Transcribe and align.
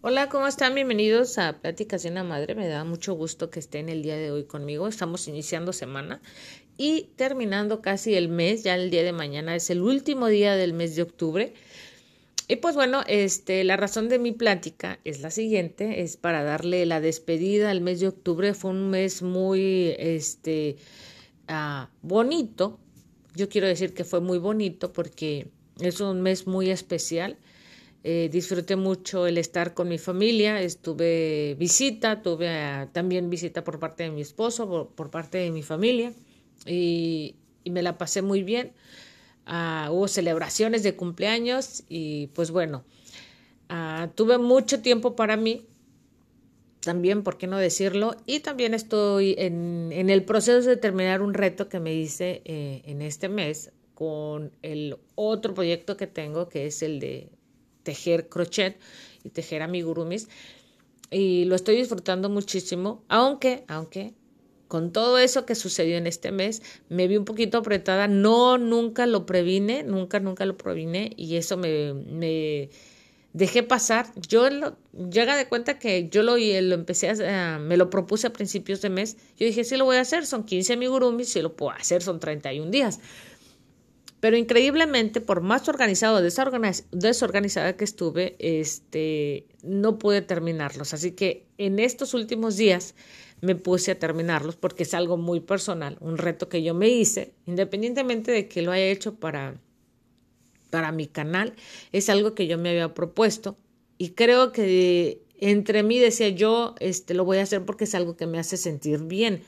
Hola, 0.00 0.28
¿cómo 0.28 0.46
están? 0.46 0.76
Bienvenidos 0.76 1.38
a 1.38 1.60
Pláticas 1.60 2.04
de 2.04 2.10
una 2.10 2.22
Madre. 2.22 2.54
Me 2.54 2.68
da 2.68 2.84
mucho 2.84 3.14
gusto 3.14 3.50
que 3.50 3.58
estén 3.58 3.88
el 3.88 4.00
día 4.00 4.16
de 4.16 4.30
hoy 4.30 4.44
conmigo. 4.44 4.86
Estamos 4.86 5.26
iniciando 5.26 5.72
semana 5.72 6.22
y 6.76 7.08
terminando 7.16 7.82
casi 7.82 8.14
el 8.14 8.28
mes. 8.28 8.62
Ya 8.62 8.76
el 8.76 8.90
día 8.90 9.02
de 9.02 9.12
mañana 9.12 9.56
es 9.56 9.70
el 9.70 9.82
último 9.82 10.28
día 10.28 10.54
del 10.54 10.72
mes 10.72 10.94
de 10.94 11.02
octubre. 11.02 11.52
Y 12.46 12.56
pues 12.56 12.76
bueno, 12.76 13.02
este, 13.08 13.64
la 13.64 13.76
razón 13.76 14.08
de 14.08 14.20
mi 14.20 14.30
plática 14.30 15.00
es 15.02 15.20
la 15.20 15.32
siguiente, 15.32 16.00
es 16.00 16.16
para 16.16 16.44
darle 16.44 16.86
la 16.86 17.00
despedida 17.00 17.68
al 17.68 17.80
mes 17.80 17.98
de 17.98 18.06
octubre. 18.06 18.54
Fue 18.54 18.70
un 18.70 18.90
mes 18.90 19.22
muy, 19.22 19.96
este, 19.98 20.76
ah, 21.48 21.90
bonito. 22.02 22.78
Yo 23.34 23.48
quiero 23.48 23.66
decir 23.66 23.94
que 23.94 24.04
fue 24.04 24.20
muy 24.20 24.38
bonito 24.38 24.92
porque 24.92 25.48
es 25.80 26.00
un 26.00 26.20
mes 26.20 26.46
muy 26.46 26.70
especial 26.70 27.36
eh, 28.04 28.28
disfruté 28.30 28.76
mucho 28.76 29.26
el 29.26 29.38
estar 29.38 29.74
con 29.74 29.88
mi 29.88 29.98
familia, 29.98 30.60
estuve 30.62 31.56
visita, 31.58 32.22
tuve 32.22 32.48
ah, 32.48 32.88
también 32.92 33.28
visita 33.28 33.64
por 33.64 33.80
parte 33.80 34.04
de 34.04 34.10
mi 34.10 34.20
esposo, 34.20 34.92
por, 34.94 35.10
parte 35.10 35.38
de 35.38 35.50
mi 35.50 35.62
familia 35.62 36.12
y, 36.66 37.34
me 37.64 37.82
la 37.82 37.98
pasé 37.98 38.22
muy 38.22 38.42
bien. 38.42 38.72
Ah, 39.44 39.88
hubo 39.92 40.08
celebraciones 40.08 40.82
de 40.82 40.96
cumpleaños 40.96 41.84
y 41.88 42.28
pues 42.28 42.50
bueno, 42.50 42.84
ah, 43.68 44.08
tuve 44.14 44.38
mucho 44.38 44.80
tiempo 44.80 45.16
para 45.16 45.36
mí, 45.36 45.66
también, 46.80 47.22
¿por 47.22 47.36
qué 47.36 47.46
no 47.46 47.58
decirlo? 47.58 48.16
Y 48.24 48.40
también 48.40 48.72
estoy 48.72 49.34
en, 49.38 49.90
en 49.92 50.08
el 50.08 50.24
proceso 50.24 50.68
de 50.68 50.76
terminar 50.76 51.20
un 51.20 51.34
reto 51.34 51.68
que 51.68 51.80
me 51.80 51.92
hice 51.94 52.42
eh, 52.44 52.82
en 52.86 53.02
este 53.02 53.28
mes 53.28 53.72
con 53.94 54.52
el 54.62 54.96
otro 55.16 55.54
proyecto 55.54 55.96
que 55.96 56.06
tengo, 56.06 56.48
que 56.48 56.66
es 56.66 56.82
el 56.82 57.00
de 57.00 57.30
tejer 57.88 58.28
crochet 58.28 58.78
y 59.24 59.30
tejer 59.30 59.62
amigurumis. 59.62 60.28
Y 61.10 61.46
lo 61.46 61.54
estoy 61.56 61.76
disfrutando 61.76 62.28
muchísimo, 62.28 63.02
aunque, 63.08 63.64
aunque 63.66 64.12
con 64.68 64.92
todo 64.92 65.16
eso 65.16 65.46
que 65.46 65.54
sucedió 65.54 65.96
en 65.96 66.06
este 66.06 66.30
mes, 66.30 66.60
me 66.90 67.08
vi 67.08 67.16
un 67.16 67.24
poquito 67.24 67.56
apretada. 67.56 68.06
No, 68.06 68.58
nunca 68.58 69.06
lo 69.06 69.24
previne, 69.24 69.84
nunca, 69.84 70.20
nunca 70.20 70.44
lo 70.44 70.58
previne 70.58 71.14
y 71.16 71.36
eso 71.36 71.56
me, 71.56 71.94
me 71.94 72.68
dejé 73.32 73.62
pasar. 73.62 74.12
Yo 74.28 74.50
lo, 74.50 74.76
de 74.92 75.46
cuenta 75.48 75.78
que 75.78 76.10
yo 76.10 76.22
lo, 76.22 76.36
lo 76.36 76.74
empecé 76.74 77.08
a, 77.08 77.58
me 77.58 77.78
lo 77.78 77.88
propuse 77.88 78.26
a 78.26 78.34
principios 78.34 78.82
de 78.82 78.90
mes. 78.90 79.16
Yo 79.38 79.46
dije, 79.46 79.64
sí 79.64 79.78
lo 79.78 79.86
voy 79.86 79.96
a 79.96 80.02
hacer, 80.02 80.26
son 80.26 80.44
15 80.44 80.74
amigurumis, 80.74 81.30
si 81.30 81.40
lo 81.40 81.56
puedo 81.56 81.72
hacer, 81.72 82.02
son 82.02 82.20
31 82.20 82.70
días. 82.70 83.00
Pero 84.20 84.36
increíblemente, 84.36 85.20
por 85.20 85.42
más 85.42 85.68
organizado 85.68 86.16
o 86.16 86.22
desorganizada 86.22 87.76
que 87.76 87.84
estuve, 87.84 88.34
este, 88.40 89.46
no 89.62 89.98
pude 89.98 90.22
terminarlos. 90.22 90.92
Así 90.92 91.12
que 91.12 91.46
en 91.56 91.78
estos 91.78 92.14
últimos 92.14 92.56
días 92.56 92.94
me 93.40 93.54
puse 93.54 93.92
a 93.92 93.98
terminarlos 93.98 94.56
porque 94.56 94.82
es 94.82 94.94
algo 94.94 95.16
muy 95.16 95.38
personal, 95.40 95.96
un 96.00 96.18
reto 96.18 96.48
que 96.48 96.62
yo 96.62 96.74
me 96.74 96.88
hice, 96.88 97.32
independientemente 97.46 98.32
de 98.32 98.48
que 98.48 98.62
lo 98.62 98.72
haya 98.72 98.86
hecho 98.86 99.14
para, 99.14 99.54
para 100.70 100.90
mi 100.90 101.06
canal, 101.06 101.54
es 101.92 102.08
algo 102.08 102.34
que 102.34 102.48
yo 102.48 102.58
me 102.58 102.70
había 102.70 102.94
propuesto 102.94 103.56
y 103.96 104.10
creo 104.10 104.50
que 104.50 105.22
entre 105.38 105.84
mí 105.84 106.00
decía 106.00 106.28
yo, 106.30 106.74
este, 106.80 107.14
lo 107.14 107.24
voy 107.24 107.38
a 107.38 107.42
hacer 107.42 107.64
porque 107.64 107.84
es 107.84 107.94
algo 107.94 108.16
que 108.16 108.26
me 108.26 108.40
hace 108.40 108.56
sentir 108.56 109.00
bien. 109.04 109.42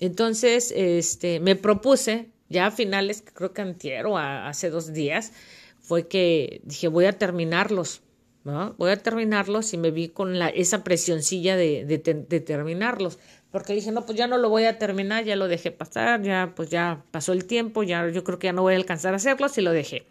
Entonces, 0.00 0.72
este, 0.74 1.38
me 1.38 1.54
propuse 1.54 2.33
ya 2.54 2.68
a 2.68 2.70
finales, 2.70 3.22
creo 3.34 3.52
que 3.52 3.60
antier 3.60 4.06
o 4.06 4.16
hace 4.16 4.70
dos 4.70 4.94
días, 4.94 5.32
fue 5.80 6.08
que 6.08 6.62
dije, 6.64 6.88
voy 6.88 7.04
a 7.04 7.12
terminarlos, 7.12 8.00
¿no? 8.44 8.74
Voy 8.78 8.90
a 8.90 8.96
terminarlos 8.96 9.74
y 9.74 9.76
me 9.76 9.90
vi 9.90 10.08
con 10.08 10.34
esa 10.40 10.82
presioncilla 10.84 11.56
de, 11.56 11.98
terminarlos. 12.46 13.18
Porque 13.50 13.74
dije, 13.74 13.92
no, 13.92 14.06
pues 14.06 14.16
ya 14.16 14.26
no 14.26 14.38
lo 14.38 14.48
voy 14.48 14.64
a 14.64 14.78
terminar, 14.78 15.24
ya 15.24 15.36
lo 15.36 15.46
dejé 15.46 15.70
pasar, 15.70 16.22
ya, 16.22 16.54
pues 16.56 16.70
ya 16.70 17.04
pasó 17.10 17.32
el 17.32 17.44
tiempo, 17.44 17.82
ya 17.82 18.08
yo 18.08 18.24
creo 18.24 18.38
que 18.38 18.46
ya 18.46 18.52
no 18.52 18.62
voy 18.62 18.74
a 18.74 18.76
alcanzar 18.76 19.12
a 19.12 19.16
hacerlos 19.16 19.58
y 19.58 19.60
lo 19.60 19.72
dejé. 19.72 20.06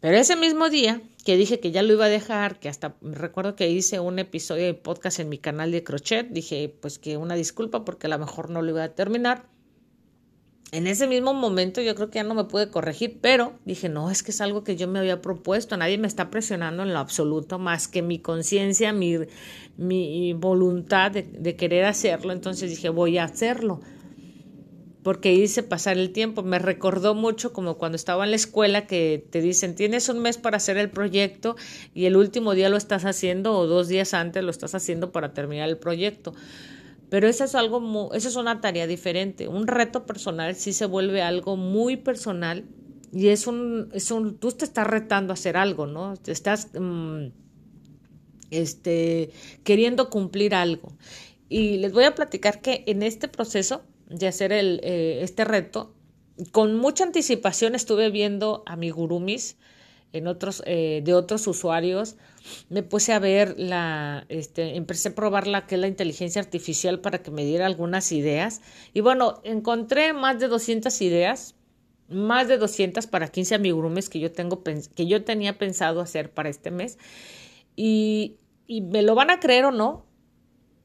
Pero 0.00 0.16
ese 0.18 0.36
mismo 0.36 0.68
día 0.68 1.00
que 1.24 1.36
dije 1.36 1.60
que 1.60 1.70
ya 1.70 1.82
lo 1.82 1.94
iba 1.94 2.04
a 2.04 2.10
dejar, 2.10 2.60
que 2.60 2.68
hasta 2.68 2.94
recuerdo 3.00 3.56
que 3.56 3.70
hice 3.70 4.00
un 4.00 4.18
episodio 4.18 4.66
de 4.66 4.74
podcast 4.74 5.18
en 5.18 5.30
mi 5.30 5.38
canal 5.38 5.72
de 5.72 5.82
crochet, 5.82 6.28
dije 6.28 6.74
pues 6.80 6.98
que 6.98 7.16
una 7.16 7.34
disculpa 7.34 7.84
porque 7.84 8.06
a 8.06 8.10
lo 8.10 8.18
mejor 8.18 8.50
no 8.50 8.60
lo 8.60 8.70
iba 8.70 8.84
a 8.84 8.94
terminar. 8.94 9.46
En 10.72 10.86
ese 10.86 11.06
mismo 11.06 11.34
momento 11.34 11.80
yo 11.80 11.94
creo 11.94 12.10
que 12.10 12.16
ya 12.16 12.24
no 12.24 12.34
me 12.34 12.44
pude 12.44 12.70
corregir, 12.70 13.18
pero 13.20 13.52
dije, 13.64 13.88
no, 13.88 14.10
es 14.10 14.22
que 14.22 14.32
es 14.32 14.40
algo 14.40 14.64
que 14.64 14.76
yo 14.76 14.88
me 14.88 14.98
había 14.98 15.22
propuesto, 15.22 15.76
nadie 15.76 15.98
me 15.98 16.08
está 16.08 16.30
presionando 16.30 16.82
en 16.82 16.92
lo 16.92 16.98
absoluto 16.98 17.60
más 17.60 17.86
que 17.86 18.02
mi 18.02 18.18
conciencia, 18.18 18.92
mi, 18.92 19.18
mi 19.76 20.32
voluntad 20.32 21.12
de, 21.12 21.22
de 21.22 21.54
querer 21.54 21.84
hacerlo, 21.84 22.32
entonces 22.32 22.70
dije, 22.70 22.88
voy 22.88 23.18
a 23.18 23.24
hacerlo 23.24 23.80
porque 25.04 25.34
hice 25.34 25.62
pasar 25.62 25.98
el 25.98 26.12
tiempo. 26.12 26.42
Me 26.42 26.58
recordó 26.58 27.14
mucho 27.14 27.52
como 27.52 27.76
cuando 27.76 27.94
estaba 27.94 28.24
en 28.24 28.30
la 28.30 28.36
escuela 28.36 28.86
que 28.86 29.24
te 29.30 29.40
dicen, 29.40 29.76
tienes 29.76 30.08
un 30.08 30.18
mes 30.18 30.38
para 30.38 30.56
hacer 30.56 30.78
el 30.78 30.90
proyecto 30.90 31.56
y 31.92 32.06
el 32.06 32.16
último 32.16 32.54
día 32.54 32.70
lo 32.70 32.78
estás 32.78 33.04
haciendo 33.04 33.56
o 33.56 33.66
dos 33.66 33.86
días 33.86 34.14
antes 34.14 34.42
lo 34.42 34.50
estás 34.50 34.74
haciendo 34.74 35.12
para 35.12 35.34
terminar 35.34 35.68
el 35.68 35.76
proyecto. 35.76 36.34
Pero 37.10 37.28
eso 37.28 37.44
es 37.44 37.54
algo, 37.54 38.12
eso 38.14 38.28
es 38.28 38.36
una 38.36 38.60
tarea 38.60 38.86
diferente. 38.86 39.48
Un 39.48 39.66
reto 39.66 40.06
personal 40.06 40.54
sí 40.56 40.72
se 40.72 40.86
vuelve 40.86 41.22
algo 41.22 41.56
muy 41.56 41.96
personal 41.96 42.64
y 43.12 43.28
es 43.28 43.46
un, 43.46 43.90
es 43.92 44.10
un, 44.10 44.38
tú 44.38 44.50
te 44.50 44.64
estás 44.64 44.86
retando 44.86 45.32
a 45.32 45.34
hacer 45.34 45.56
algo, 45.56 45.86
¿no? 45.86 46.16
Te 46.16 46.32
estás 46.32 46.70
mm, 46.74 47.26
este, 48.50 49.30
queriendo 49.62 50.10
cumplir 50.10 50.54
algo. 50.54 50.92
Y 51.48 51.76
les 51.76 51.92
voy 51.92 52.04
a 52.04 52.14
platicar 52.14 52.60
que 52.60 52.82
en 52.86 53.02
este 53.04 53.28
proceso 53.28 53.82
de 54.08 54.26
hacer 54.26 54.52
el, 54.52 54.80
eh, 54.82 55.20
este 55.22 55.44
reto, 55.44 55.94
con 56.50 56.76
mucha 56.76 57.04
anticipación 57.04 57.76
estuve 57.76 58.10
viendo 58.10 58.64
a 58.66 58.74
mi 58.74 58.90
gurumis 58.90 59.56
en 60.14 60.28
otros, 60.28 60.62
eh, 60.64 61.02
de 61.04 61.12
otros 61.12 61.46
usuarios. 61.46 62.16
Me 62.70 62.82
puse 62.82 63.12
a 63.12 63.18
ver 63.18 63.54
la, 63.58 64.24
este, 64.28 64.76
empecé 64.76 65.08
a 65.08 65.14
probar 65.14 65.46
la 65.46 65.66
que 65.66 65.74
es 65.74 65.80
la 65.80 65.88
inteligencia 65.88 66.40
artificial 66.40 67.00
para 67.00 67.22
que 67.22 67.30
me 67.30 67.44
diera 67.44 67.66
algunas 67.66 68.12
ideas. 68.12 68.62
Y 68.94 69.00
bueno, 69.00 69.40
encontré 69.42 70.12
más 70.12 70.38
de 70.38 70.48
200 70.48 71.00
ideas, 71.02 71.56
más 72.08 72.48
de 72.48 72.58
200 72.58 73.06
para 73.08 73.28
15 73.28 73.56
amigurumes 73.56 74.08
que 74.08 74.20
yo 74.20 74.30
tengo, 74.30 74.62
que 74.62 75.06
yo 75.06 75.24
tenía 75.24 75.58
pensado 75.58 76.00
hacer 76.00 76.30
para 76.30 76.48
este 76.48 76.70
mes. 76.70 76.96
Y, 77.74 78.36
y 78.68 78.82
me 78.82 79.02
lo 79.02 79.16
van 79.16 79.30
a 79.30 79.40
creer 79.40 79.64
o 79.64 79.72
no, 79.72 80.06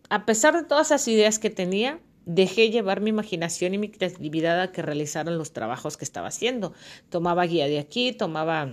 a 0.09 0.25
pesar 0.25 0.56
de 0.56 0.63
todas 0.63 0.88
esas 0.88 1.07
ideas 1.07 1.38
que 1.38 1.51
tenía, 1.51 2.00
dejé 2.25 2.69
llevar 2.69 3.01
mi 3.01 3.09
imaginación 3.09 3.73
y 3.73 3.78
mi 3.78 3.90
creatividad 3.90 4.61
a 4.61 4.72
que 4.72 4.81
realizaran 4.81 5.38
los 5.38 5.51
trabajos 5.51 5.97
que 5.97 6.06
estaba 6.06 6.28
haciendo. 6.28 6.73
Tomaba 7.09 7.46
guía 7.46 7.67
de 7.67 7.79
aquí, 7.79 8.13
tomaba 8.13 8.72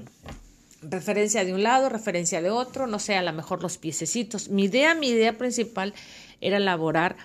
referencia 0.90 1.44
de 1.44 1.54
un 1.54 1.62
lado, 1.62 1.88
referencia 1.88 2.42
de 2.42 2.50
otro, 2.50 2.86
no 2.86 2.98
sé, 2.98 3.16
a 3.16 3.22
lo 3.22 3.32
mejor 3.32 3.62
los 3.62 3.78
piececitos. 3.78 4.48
Mi 4.48 4.64
idea, 4.64 4.94
mi 4.94 5.08
idea 5.08 5.36
principal 5.38 5.94
era 6.40 6.58
elaborar 6.58 7.16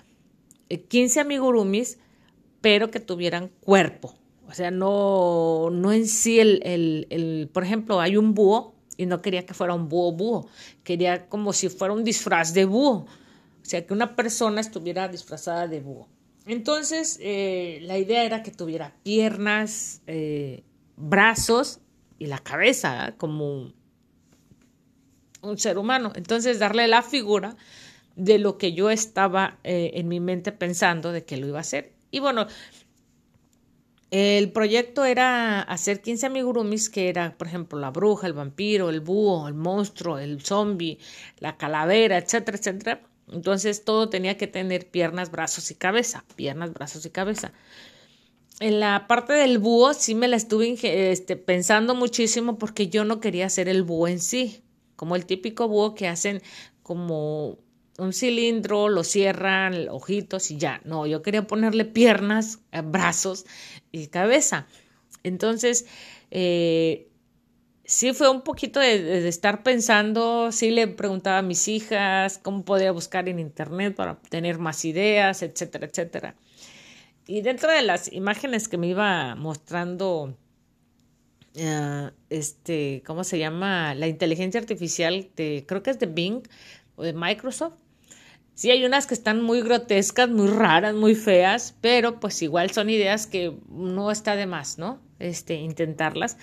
15 0.68 1.18
eh, 1.18 1.22
amigurumis, 1.22 1.98
pero 2.60 2.90
que 2.90 3.00
tuvieran 3.00 3.48
cuerpo. 3.60 4.14
O 4.48 4.54
sea, 4.54 4.70
no, 4.70 5.70
no 5.70 5.92
en 5.92 6.06
sí 6.06 6.40
el, 6.40 6.60
el, 6.64 7.06
el, 7.10 7.48
por 7.52 7.64
ejemplo, 7.64 8.00
hay 8.00 8.16
un 8.16 8.34
búho 8.34 8.74
y 8.96 9.06
no 9.06 9.22
quería 9.22 9.46
que 9.46 9.54
fuera 9.54 9.74
un 9.74 9.88
búho 9.88 10.12
búho, 10.12 10.48
quería 10.84 11.28
como 11.28 11.52
si 11.52 11.68
fuera 11.68 11.94
un 11.94 12.04
disfraz 12.04 12.52
de 12.52 12.64
búho. 12.64 13.06
O 13.62 13.64
sea, 13.64 13.86
que 13.86 13.94
una 13.94 14.16
persona 14.16 14.60
estuviera 14.60 15.08
disfrazada 15.08 15.68
de 15.68 15.80
búho. 15.80 16.08
Entonces, 16.46 17.18
eh, 17.22 17.78
la 17.82 17.98
idea 17.98 18.24
era 18.24 18.42
que 18.42 18.50
tuviera 18.50 18.96
piernas, 19.04 20.02
eh, 20.06 20.64
brazos 20.96 21.80
y 22.22 22.26
la 22.26 22.38
cabeza 22.38 23.14
como 23.18 23.72
un 25.40 25.58
ser 25.58 25.76
humano. 25.76 26.12
Entonces, 26.14 26.60
darle 26.60 26.86
la 26.86 27.02
figura 27.02 27.56
de 28.14 28.38
lo 28.38 28.58
que 28.58 28.74
yo 28.74 28.90
estaba 28.90 29.58
eh, 29.64 29.90
en 29.94 30.06
mi 30.06 30.20
mente 30.20 30.52
pensando 30.52 31.10
de 31.10 31.24
que 31.24 31.36
lo 31.36 31.48
iba 31.48 31.58
a 31.58 31.62
hacer. 31.62 31.94
Y 32.12 32.20
bueno, 32.20 32.46
el 34.12 34.52
proyecto 34.52 35.04
era 35.04 35.62
hacer 35.62 36.00
15 36.00 36.26
amigurumis, 36.26 36.88
que 36.88 37.08
era, 37.08 37.36
por 37.36 37.48
ejemplo, 37.48 37.80
la 37.80 37.90
bruja, 37.90 38.28
el 38.28 38.34
vampiro, 38.34 38.88
el 38.88 39.00
búho, 39.00 39.48
el 39.48 39.54
monstruo, 39.54 40.20
el 40.20 40.42
zombie, 40.42 41.00
la 41.40 41.56
calavera, 41.56 42.18
etcétera, 42.18 42.56
etcétera. 42.56 43.02
Entonces 43.32 43.84
todo 43.84 44.08
tenía 44.10 44.36
que 44.36 44.46
tener 44.46 44.88
piernas, 44.88 45.32
brazos 45.32 45.72
y 45.72 45.74
cabeza, 45.74 46.24
piernas, 46.36 46.72
brazos 46.72 47.04
y 47.04 47.10
cabeza 47.10 47.52
en 48.62 48.80
la 48.80 49.06
parte 49.08 49.32
del 49.32 49.58
búho 49.58 49.92
sí 49.92 50.14
me 50.14 50.28
la 50.28 50.36
estuve 50.36 50.76
este, 51.10 51.36
pensando 51.36 51.94
muchísimo 51.94 52.58
porque 52.58 52.88
yo 52.88 53.04
no 53.04 53.20
quería 53.20 53.46
hacer 53.46 53.68
el 53.68 53.82
búho 53.82 54.08
en 54.08 54.20
sí, 54.20 54.62
como 54.94 55.16
el 55.16 55.26
típico 55.26 55.66
búho 55.68 55.94
que 55.94 56.06
hacen 56.06 56.40
como 56.82 57.58
un 57.98 58.12
cilindro, 58.12 58.88
lo 58.88 59.04
cierran, 59.04 59.88
ojitos 59.88 60.50
y 60.50 60.58
ya. 60.58 60.80
No, 60.84 61.06
yo 61.06 61.22
quería 61.22 61.46
ponerle 61.46 61.84
piernas, 61.84 62.60
eh, 62.70 62.82
brazos 62.82 63.44
y 63.90 64.06
cabeza. 64.06 64.66
Entonces, 65.24 65.86
eh, 66.30 67.08
sí 67.84 68.12
fue 68.12 68.30
un 68.30 68.42
poquito 68.42 68.80
de, 68.80 69.28
estar 69.28 69.62
pensando, 69.62 70.52
sí 70.52 70.70
le 70.70 70.88
preguntaba 70.88 71.38
a 71.38 71.42
mis 71.42 71.68
hijas 71.68 72.38
cómo 72.38 72.64
podía 72.64 72.92
buscar 72.92 73.28
en 73.28 73.38
internet 73.38 73.94
para 73.94 74.16
tener 74.30 74.58
más 74.58 74.84
ideas, 74.84 75.42
etcétera, 75.42 75.86
etcétera. 75.86 76.36
Y 77.26 77.42
dentro 77.42 77.70
de 77.70 77.82
las 77.82 78.12
imágenes 78.12 78.68
que 78.68 78.78
me 78.78 78.88
iba 78.88 79.34
mostrando, 79.36 80.36
uh, 81.54 82.10
este, 82.30 83.02
¿cómo 83.06 83.24
se 83.24 83.38
llama? 83.38 83.94
La 83.94 84.08
inteligencia 84.08 84.60
artificial 84.60 85.30
de, 85.36 85.64
creo 85.66 85.82
que 85.82 85.90
es 85.90 85.98
de 85.98 86.06
Bing 86.06 86.42
o 86.96 87.04
de 87.04 87.12
Microsoft. 87.12 87.74
Sí, 88.54 88.70
hay 88.70 88.84
unas 88.84 89.06
que 89.06 89.14
están 89.14 89.40
muy 89.42 89.62
grotescas, 89.62 90.28
muy 90.28 90.48
raras, 90.48 90.94
muy 90.94 91.14
feas, 91.14 91.74
pero 91.80 92.20
pues 92.20 92.42
igual 92.42 92.70
son 92.70 92.90
ideas 92.90 93.26
que 93.26 93.56
no 93.70 94.10
está 94.10 94.36
de 94.36 94.46
más, 94.46 94.78
¿no? 94.78 95.00
Este, 95.18 95.54
intentarlas. 95.54 96.36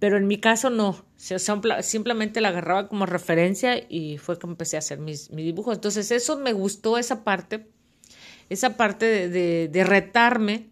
Pero 0.00 0.16
en 0.16 0.26
mi 0.26 0.38
caso 0.38 0.70
no, 0.70 1.06
simplemente 1.16 2.40
la 2.40 2.48
agarraba 2.48 2.88
como 2.88 3.06
referencia 3.06 3.76
y 3.88 4.18
fue 4.18 4.38
que 4.38 4.46
empecé 4.46 4.76
a 4.76 4.80
hacer 4.80 4.98
mis, 4.98 5.30
mis 5.30 5.44
dibujos. 5.44 5.76
Entonces 5.76 6.10
eso 6.10 6.36
me 6.36 6.52
gustó, 6.52 6.98
esa 6.98 7.22
parte, 7.22 7.68
esa 8.50 8.76
parte 8.76 9.28
de, 9.28 9.68
de, 9.68 9.84
retarme, 9.84 10.68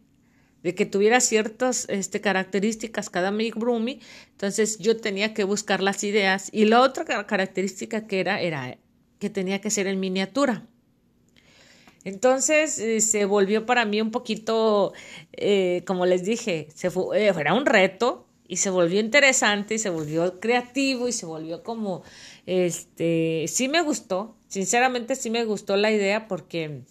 de 0.62 0.74
que 0.74 0.86
tuviera 0.86 1.20
ciertas 1.20 1.86
este, 1.88 2.20
características 2.20 3.10
cada 3.10 3.32
Brumi, 3.56 4.00
entonces 4.30 4.78
yo 4.78 4.96
tenía 4.96 5.34
que 5.34 5.44
buscar 5.44 5.82
las 5.82 6.04
ideas 6.04 6.48
y 6.52 6.66
la 6.66 6.80
otra 6.80 7.04
característica 7.26 8.06
que 8.06 8.20
era 8.20 8.40
era 8.40 8.78
que 9.18 9.30
tenía 9.30 9.60
que 9.60 9.70
ser 9.70 9.86
en 9.86 10.00
miniatura. 10.00 10.66
Entonces 12.04 12.78
eh, 12.78 13.00
se 13.00 13.24
volvió 13.24 13.66
para 13.66 13.84
mí 13.84 14.00
un 14.00 14.10
poquito, 14.10 14.92
eh, 15.32 15.82
como 15.86 16.06
les 16.06 16.24
dije, 16.24 16.68
fue, 16.90 17.26
eh, 17.26 17.32
era 17.38 17.54
un 17.54 17.66
reto 17.66 18.26
y 18.48 18.56
se 18.56 18.70
volvió 18.70 19.00
interesante 19.00 19.76
y 19.76 19.78
se 19.78 19.90
volvió 19.90 20.40
creativo 20.40 21.08
y 21.08 21.12
se 21.12 21.26
volvió 21.26 21.62
como, 21.62 22.02
este, 22.46 23.44
sí 23.48 23.68
me 23.68 23.82
gustó, 23.82 24.36
sinceramente 24.48 25.14
sí 25.14 25.30
me 25.30 25.44
gustó 25.44 25.76
la 25.76 25.92
idea 25.92 26.26
porque, 26.26 26.82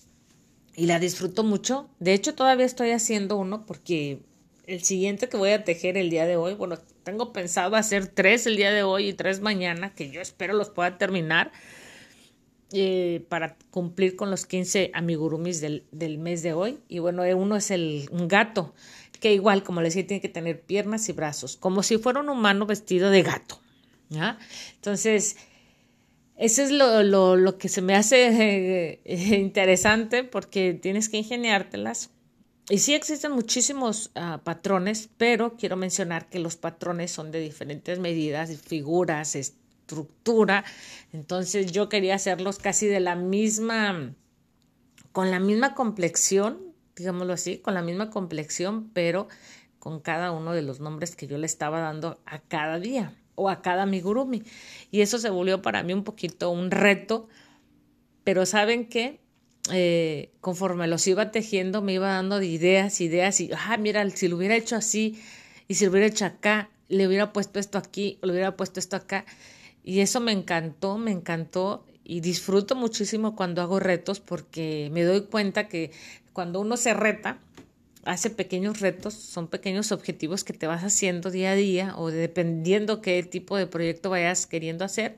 y 0.76 0.86
la 0.86 1.00
disfruto 1.00 1.44
mucho. 1.44 1.90
De 2.00 2.14
hecho 2.14 2.36
todavía 2.36 2.66
estoy 2.66 2.92
haciendo 2.92 3.38
uno 3.38 3.66
porque 3.66 4.20
el 4.68 4.84
siguiente 4.84 5.30
que 5.30 5.38
voy 5.38 5.52
a 5.52 5.64
tejer 5.64 5.98
el 5.98 6.10
día 6.10 6.26
de 6.26 6.38
hoy, 6.38 6.54
bueno, 6.54 6.78
tengo 7.04 7.34
pensado 7.34 7.76
hacer 7.76 8.08
tres 8.08 8.46
el 8.46 8.56
día 8.56 8.72
de 8.72 8.84
hoy 8.84 9.10
y 9.10 9.14
tres 9.14 9.42
mañana, 9.42 9.94
que 9.94 10.10
yo 10.10 10.22
espero 10.22 10.54
los 10.54 10.70
pueda 10.70 10.98
terminar 10.98 11.52
eh, 12.74 13.26
para 13.28 13.58
cumplir 13.70 14.16
con 14.16 14.32
los 14.32 14.46
15 14.46 14.92
amigurumis 14.94 15.60
del, 15.60 15.84
del, 15.92 16.18
mes 16.20 16.42
de 16.42 16.54
hoy. 16.54 16.80
Y 16.88 17.00
bueno, 17.00 17.26
eh, 17.26 17.34
uno 17.34 17.58
es 17.58 17.70
el, 17.70 18.08
un 18.12 18.28
gato, 18.28 18.74
que 19.20 19.34
igual, 19.34 19.64
como 19.64 19.82
les 19.82 19.94
decía, 19.94 20.08
tiene 20.08 20.22
que 20.22 20.30
tener 20.30 20.62
piernas 20.62 21.10
y 21.10 21.12
brazos, 21.12 21.58
como 21.58 21.84
si 21.84 21.98
fuera 21.98 22.22
un 22.22 22.30
humano 22.30 22.66
vestido 22.66 23.10
de 23.10 23.24
gato. 23.24 23.60
¿ya? 24.10 24.40
Entonces, 24.76 25.36
eso 26.42 26.64
es 26.64 26.72
lo, 26.72 27.04
lo, 27.04 27.36
lo, 27.36 27.60
que 27.60 27.70
se 27.70 27.84
me 27.84 27.96
hace 27.96 29.00
eh, 29.06 29.38
interesante 29.38 30.24
porque 30.24 30.74
tienes 30.74 31.08
que 31.08 31.18
ingeniártelas. 31.18 32.10
Y 32.68 32.80
sí 32.80 32.96
existen 32.96 33.32
muchísimos 33.32 34.12
uh, 34.16 34.40
patrones, 34.40 35.08
pero 35.18 35.56
quiero 35.56 35.78
mencionar 35.78 36.30
que 36.30 36.40
los 36.40 36.56
patrones 36.56 37.12
son 37.12 37.30
de 37.30 37.42
diferentes 37.42 38.00
medidas, 38.00 38.50
figuras, 38.60 39.36
estructura. 39.36 40.66
Entonces 41.14 41.72
yo 41.72 41.90
quería 41.90 42.16
hacerlos 42.16 42.58
casi 42.58 42.88
de 42.88 43.02
la 43.02 43.16
misma, 43.16 44.16
con 45.12 45.30
la 45.30 45.40
misma 45.40 45.76
complexión, 45.76 46.74
digámoslo 46.96 47.34
así, 47.34 47.60
con 47.60 47.76
la 47.76 47.84
misma 47.84 48.10
complexión, 48.10 48.90
pero 48.94 49.28
con 49.78 50.00
cada 50.00 50.32
uno 50.32 50.54
de 50.54 50.64
los 50.64 50.80
nombres 50.80 51.16
que 51.16 51.28
yo 51.28 51.38
le 51.38 51.46
estaba 51.46 51.82
dando 51.82 52.20
a 52.26 52.40
cada 52.40 52.80
día 52.80 53.14
o 53.36 53.50
a 53.50 53.62
cada 53.62 53.83
amigurumi. 53.83 54.44
Y 54.92 55.01
eso 55.01 55.18
se 55.19 55.30
volvió 55.30 55.62
para 55.62 55.83
mí 55.83 55.94
un 55.94 56.04
poquito 56.04 56.50
un 56.51 56.72
reto, 56.72 57.28
pero 58.24 58.45
¿saben 58.45 58.88
qué? 58.88 59.19
Eh, 59.72 60.31
conforme 60.42 60.88
los 60.88 61.06
iba 61.07 61.31
tejiendo, 61.31 61.81
me 61.81 61.94
iba 61.94 62.10
dando 62.10 62.42
ideas, 62.42 63.00
ideas, 63.01 63.39
y, 63.39 63.51
ah, 63.54 63.78
mira, 63.78 64.07
si 64.10 64.28
lo 64.28 64.38
hubiera 64.38 64.56
hecho 64.56 64.75
así, 64.75 65.22
y 65.68 65.75
si 65.75 65.86
lo 65.86 65.92
hubiera 65.92 66.07
hecho 66.07 66.25
acá, 66.25 66.69
le 66.89 67.07
hubiera 67.07 67.31
puesto 67.31 67.60
esto 67.60 67.78
aquí, 67.78 68.19
le 68.22 68.31
hubiera 68.31 68.57
puesto 68.57 68.80
esto 68.80 68.95
acá. 68.95 69.25
Y 69.84 70.01
eso 70.01 70.19
me 70.19 70.31
encantó, 70.31 70.98
me 70.98 71.12
encantó 71.12 71.86
y 72.04 72.19
disfruto 72.19 72.75
muchísimo 72.75 73.36
cuando 73.36 73.62
hago 73.62 73.80
retos 73.80 74.19
porque 74.19 74.89
me 74.92 75.04
doy 75.04 75.22
cuenta 75.22 75.68
que 75.68 75.92
cuando 76.34 76.60
uno 76.60 76.77
se 76.77 76.94
reta, 76.94 77.39
hace 78.06 78.30
pequeños 78.30 78.80
retos, 78.80 79.13
son 79.13 79.48
pequeños 79.48 79.92
objetivos 79.92 80.44
que 80.44 80.53
te 80.53 80.68
vas 80.68 80.83
haciendo 80.83 81.30
día 81.30 81.51
a 81.51 81.56
día 81.56 81.94
o 81.98 82.09
dependiendo 82.09 83.01
qué 83.01 83.21
tipo 83.24 83.57
de 83.57 83.68
proyecto 83.68 84.09
vayas 84.09 84.48
queriendo 84.48 84.86
hacer, 84.86 85.18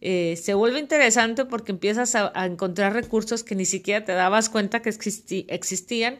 eh, 0.00 0.36
se 0.42 0.54
vuelve 0.54 0.80
interesante 0.80 1.44
porque 1.44 1.72
empiezas 1.72 2.14
a, 2.14 2.32
encontrar 2.44 2.92
recursos 2.92 3.44
que 3.44 3.54
ni 3.54 3.64
siquiera 3.64 4.04
te 4.04 4.12
dabas 4.12 4.48
cuenta 4.48 4.82
que 4.82 4.88
existían 4.88 6.18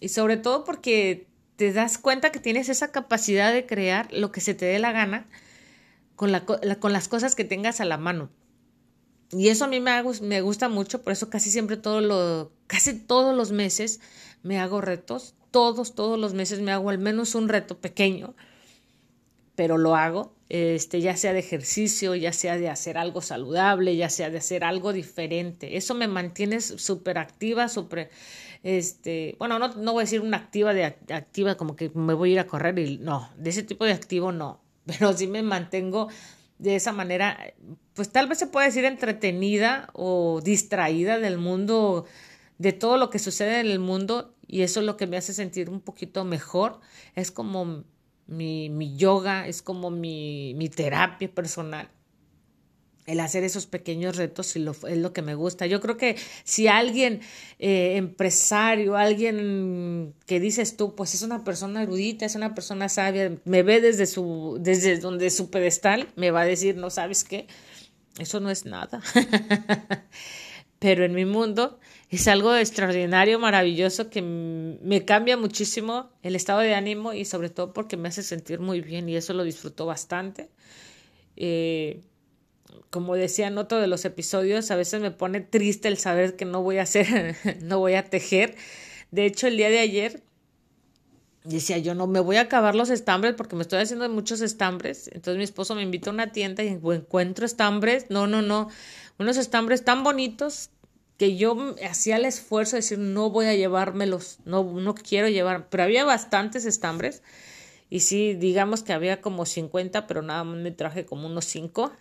y 0.00 0.08
sobre 0.10 0.36
todo 0.36 0.64
porque 0.64 1.26
te 1.56 1.72
das 1.72 1.98
cuenta 1.98 2.32
que 2.32 2.40
tienes 2.40 2.68
esa 2.68 2.90
capacidad 2.90 3.52
de 3.52 3.64
crear 3.64 4.12
lo 4.12 4.30
que 4.30 4.40
se 4.40 4.54
te 4.54 4.66
dé 4.66 4.78
la 4.78 4.92
gana 4.92 5.26
con, 6.16 6.32
la, 6.32 6.44
con 6.44 6.92
las 6.92 7.08
cosas 7.08 7.34
que 7.34 7.44
tengas 7.44 7.80
a 7.80 7.84
la 7.84 7.96
mano. 7.96 8.30
Y 9.30 9.48
eso 9.48 9.64
a 9.64 9.68
mí 9.68 9.80
me, 9.80 10.02
me 10.22 10.40
gusta 10.42 10.68
mucho, 10.68 11.02
por 11.02 11.12
eso 11.12 11.30
casi 11.30 11.50
siempre 11.50 11.76
todo 11.76 12.00
lo, 12.00 12.52
casi 12.66 12.92
todos 12.92 13.34
los 13.34 13.52
meses 13.52 14.00
me 14.44 14.60
hago 14.60 14.80
retos, 14.80 15.34
todos, 15.50 15.96
todos 15.96 16.18
los 16.18 16.34
meses 16.34 16.60
me 16.60 16.70
hago 16.70 16.90
al 16.90 16.98
menos 16.98 17.34
un 17.34 17.48
reto 17.48 17.78
pequeño, 17.78 18.34
pero 19.56 19.78
lo 19.78 19.96
hago, 19.96 20.34
este, 20.48 21.00
ya 21.00 21.16
sea 21.16 21.32
de 21.32 21.38
ejercicio, 21.38 22.14
ya 22.14 22.32
sea 22.32 22.58
de 22.58 22.68
hacer 22.68 22.98
algo 22.98 23.22
saludable, 23.22 23.96
ya 23.96 24.10
sea 24.10 24.30
de 24.30 24.38
hacer 24.38 24.64
algo 24.64 24.92
diferente. 24.92 25.76
Eso 25.76 25.94
me 25.94 26.08
mantiene 26.08 26.60
súper 26.60 27.18
activa, 27.18 27.68
súper, 27.68 28.10
este, 28.62 29.36
bueno, 29.38 29.58
no, 29.58 29.68
no 29.74 29.92
voy 29.92 30.02
a 30.02 30.04
decir 30.04 30.20
una 30.20 30.36
activa 30.36 30.74
de 30.74 30.84
activa 30.84 31.56
como 31.56 31.76
que 31.76 31.90
me 31.94 32.14
voy 32.14 32.30
a 32.30 32.32
ir 32.34 32.40
a 32.40 32.46
correr 32.46 32.78
y 32.78 32.98
no, 32.98 33.30
de 33.36 33.50
ese 33.50 33.62
tipo 33.62 33.84
de 33.84 33.92
activo 33.92 34.32
no, 34.32 34.60
pero 34.86 35.12
sí 35.12 35.26
me 35.26 35.42
mantengo 35.42 36.08
de 36.58 36.76
esa 36.76 36.92
manera, 36.92 37.54
pues 37.94 38.10
tal 38.10 38.28
vez 38.28 38.38
se 38.38 38.46
puede 38.46 38.66
decir 38.66 38.84
entretenida 38.84 39.88
o 39.92 40.40
distraída 40.42 41.18
del 41.18 41.38
mundo, 41.38 42.06
de 42.58 42.72
todo 42.72 42.96
lo 42.96 43.10
que 43.10 43.18
sucede 43.18 43.60
en 43.60 43.66
el 43.66 43.78
mundo 43.78 44.34
y 44.46 44.62
eso 44.62 44.80
es 44.80 44.86
lo 44.86 44.96
que 44.96 45.06
me 45.06 45.16
hace 45.16 45.34
sentir 45.34 45.70
un 45.70 45.80
poquito 45.80 46.24
mejor. 46.24 46.80
Es 47.14 47.30
como 47.30 47.84
mi, 48.26 48.70
mi 48.70 48.96
yoga, 48.96 49.46
es 49.46 49.62
como 49.62 49.90
mi, 49.90 50.54
mi 50.54 50.68
terapia 50.68 51.32
personal 51.32 51.88
el 53.06 53.20
hacer 53.20 53.44
esos 53.44 53.66
pequeños 53.66 54.16
retos 54.16 54.56
es 54.56 54.98
lo 54.98 55.12
que 55.12 55.22
me 55.22 55.34
gusta. 55.34 55.66
Yo 55.66 55.80
creo 55.80 55.96
que 55.96 56.16
si 56.44 56.68
alguien 56.68 57.20
eh, 57.58 57.96
empresario, 57.96 58.96
alguien 58.96 60.14
que 60.26 60.40
dices 60.40 60.76
tú, 60.76 60.94
pues 60.94 61.14
es 61.14 61.22
una 61.22 61.44
persona 61.44 61.82
erudita, 61.82 62.24
es 62.24 62.34
una 62.34 62.54
persona 62.54 62.88
sabia, 62.88 63.32
me 63.44 63.62
ve 63.62 63.80
desde 63.80 64.06
su, 64.06 64.56
desde 64.60 64.98
donde 64.98 65.30
su 65.30 65.50
pedestal, 65.50 66.08
me 66.16 66.30
va 66.30 66.42
a 66.42 66.46
decir, 66.46 66.76
no 66.76 66.90
sabes 66.90 67.24
qué, 67.24 67.46
eso 68.18 68.40
no 68.40 68.50
es 68.50 68.64
nada. 68.64 69.02
Pero 70.84 71.06
en 71.06 71.14
mi 71.14 71.24
mundo 71.24 71.78
es 72.10 72.28
algo 72.28 72.54
extraordinario, 72.54 73.38
maravilloso, 73.38 74.10
que 74.10 74.20
me 74.20 75.06
cambia 75.06 75.38
muchísimo 75.38 76.10
el 76.22 76.36
estado 76.36 76.58
de 76.60 76.74
ánimo 76.74 77.14
y 77.14 77.24
sobre 77.24 77.48
todo 77.48 77.72
porque 77.72 77.96
me 77.96 78.08
hace 78.08 78.22
sentir 78.22 78.60
muy 78.60 78.82
bien 78.82 79.08
y 79.08 79.16
eso 79.16 79.32
lo 79.32 79.44
disfruto 79.44 79.86
bastante. 79.86 80.50
Eh, 81.36 82.02
como 82.90 83.14
decía 83.14 83.46
en 83.46 83.56
otro 83.56 83.80
de 83.80 83.86
los 83.86 84.04
episodios, 84.04 84.70
a 84.70 84.76
veces 84.76 85.00
me 85.00 85.10
pone 85.10 85.40
triste 85.40 85.88
el 85.88 85.96
saber 85.96 86.36
que 86.36 86.44
no 86.44 86.60
voy 86.60 86.76
a 86.76 86.82
hacer, 86.82 87.34
no 87.62 87.78
voy 87.78 87.94
a 87.94 88.04
tejer. 88.04 88.54
De 89.10 89.24
hecho, 89.24 89.46
el 89.46 89.56
día 89.56 89.70
de 89.70 89.78
ayer 89.78 90.22
decía 91.44 91.78
yo 91.78 91.94
no 91.94 92.06
me 92.06 92.20
voy 92.20 92.36
a 92.36 92.42
acabar 92.42 92.74
los 92.74 92.90
estambres 92.90 93.34
porque 93.34 93.56
me 93.56 93.62
estoy 93.62 93.80
haciendo 93.80 94.06
muchos 94.10 94.42
estambres. 94.42 95.08
Entonces 95.08 95.38
mi 95.38 95.44
esposo 95.44 95.74
me 95.74 95.82
invita 95.82 96.10
a 96.10 96.12
una 96.12 96.30
tienda 96.30 96.62
y 96.62 96.68
encuentro 96.68 97.46
estambres. 97.46 98.10
No, 98.10 98.26
no, 98.26 98.42
no. 98.42 98.68
Unos 99.18 99.38
estambres 99.38 99.82
tan 99.82 100.02
bonitos 100.02 100.70
que 101.16 101.36
yo 101.36 101.76
hacía 101.88 102.16
el 102.16 102.24
esfuerzo 102.24 102.72
de 102.72 102.82
decir 102.82 102.98
no 102.98 103.30
voy 103.30 103.46
a 103.46 103.54
llevármelos, 103.54 104.38
no, 104.44 104.64
no 104.64 104.94
quiero 104.94 105.28
llevar, 105.28 105.68
pero 105.68 105.84
había 105.84 106.04
bastantes 106.04 106.64
estambres 106.64 107.22
y 107.90 108.00
sí, 108.00 108.34
digamos 108.34 108.82
que 108.82 108.92
había 108.92 109.20
como 109.20 109.46
50, 109.46 110.06
pero 110.06 110.22
nada 110.22 110.42
más 110.42 110.56
me 110.56 110.72
traje 110.72 111.04
como 111.04 111.26
unos 111.26 111.44
5. 111.44 111.92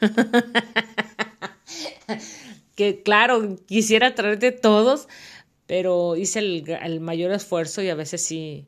que 2.74 3.02
claro, 3.02 3.56
quisiera 3.66 4.14
traerte 4.14 4.52
todos, 4.52 5.08
pero 5.66 6.16
hice 6.16 6.40
el, 6.40 6.68
el, 6.82 7.00
mayor 7.00 7.32
esfuerzo 7.32 7.82
y 7.82 7.88
a 7.88 7.94
veces 7.94 8.22
sí, 8.22 8.66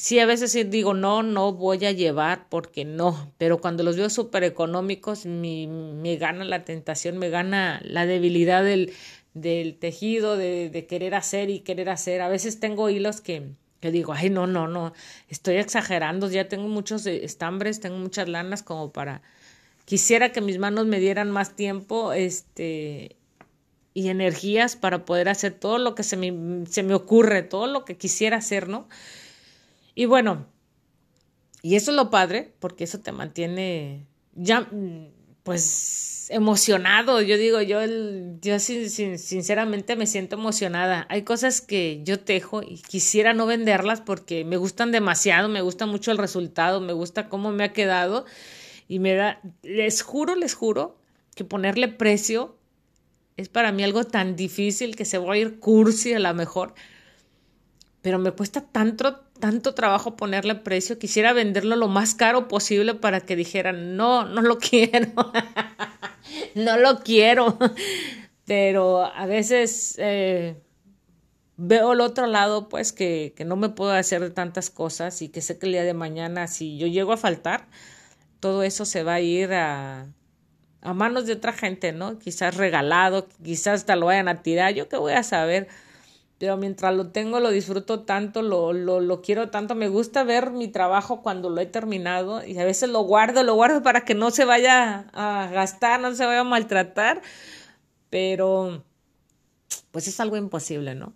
sí, 0.00 0.18
a 0.18 0.24
veces 0.24 0.52
sí 0.52 0.64
digo, 0.64 0.94
no, 0.94 1.22
no 1.22 1.52
voy 1.52 1.84
a 1.84 1.92
llevar 1.92 2.48
porque 2.48 2.86
no, 2.86 3.34
pero 3.36 3.60
cuando 3.60 3.82
los 3.82 3.96
veo 3.96 4.08
súper 4.08 4.44
económicos, 4.44 5.26
me, 5.26 5.66
me 5.66 6.16
gana 6.16 6.46
la 6.46 6.64
tentación, 6.64 7.18
me 7.18 7.28
gana 7.28 7.82
la 7.84 8.06
debilidad 8.06 8.64
del, 8.64 8.94
del 9.34 9.76
tejido, 9.76 10.38
de, 10.38 10.70
de 10.70 10.86
querer 10.86 11.14
hacer 11.14 11.50
y 11.50 11.60
querer 11.60 11.90
hacer. 11.90 12.22
A 12.22 12.30
veces 12.30 12.60
tengo 12.60 12.88
hilos 12.88 13.20
que 13.20 13.52
que 13.80 13.90
digo, 13.90 14.12
ay, 14.12 14.28
no, 14.28 14.46
no, 14.46 14.68
no, 14.68 14.92
estoy 15.28 15.56
exagerando, 15.56 16.30
ya 16.30 16.48
tengo 16.48 16.68
muchos 16.68 17.06
estambres, 17.06 17.80
tengo 17.80 17.96
muchas 17.96 18.28
lanas 18.28 18.62
como 18.62 18.92
para, 18.92 19.22
quisiera 19.86 20.32
que 20.32 20.42
mis 20.42 20.58
manos 20.58 20.84
me 20.86 21.00
dieran 21.00 21.30
más 21.30 21.56
tiempo, 21.56 22.12
este, 22.12 23.16
y 23.94 24.08
energías 24.08 24.76
para 24.76 25.06
poder 25.06 25.30
hacer 25.30 25.54
todo 25.54 25.78
lo 25.78 25.94
que 25.94 26.02
se 26.02 26.18
me, 26.18 26.66
se 26.66 26.82
me 26.82 26.92
ocurre, 26.92 27.42
todo 27.42 27.66
lo 27.66 27.86
que 27.86 27.96
quisiera 27.96 28.36
hacer, 28.36 28.68
¿no? 28.68 28.86
Y 29.94 30.06
bueno, 30.06 30.46
y 31.62 31.76
eso 31.76 31.90
es 31.90 31.96
lo 31.96 32.10
padre, 32.10 32.54
porque 32.58 32.84
eso 32.84 33.00
te 33.00 33.12
mantiene 33.12 34.06
ya, 34.34 34.68
pues, 35.42 36.28
emocionado. 36.30 37.20
Yo 37.20 37.36
digo, 37.36 37.60
yo, 37.60 37.80
yo 38.40 38.58
sinceramente 38.58 39.96
me 39.96 40.06
siento 40.06 40.36
emocionada. 40.36 41.06
Hay 41.10 41.22
cosas 41.22 41.60
que 41.60 42.00
yo 42.04 42.20
tejo 42.20 42.62
y 42.62 42.76
quisiera 42.76 43.34
no 43.34 43.46
venderlas 43.46 44.00
porque 44.00 44.44
me 44.44 44.56
gustan 44.56 44.92
demasiado, 44.92 45.48
me 45.48 45.60
gusta 45.60 45.86
mucho 45.86 46.12
el 46.12 46.18
resultado, 46.18 46.80
me 46.80 46.92
gusta 46.92 47.28
cómo 47.28 47.50
me 47.50 47.64
ha 47.64 47.72
quedado. 47.72 48.24
Y 48.88 48.98
me 48.98 49.14
da, 49.14 49.40
les 49.62 50.02
juro, 50.02 50.34
les 50.34 50.54
juro 50.54 50.98
que 51.34 51.44
ponerle 51.44 51.88
precio 51.88 52.56
es 53.40 53.48
para 53.48 53.72
mí 53.72 53.82
algo 53.82 54.04
tan 54.04 54.36
difícil 54.36 54.96
que 54.96 55.04
se 55.04 55.18
va 55.18 55.32
a 55.32 55.38
ir 55.38 55.58
cursi 55.60 56.12
a 56.12 56.18
lo 56.18 56.34
mejor, 56.34 56.74
pero 58.02 58.18
me 58.18 58.32
cuesta 58.32 58.60
tanto, 58.60 59.24
tanto 59.40 59.74
trabajo 59.74 60.16
ponerle 60.16 60.54
precio. 60.54 60.98
Quisiera 60.98 61.32
venderlo 61.32 61.76
lo 61.76 61.88
más 61.88 62.14
caro 62.14 62.48
posible 62.48 62.94
para 62.94 63.20
que 63.20 63.36
dijeran, 63.36 63.96
no, 63.96 64.26
no 64.26 64.42
lo 64.42 64.58
quiero, 64.60 65.08
no 66.54 66.76
lo 66.76 67.00
quiero. 67.00 67.58
Pero 68.44 69.04
a 69.04 69.26
veces 69.26 69.94
eh, 69.98 70.56
veo 71.56 71.92
el 71.92 72.00
otro 72.00 72.26
lado, 72.26 72.68
pues 72.68 72.92
que, 72.92 73.34
que 73.36 73.44
no 73.44 73.56
me 73.56 73.68
puedo 73.68 73.92
hacer 73.92 74.32
tantas 74.32 74.70
cosas 74.70 75.22
y 75.22 75.28
que 75.28 75.40
sé 75.40 75.58
que 75.58 75.66
el 75.66 75.72
día 75.72 75.84
de 75.84 75.94
mañana, 75.94 76.46
si 76.46 76.78
yo 76.78 76.86
llego 76.86 77.12
a 77.12 77.16
faltar, 77.16 77.68
todo 78.40 78.62
eso 78.62 78.84
se 78.84 79.02
va 79.02 79.14
a 79.14 79.20
ir 79.20 79.52
a, 79.52 80.06
a 80.82 80.94
manos 80.94 81.26
de 81.26 81.34
otra 81.34 81.52
gente, 81.52 81.92
¿no? 81.92 82.18
Quizás 82.18 82.56
regalado, 82.56 83.28
quizás 83.44 83.80
hasta 83.80 83.96
lo 83.96 84.06
vayan 84.06 84.28
a 84.28 84.42
tirar, 84.42 84.74
yo 84.74 84.88
qué 84.88 84.96
voy 84.96 85.12
a 85.12 85.22
saber. 85.22 85.68
Pero 86.40 86.56
mientras 86.56 86.94
lo 86.96 87.10
tengo, 87.10 87.38
lo 87.38 87.50
disfruto 87.50 88.00
tanto, 88.04 88.40
lo, 88.40 88.72
lo, 88.72 89.00
lo 89.00 89.20
quiero 89.20 89.50
tanto, 89.50 89.74
me 89.74 89.90
gusta 89.90 90.24
ver 90.24 90.52
mi 90.52 90.68
trabajo 90.68 91.20
cuando 91.20 91.50
lo 91.50 91.60
he 91.60 91.66
terminado 91.66 92.42
y 92.42 92.56
a 92.56 92.64
veces 92.64 92.88
lo 92.88 93.02
guardo, 93.02 93.42
lo 93.42 93.54
guardo 93.54 93.82
para 93.82 94.06
que 94.06 94.14
no 94.14 94.30
se 94.30 94.46
vaya 94.46 95.10
a 95.12 95.50
gastar, 95.52 96.00
no 96.00 96.14
se 96.14 96.24
vaya 96.24 96.40
a 96.40 96.44
maltratar, 96.44 97.20
pero 98.08 98.82
pues 99.90 100.08
es 100.08 100.18
algo 100.18 100.38
imposible, 100.38 100.94
¿no? 100.94 101.12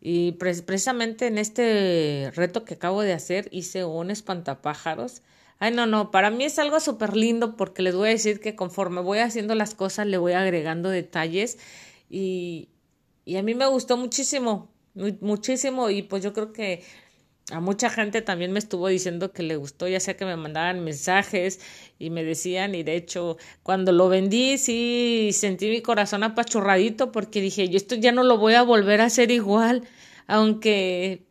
Y 0.00 0.32
precisamente 0.34 1.26
en 1.26 1.38
este 1.38 2.30
reto 2.36 2.64
que 2.64 2.74
acabo 2.74 3.02
de 3.02 3.12
hacer 3.12 3.48
hice 3.50 3.84
un 3.84 4.12
espantapájaros 4.12 5.22
Ay, 5.58 5.72
no, 5.72 5.86
no, 5.86 6.10
para 6.10 6.30
mí 6.30 6.44
es 6.44 6.58
algo 6.58 6.80
súper 6.80 7.16
lindo 7.16 7.56
porque 7.56 7.82
les 7.82 7.94
voy 7.96 8.08
a 8.08 8.12
decir 8.12 8.40
que 8.40 8.56
conforme 8.56 9.02
voy 9.02 9.18
haciendo 9.18 9.54
las 9.56 9.74
cosas 9.74 10.06
le 10.06 10.16
voy 10.16 10.32
agregando 10.32 10.88
detalles 10.88 11.58
y, 12.08 12.70
y 13.24 13.36
a 13.36 13.42
mí 13.42 13.54
me 13.54 13.66
gustó 13.66 13.96
muchísimo, 13.96 14.70
muchísimo 14.94 15.90
y 15.90 16.02
pues 16.02 16.22
yo 16.22 16.32
creo 16.32 16.52
que 16.52 16.82
a 17.50 17.60
mucha 17.60 17.90
gente 17.90 18.22
también 18.22 18.52
me 18.52 18.58
estuvo 18.58 18.88
diciendo 18.88 19.32
que 19.32 19.42
le 19.42 19.56
gustó, 19.56 19.88
ya 19.88 20.00
sea 20.00 20.16
que 20.16 20.24
me 20.24 20.36
mandaban 20.36 20.84
mensajes 20.84 21.60
y 21.98 22.10
me 22.10 22.22
decían, 22.24 22.74
y 22.74 22.82
de 22.82 22.96
hecho, 22.96 23.38
cuando 23.62 23.92
lo 23.92 24.08
vendí, 24.08 24.58
sí 24.58 25.30
sentí 25.32 25.68
mi 25.68 25.82
corazón 25.82 26.22
apachurradito 26.22 27.12
porque 27.12 27.40
dije, 27.40 27.68
yo 27.68 27.76
esto 27.76 27.96
ya 27.96 28.12
no 28.12 28.22
lo 28.22 28.38
voy 28.38 28.54
a 28.54 28.62
volver 28.62 29.00
a 29.00 29.06
hacer 29.06 29.30
igual, 29.30 29.82
aunque, 30.26 31.26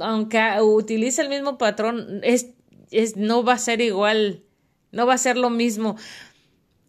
aunque 0.00 0.40
utilice 0.60 1.22
el 1.22 1.28
mismo 1.28 1.58
patrón, 1.58 2.20
es, 2.22 2.50
es, 2.90 3.16
no 3.16 3.42
va 3.42 3.54
a 3.54 3.58
ser 3.58 3.80
igual, 3.80 4.42
no 4.92 5.06
va 5.06 5.14
a 5.14 5.18
ser 5.18 5.36
lo 5.36 5.50
mismo. 5.50 5.96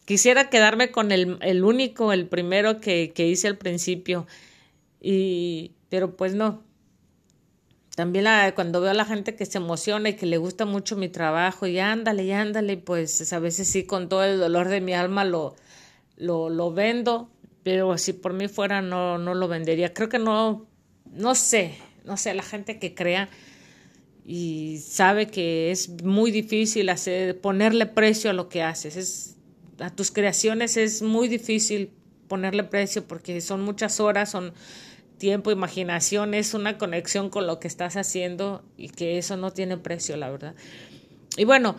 Quisiera 0.05 0.49
quedarme 0.49 0.91
con 0.91 1.11
el, 1.11 1.37
el 1.41 1.63
único, 1.63 2.11
el 2.11 2.27
primero 2.27 2.81
que, 2.81 3.11
que 3.13 3.27
hice 3.27 3.47
al 3.47 3.57
principio. 3.57 4.27
Y, 5.01 5.71
pero 5.89 6.15
pues 6.15 6.33
no. 6.33 6.63
También 7.95 8.25
la, 8.25 8.53
cuando 8.55 8.81
veo 8.81 8.91
a 8.91 8.95
la 8.95 9.05
gente 9.05 9.35
que 9.35 9.45
se 9.45 9.59
emociona 9.59 10.09
y 10.09 10.13
que 10.15 10.25
le 10.25 10.37
gusta 10.37 10.65
mucho 10.65 10.95
mi 10.95 11.09
trabajo 11.09 11.67
y 11.67 11.77
ándale, 11.77 12.23
y 12.23 12.31
ándale, 12.31 12.77
pues 12.77 13.31
a 13.31 13.39
veces 13.39 13.67
sí 13.67 13.83
con 13.83 14.09
todo 14.09 14.23
el 14.23 14.39
dolor 14.39 14.67
de 14.69 14.81
mi 14.81 14.93
alma 14.93 15.25
lo, 15.25 15.55
lo, 16.17 16.49
lo 16.49 16.73
vendo, 16.73 17.29
pero 17.61 17.97
si 17.99 18.13
por 18.13 18.33
mí 18.33 18.47
fuera 18.47 18.81
no, 18.81 19.19
no 19.19 19.35
lo 19.35 19.47
vendería. 19.47 19.93
Creo 19.93 20.09
que 20.09 20.17
no, 20.17 20.65
no 21.11 21.35
sé, 21.35 21.77
no 22.03 22.17
sé, 22.17 22.33
la 22.33 22.43
gente 22.43 22.79
que 22.79 22.95
crea 22.95 23.29
y 24.25 24.79
sabe 24.79 25.27
que 25.27 25.71
es 25.71 25.89
muy 26.03 26.31
difícil 26.31 26.89
hacer, 26.89 27.39
ponerle 27.41 27.85
precio 27.85 28.29
a 28.29 28.33
lo 28.33 28.49
que 28.49 28.63
haces. 28.63 28.95
Es, 28.95 29.37
a 29.79 29.89
tus 29.89 30.11
creaciones 30.11 30.77
es 30.77 31.01
muy 31.01 31.27
difícil 31.27 31.91
ponerle 32.27 32.63
precio 32.63 33.05
porque 33.05 33.41
son 33.41 33.61
muchas 33.61 33.99
horas, 33.99 34.31
son 34.31 34.53
tiempo, 35.17 35.51
imaginación, 35.51 36.33
es 36.33 36.53
una 36.53 36.77
conexión 36.77 37.29
con 37.29 37.47
lo 37.47 37.59
que 37.59 37.67
estás 37.67 37.95
haciendo 37.95 38.63
y 38.77 38.89
que 38.89 39.17
eso 39.17 39.37
no 39.37 39.51
tiene 39.51 39.77
precio, 39.77 40.17
la 40.17 40.29
verdad. 40.29 40.55
Y 41.37 41.45
bueno, 41.45 41.77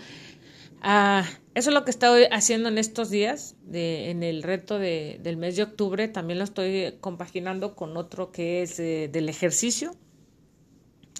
uh, 0.83 1.23
eso 1.55 1.71
es 1.71 1.75
lo 1.75 1.85
que 1.85 1.91
estoy 1.91 2.25
haciendo 2.31 2.69
en 2.69 2.79
estos 2.79 3.11
días, 3.11 3.57
de, 3.65 4.11
en 4.11 4.23
el 4.23 4.43
reto 4.43 4.79
de, 4.79 5.21
del 5.23 5.37
mes 5.37 5.57
de 5.57 5.63
octubre. 5.63 6.09
También 6.09 6.39
lo 6.39 6.45
estoy 6.45 6.95
compaginando 7.01 7.75
con 7.75 7.97
otro 7.97 8.33
que 8.33 8.63
es 8.63 8.79
eh, 8.81 9.09
del 9.13 9.29
ejercicio 9.29 9.95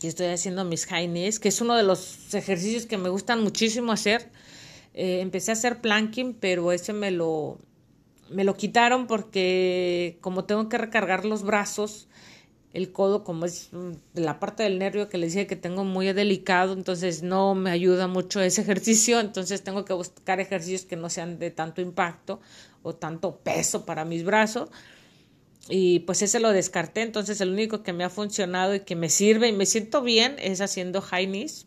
y 0.03 0.09
estoy 0.09 0.27
haciendo 0.27 0.65
mis 0.65 0.87
high 0.87 1.09
knees, 1.09 1.39
que 1.39 1.49
es 1.49 1.61
uno 1.61 1.77
de 1.77 1.83
los 1.83 2.35
ejercicios 2.35 2.87
que 2.87 2.99
me 2.99 3.09
gustan 3.09 3.43
muchísimo 3.43 3.93
hacer. 3.93 4.31
Eh, 4.95 5.21
empecé 5.21 5.51
a 5.51 5.55
hacer 5.55 5.81
planking, 5.81 6.35
pero 6.35 6.73
ese 6.73 6.93
me 6.93 7.11
lo, 7.11 7.59
me 8.31 8.45
lo 8.45 8.55
quitaron 8.55 9.07
porque 9.07 10.19
como 10.21 10.45
tengo 10.45 10.69
que 10.69 10.79
recargar 10.79 11.25
los 11.25 11.43
brazos, 11.43 12.09
el 12.75 12.91
codo 12.91 13.23
como 13.23 13.47
es 13.47 13.71
la 14.15 14.41
parte 14.41 14.65
del 14.65 14.81
nervio 14.81 15.09
que 15.09 15.17
les 15.17 15.33
dije 15.33 15.47
que 15.47 15.57
tengo 15.57 15.85
muy 15.85 16.13
delicado, 16.13 16.73
entonces 16.73 17.23
no 17.23 17.55
me 17.55 17.71
ayuda 17.71 18.09
mucho 18.09 18.41
ese 18.41 18.61
ejercicio, 18.63 19.21
entonces 19.21 19.63
tengo 19.63 19.85
que 19.85 19.93
buscar 19.93 20.41
ejercicios 20.41 20.85
que 20.85 20.97
no 20.97 21.09
sean 21.09 21.39
de 21.39 21.51
tanto 21.51 21.81
impacto 21.81 22.41
o 22.83 22.95
tanto 22.95 23.37
peso 23.39 23.87
para 23.87 24.05
mis 24.05 24.25
brazos. 24.25 24.71
Y 25.69 26.01
pues 26.01 26.21
ese 26.21 26.41
lo 26.41 26.53
descarté, 26.53 27.01
entonces 27.03 27.41
el 27.41 27.51
único 27.51 27.83
que 27.83 27.95
me 27.95 28.05
ha 28.05 28.11
funcionado 28.11 28.75
y 28.75 28.81
que 28.81 28.97
me 28.97 29.09
sirve 29.09 29.49
y 29.49 29.53
me 29.53 29.65
siento 29.65 30.03
bien 30.03 30.37
es 30.39 30.61
haciendo 30.61 31.01
high 31.01 31.27
knees, 31.27 31.67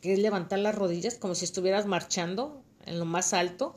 que 0.00 0.12
es 0.12 0.18
levantar 0.18 0.58
las 0.58 0.74
rodillas 0.74 1.16
como 1.16 1.34
si 1.34 1.44
estuvieras 1.44 1.86
marchando 1.86 2.62
en 2.84 2.98
lo 2.98 3.04
más 3.04 3.32
alto. 3.32 3.76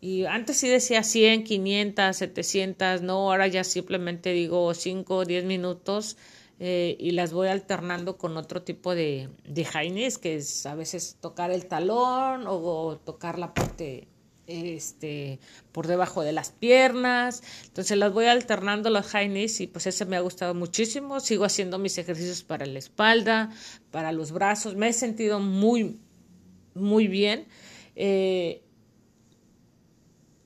Y 0.00 0.24
antes 0.24 0.56
sí 0.56 0.68
decía 0.68 1.02
100, 1.02 1.44
500, 1.44 2.16
700, 2.16 3.02
no, 3.02 3.30
ahora 3.30 3.46
ya 3.48 3.64
simplemente 3.64 4.32
digo 4.32 4.72
5 4.72 5.14
o 5.14 5.24
10 5.24 5.44
minutos 5.44 6.16
eh, 6.58 6.96
y 6.98 7.10
las 7.12 7.32
voy 7.32 7.48
alternando 7.48 8.16
con 8.16 8.36
otro 8.36 8.62
tipo 8.62 8.94
de, 8.94 9.28
de 9.44 9.66
que 10.20 10.36
es 10.36 10.66
a 10.66 10.74
veces 10.74 11.16
tocar 11.20 11.50
el 11.50 11.66
talón 11.66 12.44
o 12.46 12.98
tocar 13.04 13.38
la 13.38 13.52
parte 13.52 14.08
este, 14.50 15.38
por 15.72 15.86
debajo 15.86 16.22
de 16.22 16.32
las 16.32 16.50
piernas. 16.50 17.42
Entonces 17.66 17.96
las 17.96 18.12
voy 18.12 18.26
alternando 18.26 18.90
los 18.90 19.06
high 19.06 19.28
knees 19.28 19.60
y 19.60 19.66
pues 19.66 19.86
ese 19.86 20.04
me 20.06 20.16
ha 20.16 20.20
gustado 20.20 20.54
muchísimo. 20.54 21.20
Sigo 21.20 21.44
haciendo 21.44 21.78
mis 21.78 21.96
ejercicios 21.98 22.42
para 22.42 22.66
la 22.66 22.78
espalda, 22.78 23.50
para 23.90 24.12
los 24.12 24.32
brazos. 24.32 24.76
Me 24.76 24.88
he 24.88 24.92
sentido 24.92 25.40
muy, 25.40 25.98
muy 26.74 27.06
bien. 27.08 27.46
Eh, 27.96 28.62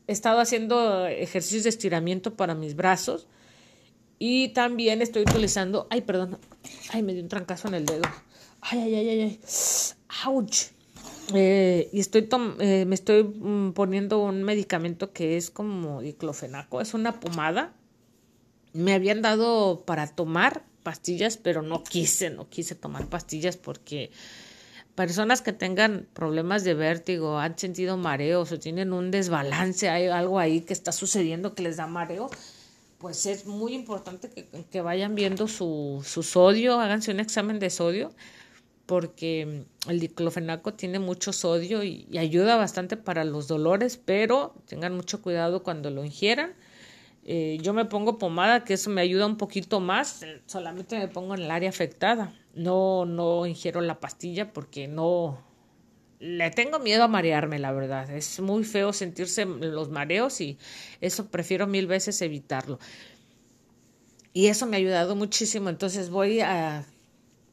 he 0.07 0.13
estado 0.13 0.41
haciendo 0.41 1.07
ejercicios 1.07 1.65
de 1.65 1.71
estiramiento 1.71 2.35
para 2.35 2.55
mis 2.55 2.77
brazos 2.77 3.27
y 4.19 4.49
también 4.49 5.03
estoy 5.03 5.23
utilizando, 5.23 5.87
ay, 5.91 6.03
perdón, 6.03 6.39
ay, 6.91 7.03
me 7.03 7.13
dio 7.13 7.23
un 7.23 7.29
trancazo 7.29 7.69
en 7.69 7.75
el 7.75 7.87
dedo. 7.87 8.03
Ay, 8.61 8.81
ay, 8.81 8.95
ay, 8.95 9.09
ay, 9.09 9.21
ay. 9.23 9.41
Ouch. 10.27 10.74
Eh, 11.33 11.89
y 11.93 12.01
estoy 12.01 12.29
eh, 12.59 12.85
me 12.87 12.95
estoy 12.95 13.25
mm, 13.25 13.73
poniendo 13.73 14.23
un 14.23 14.43
medicamento 14.43 15.13
que 15.13 15.37
es 15.37 15.51
como 15.51 16.03
diclofenaco, 16.03 16.81
es 16.81 16.95
una 16.95 17.21
pomada. 17.21 17.73
Me 18.73 18.93
habían 18.93 19.23
dado 19.23 19.85
para 19.87 20.07
tomar 20.09 20.65
pastillas, 20.83 21.37
pero 21.37 21.63
no 21.63 21.83
quise, 21.83 22.31
no 22.31 22.49
quise 22.49 22.75
tomar 22.75 23.09
pastillas 23.09 23.57
porque 23.57 24.11
personas 24.95 25.43
que 25.43 25.53
tengan 25.53 26.07
problemas 26.13 26.63
de 26.63 26.75
vértigo, 26.75 27.39
han 27.39 27.59
sentido 27.59 27.97
mareos 27.97 28.53
o 28.53 28.59
tienen 28.59 28.93
un 28.93 29.11
desbalance, 29.11 29.89
hay 29.89 30.07
algo 30.07 30.39
ahí 30.39 30.61
que 30.61 30.73
está 30.73 30.93
sucediendo 30.93 31.55
que 31.55 31.63
les 31.63 31.77
da 31.79 31.87
mareo, 31.87 32.31
pues 32.99 33.27
es 33.27 33.47
muy 33.47 33.75
importante 33.75 34.31
que, 34.31 34.47
que 34.71 34.81
vayan 34.81 35.15
viendo 35.15 35.49
su, 35.49 36.05
su 36.07 36.23
sodio, 36.23 36.79
háganse 36.79 37.11
un 37.11 37.21
examen 37.21 37.59
de 37.59 37.71
sodio 37.71 38.13
porque 38.87 39.65
el 39.89 40.01
diclofenaco 40.01 40.75
tiene 40.75 40.99
mucho 40.99 41.33
sodio 41.33 41.83
y, 41.83 42.07
ayuda 42.19 42.57
bastante 42.57 42.97
para 42.97 43.25
los 43.25 43.49
dolores, 43.49 44.01
pero 44.03 44.55
tengan 44.67 44.95
mucho 44.95 45.23
cuidado 45.23 45.63
cuando 45.63 45.91
lo 45.91 46.05
ingieran. 46.05 46.53
Eh, 47.27 47.59
yo 47.63 47.73
me 47.73 47.87
pongo 47.87 48.19
pomada, 48.19 48.65
que 48.65 48.75
eso 48.75 48.91
me 48.91 49.01
ayuda 49.01 49.27
un 49.27 49.39
poquito 49.39 49.81
más, 49.81 50.21
solamente 50.47 50.99
me 50.99 51.09
pongo 51.09 51.35
en 51.35 51.43
el 51.43 51.51
área 51.51 51.71
afectada. 51.71 52.35
No, 52.55 53.07
no 53.07 53.47
ingiero 53.47 53.81
la 53.81 53.99
pastilla 53.99 54.53
porque 54.53 54.87
no, 54.89 55.43
le 56.25 56.51
tengo 56.51 56.79
miedo 56.79 57.05
a 57.05 57.09
marearme, 57.09 57.59
la 57.59 57.73
verdad. 57.73 58.11
Es 58.11 58.41
muy 58.41 58.65
feo 58.65 58.93
sentirse 58.93 59.45
los 59.45 59.91
mareos 59.91 60.41
y 60.41 60.59
eso 61.01 61.27
prefiero 61.27 61.67
mil 61.67 61.87
veces 61.87 62.21
evitarlo. 62.23 62.79
Y 64.33 64.47
eso 64.47 64.67
me 64.67 64.77
ha 64.77 64.79
ayudado 64.79 65.17
muchísimo. 65.17 65.69
Entonces 65.69 66.11
voy 66.11 66.41
a, 66.41 66.87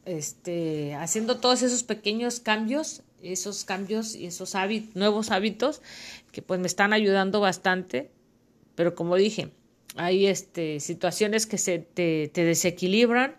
este, 0.04 0.94
haciendo 0.94 1.38
todos 1.38 1.62
esos 1.62 1.82
pequeños 1.82 2.40
cambios, 2.40 3.02
esos 3.22 3.64
cambios 3.64 4.16
y 4.16 4.26
esos 4.26 4.54
nuevos 4.94 5.30
hábitos 5.30 5.80
que 6.32 6.42
pues 6.42 6.58
me 6.60 6.66
están 6.66 6.92
ayudando 6.92 7.40
bastante. 7.40 8.10
Pero 8.74 8.94
como 8.94 9.16
dije, 9.16 9.50
hay 9.96 10.26
este, 10.26 10.80
situaciones 10.80 11.46
que 11.46 11.58
se 11.58 11.78
te, 11.78 12.30
desequilibran, 12.34 13.36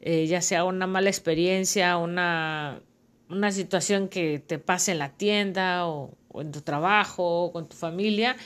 eh, 0.00 0.26
ya 0.26 0.42
sea 0.42 0.64
una 0.64 0.86
mala 0.86 1.08
experiencia, 1.08 1.96
una, 1.96 2.80
una 3.28 3.52
situación 3.52 4.08
que 4.08 4.38
te 4.38 4.58
pase 4.58 4.92
en 4.92 4.98
la 4.98 5.12
tienda 5.12 5.86
o, 5.86 6.12
en 6.34 6.52
tu 6.52 6.60
trabajo 6.60 7.44
o 7.44 7.52
con 7.52 7.68
tu 7.68 7.76
familia 7.76 8.36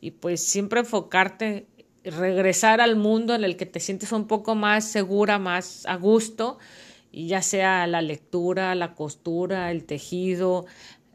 y 0.00 0.10
pues 0.10 0.42
siempre 0.42 0.80
enfocarte, 0.80 1.66
regresar 2.02 2.80
al 2.80 2.96
mundo 2.96 3.34
en 3.34 3.44
el 3.44 3.56
que 3.56 3.66
te 3.66 3.78
sientes 3.78 4.10
un 4.12 4.26
poco 4.26 4.54
más 4.56 4.84
segura, 4.84 5.38
más 5.38 5.86
a 5.86 5.96
gusto 5.96 6.58
ya 7.24 7.40
sea 7.40 7.86
la 7.86 8.02
lectura, 8.02 8.74
la 8.74 8.94
costura, 8.94 9.70
el 9.70 9.84
tejido, 9.84 10.66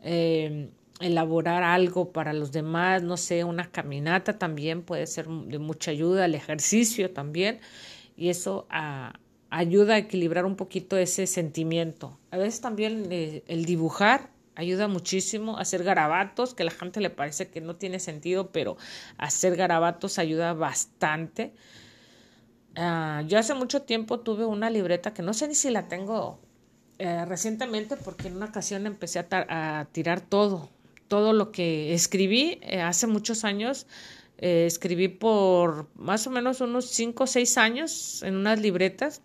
eh, 0.02 0.72
elaborar 1.00 1.64
algo 1.64 2.12
para 2.12 2.34
los 2.34 2.52
demás, 2.52 3.04
no 3.04 3.18
sé, 3.18 3.44
una 3.44 3.70
caminata 3.72 4.40
también 4.40 4.82
puede 4.82 5.06
ser 5.08 5.28
de 5.28 5.60
mucha 5.60 5.92
ayuda, 5.92 6.26
el 6.26 6.36
ejercicio 6.36 7.12
también, 7.12 7.60
y 8.18 8.30
eso 8.30 8.66
a, 8.70 9.20
ayuda 9.50 9.96
a 9.96 9.98
equilibrar 9.98 10.46
un 10.46 10.56
poquito 10.56 10.98
ese 10.98 11.28
sentimiento. 11.28 12.18
A 12.32 12.38
veces 12.38 12.62
también 12.62 13.08
eh, 13.12 13.44
el 13.48 13.66
dibujar 13.66 14.30
ayuda 14.56 14.88
muchísimo, 14.88 15.58
hacer 15.58 15.84
garabatos, 15.84 16.54
que 16.54 16.64
a 16.64 16.66
la 16.66 16.72
gente 16.72 17.00
le 17.02 17.10
parece 17.10 17.50
que 17.50 17.62
no 17.62 17.76
tiene 17.76 18.00
sentido, 18.00 18.52
pero 18.52 18.78
hacer 19.18 19.56
garabatos 19.56 20.20
ayuda 20.20 20.54
bastante. 20.54 21.54
Uh, 22.78 23.28
yo 23.28 23.38
hace 23.38 23.54
mucho 23.54 23.82
tiempo 23.82 24.22
tuve 24.22 24.46
una 24.46 24.70
libreta 24.70 25.14
que 25.14 25.22
no 25.22 25.34
sé 25.34 25.48
ni 25.48 25.56
si 25.56 25.70
la 25.72 25.90
tengo 25.90 26.40
eh, 27.04 27.26
recientemente 27.26 27.98
porque 27.98 28.28
en 28.28 28.36
una 28.36 28.46
ocasión 28.46 28.86
empecé 28.86 29.26
a, 29.32 29.88
tirar 29.92 30.22
todo, 30.22 30.70
todo 31.08 31.34
lo 31.34 31.52
que 31.52 31.96
escribí 31.96 32.60
eh, 32.62 32.80
hace 32.80 33.08
muchos 33.08 33.44
años. 33.44 33.88
Eh, 34.38 34.66
escribí 34.68 35.08
por 35.08 35.88
más 35.96 36.28
o 36.28 36.30
menos 36.30 36.62
unos 36.62 36.86
5 36.86 37.24
o 37.24 37.28
6 37.28 37.58
años 37.58 38.22
en 38.22 38.36
unas 38.36 38.60
libretas 38.62 39.24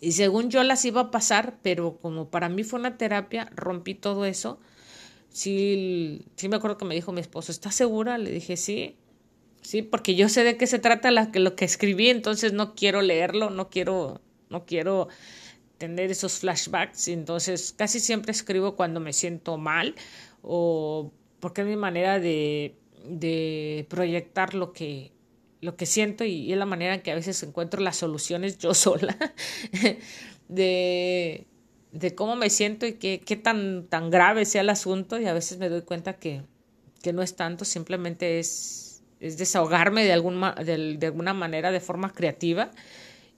y 0.00 0.12
según 0.12 0.48
yo 0.48 0.62
las 0.62 0.82
iba 0.86 1.02
a 1.02 1.10
pasar, 1.10 1.58
pero 1.62 1.98
como 1.98 2.30
para 2.30 2.48
mí 2.48 2.64
fue 2.64 2.80
una 2.80 2.96
terapia, 2.96 3.50
rompí 3.54 3.94
todo 3.94 4.24
eso. 4.24 4.58
Sí, 5.28 6.24
sí 6.36 6.48
me 6.48 6.56
acuerdo 6.56 6.78
que 6.78 6.86
me 6.86 6.94
dijo 6.94 7.12
mi 7.12 7.20
esposo, 7.20 7.52
¿estás 7.52 7.74
segura? 7.74 8.16
Le 8.16 8.30
dije, 8.30 8.56
sí, 8.56 8.96
sí, 9.62 9.82
porque 9.82 10.14
yo 10.14 10.28
sé 10.28 10.44
de 10.44 10.56
qué 10.56 10.66
se 10.66 10.78
trata 10.78 11.10
lo 11.10 11.56
que 11.56 11.64
escribí, 11.64 12.10
entonces 12.10 12.52
no 12.52 12.74
quiero 12.74 13.02
leerlo, 13.02 13.50
no 13.50 13.70
quiero, 13.70 14.20
no 14.48 14.64
quiero 14.66 15.08
tener 15.78 16.10
esos 16.10 16.40
flashbacks, 16.40 17.08
entonces 17.08 17.74
casi 17.76 18.00
siempre 18.00 18.32
escribo 18.32 18.76
cuando 18.76 19.00
me 19.00 19.12
siento 19.12 19.56
mal 19.56 19.94
o 20.42 21.10
porque 21.40 21.62
es 21.62 21.66
mi 21.66 21.76
manera 21.76 22.20
de, 22.20 22.76
de 23.06 23.86
proyectar 23.88 24.54
lo 24.54 24.72
que, 24.72 25.12
lo 25.60 25.76
que 25.76 25.86
siento 25.86 26.24
y, 26.24 26.52
es 26.52 26.58
la 26.58 26.66
manera 26.66 26.94
en 26.94 27.00
que 27.00 27.12
a 27.12 27.14
veces 27.14 27.42
encuentro 27.42 27.80
las 27.80 27.96
soluciones 27.96 28.58
yo 28.58 28.74
sola 28.74 29.16
de, 30.48 31.46
de 31.92 32.14
cómo 32.14 32.36
me 32.36 32.50
siento 32.50 32.86
y 32.86 32.94
qué, 32.94 33.22
qué 33.24 33.36
tan, 33.36 33.86
tan 33.86 34.10
grave 34.10 34.44
sea 34.44 34.60
el 34.62 34.70
asunto 34.70 35.18
y 35.18 35.26
a 35.26 35.32
veces 35.32 35.58
me 35.58 35.68
doy 35.68 35.82
cuenta 35.82 36.14
que, 36.14 36.42
que 37.02 37.12
no 37.12 37.22
es 37.22 37.36
tanto, 37.36 37.64
simplemente 37.64 38.38
es, 38.38 38.89
es 39.20 39.38
desahogarme 39.38 40.04
de, 40.04 40.12
algún, 40.12 40.40
de, 40.40 41.06
alguna 41.06 41.34
manera 41.34 41.70
de 41.70 41.80
forma 41.80 42.12
creativa 42.12 42.70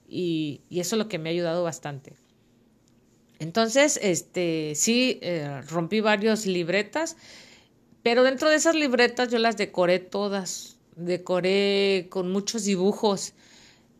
y, 0.07 0.61
y, 0.69 0.79
eso 0.79 0.95
es 0.95 0.97
lo 0.97 1.07
que 1.07 1.19
me 1.19 1.29
ha 1.29 1.31
ayudado 1.31 1.63
bastante. 1.63 2.13
Entonces, 3.39 3.99
este, 4.01 4.73
sí, 4.75 5.19
eh, 5.21 5.61
rompí 5.67 5.99
varias 5.99 6.45
libretas, 6.45 7.17
pero 8.01 8.23
dentro 8.23 8.49
de 8.49 8.55
esas 8.55 8.75
libretas 8.75 9.29
yo 9.29 9.39
las 9.39 9.57
decoré 9.57 9.99
todas, 9.99 10.77
decoré 10.95 12.07
con 12.09 12.31
muchos 12.31 12.63
dibujos, 12.63 13.33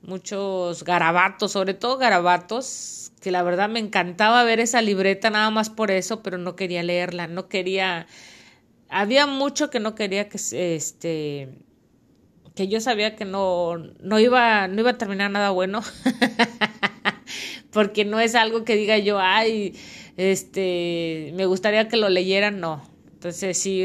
muchos 0.02 0.84
garabatos, 0.84 1.52
sobre 1.52 1.74
todo 1.74 1.98
garabatos, 1.98 3.12
que 3.22 3.32
la 3.32 3.44
verdad 3.44 3.70
me 3.70 3.80
encantaba 3.80 4.44
ver 4.44 4.60
esa 4.60 4.82
libreta 4.82 5.30
nada 5.30 5.50
más 5.50 5.70
por 5.70 5.92
eso, 5.92 6.22
pero 6.22 6.38
no 6.38 6.56
quería 6.56 6.84
leerla, 6.84 7.28
no 7.28 7.48
quería, 7.48 8.08
había 8.90 9.28
mucho 9.28 9.70
que 9.70 9.80
no 9.80 9.96
quería 9.96 10.30
que 10.30 10.38
este 10.38 11.50
que 12.56 12.68
yo 12.68 12.80
sabía 12.80 13.16
que 13.16 13.26
no, 13.26 13.78
no 13.78 14.20
iba, 14.20 14.68
no 14.68 14.82
iba 14.82 14.92
a 14.92 14.98
terminar 14.98 15.32
nada 15.32 15.50
bueno. 15.50 15.82
porque 17.74 18.06
no 18.06 18.20
es 18.20 18.36
algo 18.36 18.64
que 18.64 18.76
diga 18.76 18.98
yo, 19.00 19.20
ay, 19.20 19.76
este, 20.16 21.32
me 21.34 21.46
gustaría 21.48 21.90
que 21.90 21.98
lo 21.98 22.08
leyeran, 22.08 22.60
no. 22.60 22.88
Entonces 23.14 23.58
sí, 23.58 23.84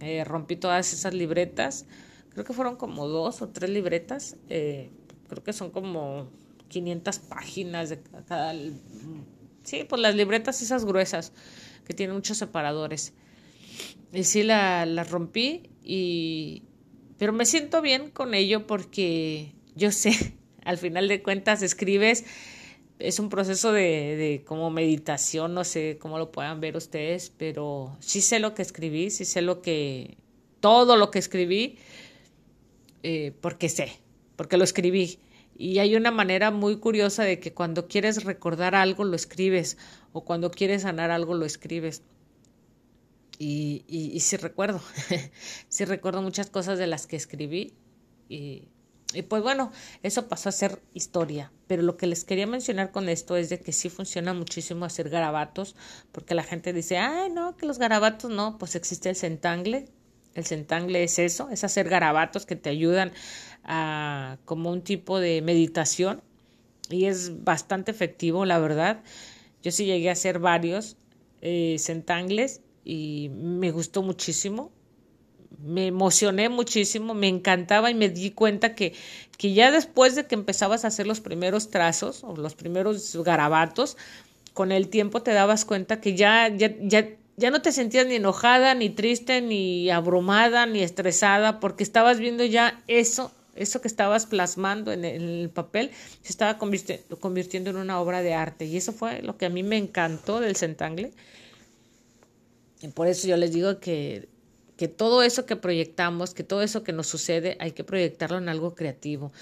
eh, 0.00 0.24
rompí 0.24 0.56
todas 0.56 0.92
esas 0.92 1.14
libretas, 1.14 1.86
creo 2.30 2.44
que 2.44 2.52
fueron 2.52 2.76
como 2.76 3.06
dos 3.06 3.40
o 3.40 3.48
tres 3.48 3.70
libretas, 3.70 4.36
eh, 4.48 4.90
creo 5.28 5.44
que 5.44 5.52
son 5.52 5.70
como 5.70 6.28
500 6.68 7.18
páginas 7.20 7.90
de 7.90 8.00
cada... 8.26 8.54
Sí, 9.62 9.84
pues 9.88 10.02
las 10.02 10.14
libretas 10.14 10.60
esas 10.60 10.84
gruesas, 10.84 11.32
que 11.86 11.94
tienen 11.94 12.16
muchos 12.16 12.38
separadores. 12.38 13.12
Y 14.12 14.24
sí, 14.24 14.42
las 14.42 14.88
la 14.88 15.04
rompí 15.04 15.70
y... 15.84 16.64
Pero 17.18 17.32
me 17.32 17.46
siento 17.46 17.82
bien 17.82 18.10
con 18.10 18.34
ello 18.34 18.66
porque 18.66 19.52
yo 19.74 19.92
sé, 19.92 20.34
al 20.64 20.78
final 20.78 21.08
de 21.08 21.22
cuentas 21.22 21.62
escribes 21.62 22.24
es 22.98 23.20
un 23.20 23.28
proceso 23.28 23.72
de, 23.72 24.16
de 24.16 24.42
como 24.44 24.70
meditación, 24.70 25.54
no 25.54 25.64
sé 25.64 25.98
cómo 26.00 26.18
lo 26.18 26.32
puedan 26.32 26.60
ver 26.60 26.76
ustedes, 26.76 27.32
pero 27.36 27.96
sí 28.00 28.20
sé 28.20 28.40
lo 28.40 28.54
que 28.54 28.62
escribí, 28.62 29.10
sí 29.10 29.24
sé 29.24 29.40
lo 29.40 29.62
que, 29.62 30.16
todo 30.60 30.96
lo 30.96 31.10
que 31.10 31.18
escribí, 31.18 31.78
eh, 33.02 33.32
porque 33.40 33.68
sé, 33.68 33.92
porque 34.36 34.56
lo 34.56 34.64
escribí. 34.64 35.18
Y 35.56 35.78
hay 35.78 35.96
una 35.96 36.10
manera 36.10 36.50
muy 36.50 36.76
curiosa 36.78 37.24
de 37.24 37.40
que 37.40 37.52
cuando 37.52 37.88
quieres 37.88 38.24
recordar 38.24 38.74
algo 38.74 39.04
lo 39.04 39.16
escribes 39.16 39.76
o 40.12 40.24
cuando 40.24 40.50
quieres 40.50 40.82
sanar 40.82 41.10
algo 41.10 41.34
lo 41.34 41.44
escribes. 41.44 42.02
Y, 43.38 43.84
y, 43.86 44.10
y 44.12 44.20
sí 44.20 44.36
recuerdo, 44.36 44.80
sí 45.68 45.84
recuerdo 45.84 46.22
muchas 46.22 46.50
cosas 46.50 46.78
de 46.78 46.86
las 46.88 47.06
que 47.06 47.16
escribí 47.16 47.74
y 48.28 48.68
y 49.14 49.22
pues 49.22 49.42
bueno, 49.42 49.72
eso 50.02 50.28
pasó 50.28 50.50
a 50.50 50.52
ser 50.52 50.82
historia. 50.92 51.50
Pero 51.66 51.82
lo 51.82 51.96
que 51.96 52.06
les 52.06 52.24
quería 52.24 52.46
mencionar 52.46 52.90
con 52.90 53.08
esto 53.08 53.36
es 53.36 53.48
de 53.48 53.58
que 53.58 53.72
sí 53.72 53.88
funciona 53.88 54.34
muchísimo 54.34 54.84
hacer 54.84 55.08
garabatos, 55.08 55.76
porque 56.12 56.34
la 56.34 56.42
gente 56.42 56.72
dice, 56.74 56.98
ay, 56.98 57.30
no, 57.30 57.56
que 57.56 57.64
los 57.66 57.78
garabatos 57.78 58.30
no, 58.30 58.58
pues 58.58 58.74
existe 58.74 59.08
el 59.08 59.16
centangle. 59.16 59.86
El 60.34 60.44
centangle 60.44 61.04
es 61.04 61.18
eso, 61.18 61.48
es 61.50 61.64
hacer 61.64 61.88
garabatos 61.88 62.44
que 62.44 62.54
te 62.54 62.68
ayudan 62.68 63.12
a 63.64 64.38
como 64.44 64.70
un 64.70 64.82
tipo 64.82 65.18
de 65.18 65.42
meditación 65.42 66.22
y 66.90 67.06
es 67.06 67.44
bastante 67.44 67.90
efectivo, 67.90 68.44
la 68.44 68.58
verdad. 68.58 69.02
Yo 69.62 69.72
sí 69.72 69.86
llegué 69.86 70.10
a 70.10 70.12
hacer 70.12 70.38
varios 70.38 70.96
eh, 71.40 71.76
y 72.88 73.30
me 73.30 73.70
gustó 73.70 74.02
muchísimo 74.02 74.72
me 75.62 75.86
emocioné 75.86 76.48
muchísimo, 76.48 77.14
me 77.14 77.28
encantaba 77.28 77.90
y 77.90 77.94
me 77.94 78.08
di 78.08 78.30
cuenta 78.30 78.74
que, 78.74 78.94
que 79.36 79.54
ya 79.54 79.70
después 79.70 80.14
de 80.14 80.26
que 80.26 80.34
empezabas 80.34 80.84
a 80.84 80.88
hacer 80.88 81.06
los 81.06 81.20
primeros 81.20 81.70
trazos 81.70 82.22
o 82.22 82.36
los 82.36 82.54
primeros 82.54 83.16
garabatos, 83.24 83.96
con 84.54 84.72
el 84.72 84.88
tiempo 84.88 85.22
te 85.22 85.32
dabas 85.32 85.64
cuenta 85.64 86.00
que 86.00 86.16
ya, 86.16 86.48
ya, 86.48 86.74
ya, 86.80 87.08
ya 87.36 87.50
no 87.50 87.62
te 87.62 87.72
sentías 87.72 88.06
ni 88.06 88.16
enojada, 88.16 88.74
ni 88.74 88.90
triste, 88.90 89.40
ni 89.40 89.90
abrumada, 89.90 90.66
ni 90.66 90.80
estresada, 90.80 91.60
porque 91.60 91.82
estabas 91.82 92.18
viendo 92.18 92.44
ya 92.44 92.82
eso, 92.86 93.32
eso 93.54 93.80
que 93.80 93.88
estabas 93.88 94.26
plasmando 94.26 94.92
en 94.92 95.04
el, 95.04 95.50
papel, 95.50 95.90
se 96.22 96.30
estaba 96.30 96.58
convirtiendo 96.58 97.70
en 97.70 97.76
una 97.76 98.00
obra 98.00 98.22
de 98.22 98.34
arte. 98.34 98.64
Y 98.64 98.76
eso 98.76 98.92
fue 98.92 99.22
lo 99.22 99.36
que 99.36 99.46
a 99.46 99.50
mí 99.50 99.62
me 99.62 99.76
encantó 99.76 100.40
del 100.40 100.56
centangle. 100.56 101.12
Y 102.80 102.88
por 102.88 103.06
eso 103.06 103.26
yo 103.26 103.36
les 103.36 103.52
digo 103.52 103.80
que 103.80 104.28
que 104.78 104.86
todo 104.86 105.22
eso 105.24 105.44
que 105.44 105.56
proyectamos, 105.56 106.32
que 106.34 106.44
todo 106.44 106.62
eso 106.62 106.84
que 106.84 106.92
nos 106.92 107.08
sucede, 107.08 107.56
hay 107.60 107.72
que 107.72 107.82
proyectarlo 107.82 108.38
en 108.38 108.48
algo 108.48 108.76
creativo. 108.76 109.32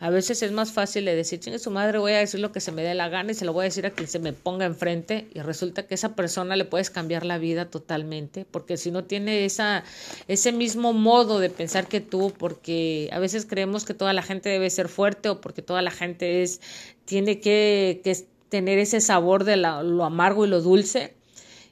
A 0.00 0.10
veces 0.10 0.42
es 0.42 0.50
más 0.52 0.72
fácil 0.72 1.04
de 1.04 1.14
decir, 1.14 1.40
chingue 1.40 1.58
su 1.58 1.70
madre, 1.70 1.98
voy 1.98 2.12
a 2.12 2.18
decir 2.18 2.40
lo 2.40 2.52
que 2.52 2.60
se 2.60 2.72
me 2.72 2.82
dé 2.82 2.94
la 2.94 3.08
gana 3.08 3.32
y 3.32 3.34
se 3.34 3.44
lo 3.44 3.52
voy 3.52 3.62
a 3.62 3.64
decir 3.64 3.84
a 3.84 3.90
quien 3.90 4.08
se 4.08 4.18
me 4.18 4.32
ponga 4.32 4.64
enfrente 4.64 5.28
y 5.34 5.40
resulta 5.40 5.86
que 5.86 5.94
esa 5.94 6.14
persona 6.14 6.56
le 6.56 6.64
puedes 6.64 6.88
cambiar 6.88 7.26
la 7.26 7.36
vida 7.36 7.68
totalmente, 7.68 8.46
porque 8.50 8.78
si 8.78 8.90
no 8.90 9.04
tiene 9.04 9.44
esa, 9.44 9.84
ese 10.26 10.52
mismo 10.52 10.94
modo 10.94 11.38
de 11.38 11.50
pensar 11.50 11.86
que 11.86 12.00
tú, 12.00 12.32
porque 12.38 13.10
a 13.12 13.18
veces 13.18 13.44
creemos 13.44 13.84
que 13.84 13.92
toda 13.92 14.14
la 14.14 14.22
gente 14.22 14.48
debe 14.48 14.70
ser 14.70 14.88
fuerte 14.88 15.28
o 15.28 15.40
porque 15.40 15.60
toda 15.60 15.82
la 15.82 15.90
gente 15.90 16.42
es, 16.42 16.62
tiene 17.04 17.40
que, 17.40 18.00
que 18.04 18.16
tener 18.48 18.78
ese 18.78 19.00
sabor 19.02 19.44
de 19.44 19.56
lo 19.58 20.04
amargo 20.04 20.46
y 20.46 20.48
lo 20.48 20.62
dulce 20.62 21.17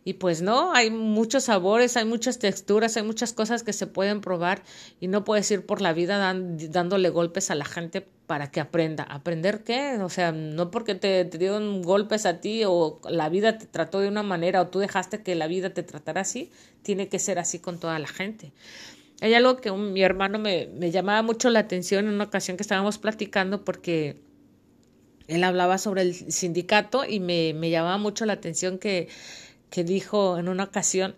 y 0.07 0.15
pues 0.15 0.41
no, 0.41 0.73
hay 0.73 0.89
muchos 0.89 1.43
sabores, 1.43 1.97
hay 1.97 2.05
muchas 2.05 2.39
texturas, 2.39 2.97
hay 2.97 3.03
muchas 3.03 3.33
cosas 3.33 3.65
que 3.65 3.73
se 3.73 3.89
pueden 3.89 4.21
probar 4.21 4.63
y 5.01 5.09
no 5.09 5.25
puedes 5.25 5.51
ir 5.51 5.67
por 5.67 5.81
la 5.81 5.93
vida 5.93 6.33
dándole 6.37 7.11
golpes 7.11 7.51
a 7.51 7.57
la 7.57 7.65
gente 7.65 8.07
para 8.29 8.53
que 8.53 8.61
aprenda. 8.61 9.03
¿Aprender 9.03 9.65
qué? 9.65 9.99
O 10.01 10.09
sea, 10.09 10.31
no 10.31 10.71
porque 10.71 10.95
te, 10.95 11.25
dieron 11.25 11.83
golpes 11.83 12.25
a 12.25 12.41
ti 12.41 12.63
o 12.65 13.01
la 13.11 13.29
vida 13.29 13.59
te 13.59 13.67
trató 13.67 13.99
de 13.99 14.07
una 14.07 14.23
manera 14.23 14.61
o 14.61 14.69
tú 14.69 14.79
dejaste 14.79 15.25
que 15.25 15.35
la 15.35 15.49
vida 15.49 15.71
te 15.71 15.83
tratara 15.83 16.21
así, 16.21 16.53
tiene 16.83 17.09
que 17.09 17.19
ser 17.19 17.41
así 17.41 17.59
con 17.59 17.81
toda 17.81 17.99
la 17.99 18.07
gente. 18.07 18.53
Hay 19.23 19.35
algo 19.35 19.57
que 19.57 19.73
mi 19.73 20.05
hermano 20.05 20.39
me, 20.39 20.69
me 20.69 20.93
llamaba 20.93 21.23
mucho 21.23 21.51
la 21.51 21.59
atención 21.59 22.07
en 22.07 22.15
una 22.15 22.25
ocasión 22.25 22.57
que 22.57 22.63
estábamos 22.63 22.99
platicando 22.99 23.65
porque 23.65 24.21
él 25.27 25.43
hablaba 25.43 25.79
sobre 25.79 26.03
el 26.03 26.15
sindicato 26.15 27.05
y 27.05 27.19
me, 27.19 27.55
me 27.55 27.71
llamaba 27.71 27.99
mucho 27.99 28.25
la 28.25 28.35
atención 28.35 28.79
que 28.79 29.09
que 29.71 29.85
dijo 29.85 30.39
en 30.39 30.49
una 30.49 30.65
ocasión 30.65 31.15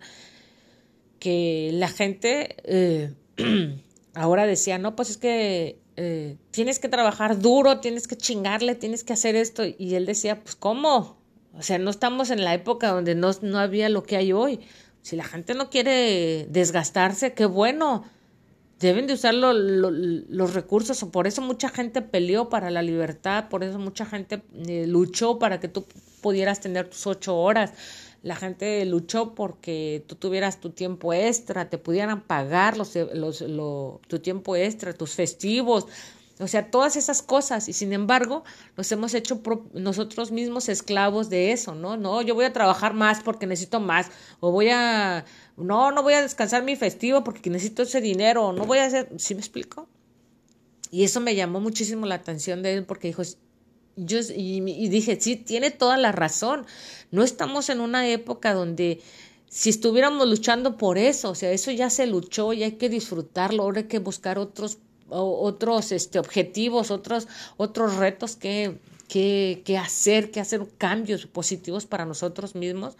que 1.19 1.71
la 1.73 1.89
gente 1.89 2.55
eh, 2.63 3.13
ahora 4.13 4.45
decía, 4.45 4.77
no, 4.77 4.95
pues 4.95 5.11
es 5.11 5.17
que 5.17 5.79
eh, 5.97 6.37
tienes 6.51 6.79
que 6.79 6.87
trabajar 6.87 7.39
duro, 7.39 7.79
tienes 7.79 8.07
que 8.07 8.15
chingarle, 8.15 8.75
tienes 8.75 9.03
que 9.03 9.13
hacer 9.13 9.35
esto. 9.35 9.63
Y 9.65 9.95
él 9.95 10.05
decía, 10.05 10.41
pues 10.41 10.55
¿cómo? 10.55 11.17
O 11.57 11.61
sea, 11.61 11.77
no 11.77 11.89
estamos 11.89 12.29
en 12.29 12.43
la 12.43 12.53
época 12.53 12.89
donde 12.89 13.15
no, 13.15 13.31
no 13.41 13.59
había 13.59 13.89
lo 13.89 14.03
que 14.03 14.15
hay 14.15 14.31
hoy. 14.31 14.61
Si 15.01 15.15
la 15.15 15.23
gente 15.23 15.53
no 15.55 15.69
quiere 15.69 16.47
desgastarse, 16.49 17.33
qué 17.33 17.45
bueno. 17.45 18.05
Deben 18.79 19.07
de 19.07 19.13
usar 19.13 19.33
los 19.33 20.53
recursos. 20.53 21.03
Por 21.11 21.27
eso 21.27 21.41
mucha 21.41 21.67
gente 21.67 22.01
peleó 22.01 22.47
para 22.47 22.71
la 22.71 22.81
libertad, 22.81 23.49
por 23.49 23.65
eso 23.65 23.77
mucha 23.77 24.05
gente 24.05 24.41
eh, 24.67 24.85
luchó 24.87 25.37
para 25.37 25.59
que 25.59 25.67
tú 25.67 25.85
pudieras 26.21 26.61
tener 26.61 26.87
tus 26.87 27.05
ocho 27.07 27.37
horas 27.37 27.73
la 28.21 28.35
gente 28.35 28.83
luchó 28.85 29.33
porque 29.33 30.03
tú 30.07 30.15
tuvieras 30.15 30.59
tu 30.59 30.71
tiempo 30.71 31.13
extra, 31.13 31.69
te 31.69 31.77
pudieran 31.77 32.21
pagar 32.21 32.77
los, 32.77 32.95
los, 32.95 33.43
tu 34.07 34.19
tiempo 34.19 34.55
extra, 34.55 34.93
tus 34.93 35.13
festivos, 35.13 35.87
o 36.39 36.47
sea, 36.47 36.71
todas 36.71 36.95
esas 36.95 37.21
cosas. 37.21 37.69
Y 37.69 37.73
sin 37.73 37.93
embargo, 37.93 38.43
nos 38.77 38.91
hemos 38.91 39.13
hecho 39.13 39.41
nosotros 39.73 40.31
mismos 40.31 40.69
esclavos 40.69 41.29
de 41.29 41.51
eso, 41.51 41.75
¿no? 41.75 41.97
No, 41.97 42.21
yo 42.21 42.35
voy 42.35 42.45
a 42.45 42.53
trabajar 42.53 42.93
más 42.93 43.21
porque 43.21 43.45
necesito 43.47 43.79
más, 43.79 44.07
o 44.39 44.51
voy 44.51 44.69
a, 44.69 45.25
no, 45.57 45.91
no 45.91 46.03
voy 46.03 46.13
a 46.13 46.21
descansar 46.21 46.63
mi 46.63 46.75
festivo 46.75 47.23
porque 47.23 47.49
necesito 47.49 47.83
ese 47.83 48.01
dinero, 48.01 48.53
no 48.53 48.65
voy 48.65 48.79
a 48.79 48.85
hacer, 48.85 49.09
¿sí 49.17 49.35
me 49.35 49.41
explico? 49.41 49.87
Y 50.91 51.03
eso 51.03 51.19
me 51.19 51.35
llamó 51.35 51.59
muchísimo 51.59 52.05
la 52.05 52.15
atención 52.15 52.63
de 52.63 52.73
él 52.73 52.85
porque 52.85 53.09
dijo, 53.09 53.21
yo, 54.05 54.19
y, 54.35 54.89
dije, 54.89 55.19
sí, 55.19 55.35
tiene 55.35 55.71
toda 55.71 55.97
la 55.97 56.11
razón. 56.11 56.65
No 57.11 57.23
estamos 57.23 57.69
en 57.69 57.81
una 57.81 58.07
época 58.07 58.53
donde 58.53 59.01
si 59.49 59.69
estuviéramos 59.69 60.27
luchando 60.27 60.77
por 60.77 60.97
eso, 60.97 61.31
o 61.31 61.35
sea, 61.35 61.51
eso 61.51 61.71
ya 61.71 61.89
se 61.89 62.05
luchó 62.05 62.53
y 62.53 62.63
hay 62.63 62.73
que 62.73 62.89
disfrutarlo, 62.89 63.63
ahora 63.63 63.81
hay 63.81 63.87
que 63.87 63.99
buscar 63.99 64.37
otros, 64.37 64.77
otros 65.09 65.91
este, 65.91 66.19
objetivos, 66.19 66.91
otros, 66.91 67.27
otros 67.57 67.95
retos 67.95 68.35
que, 68.35 68.79
que, 69.07 69.63
que 69.65 69.77
hacer, 69.77 70.29
que 70.29 70.39
hacer 70.39 70.67
cambios 70.77 71.25
positivos 71.25 71.85
para 71.85 72.05
nosotros 72.05 72.53
mismos 72.55 72.95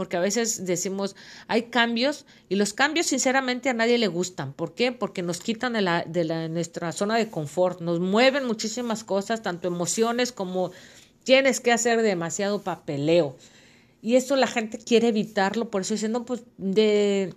porque 0.00 0.16
a 0.16 0.20
veces 0.20 0.64
decimos, 0.64 1.14
hay 1.46 1.64
cambios 1.64 2.24
y 2.48 2.54
los 2.54 2.72
cambios 2.72 3.04
sinceramente 3.04 3.68
a 3.68 3.74
nadie 3.74 3.98
le 3.98 4.08
gustan. 4.08 4.54
¿Por 4.54 4.72
qué? 4.72 4.92
Porque 4.92 5.20
nos 5.20 5.40
quitan 5.40 5.74
de, 5.74 5.82
la, 5.82 6.04
de 6.04 6.24
la, 6.24 6.48
nuestra 6.48 6.90
zona 6.92 7.18
de 7.18 7.28
confort, 7.28 7.82
nos 7.82 8.00
mueven 8.00 8.46
muchísimas 8.46 9.04
cosas, 9.04 9.42
tanto 9.42 9.68
emociones 9.68 10.32
como 10.32 10.72
tienes 11.22 11.60
que 11.60 11.70
hacer 11.70 12.00
demasiado 12.00 12.62
papeleo. 12.62 13.36
Y 14.00 14.16
eso 14.16 14.36
la 14.36 14.46
gente 14.46 14.78
quiere 14.78 15.08
evitarlo, 15.08 15.68
por 15.68 15.82
eso 15.82 15.92
diciendo, 15.92 16.24
pues, 16.24 16.44
de 16.56 17.34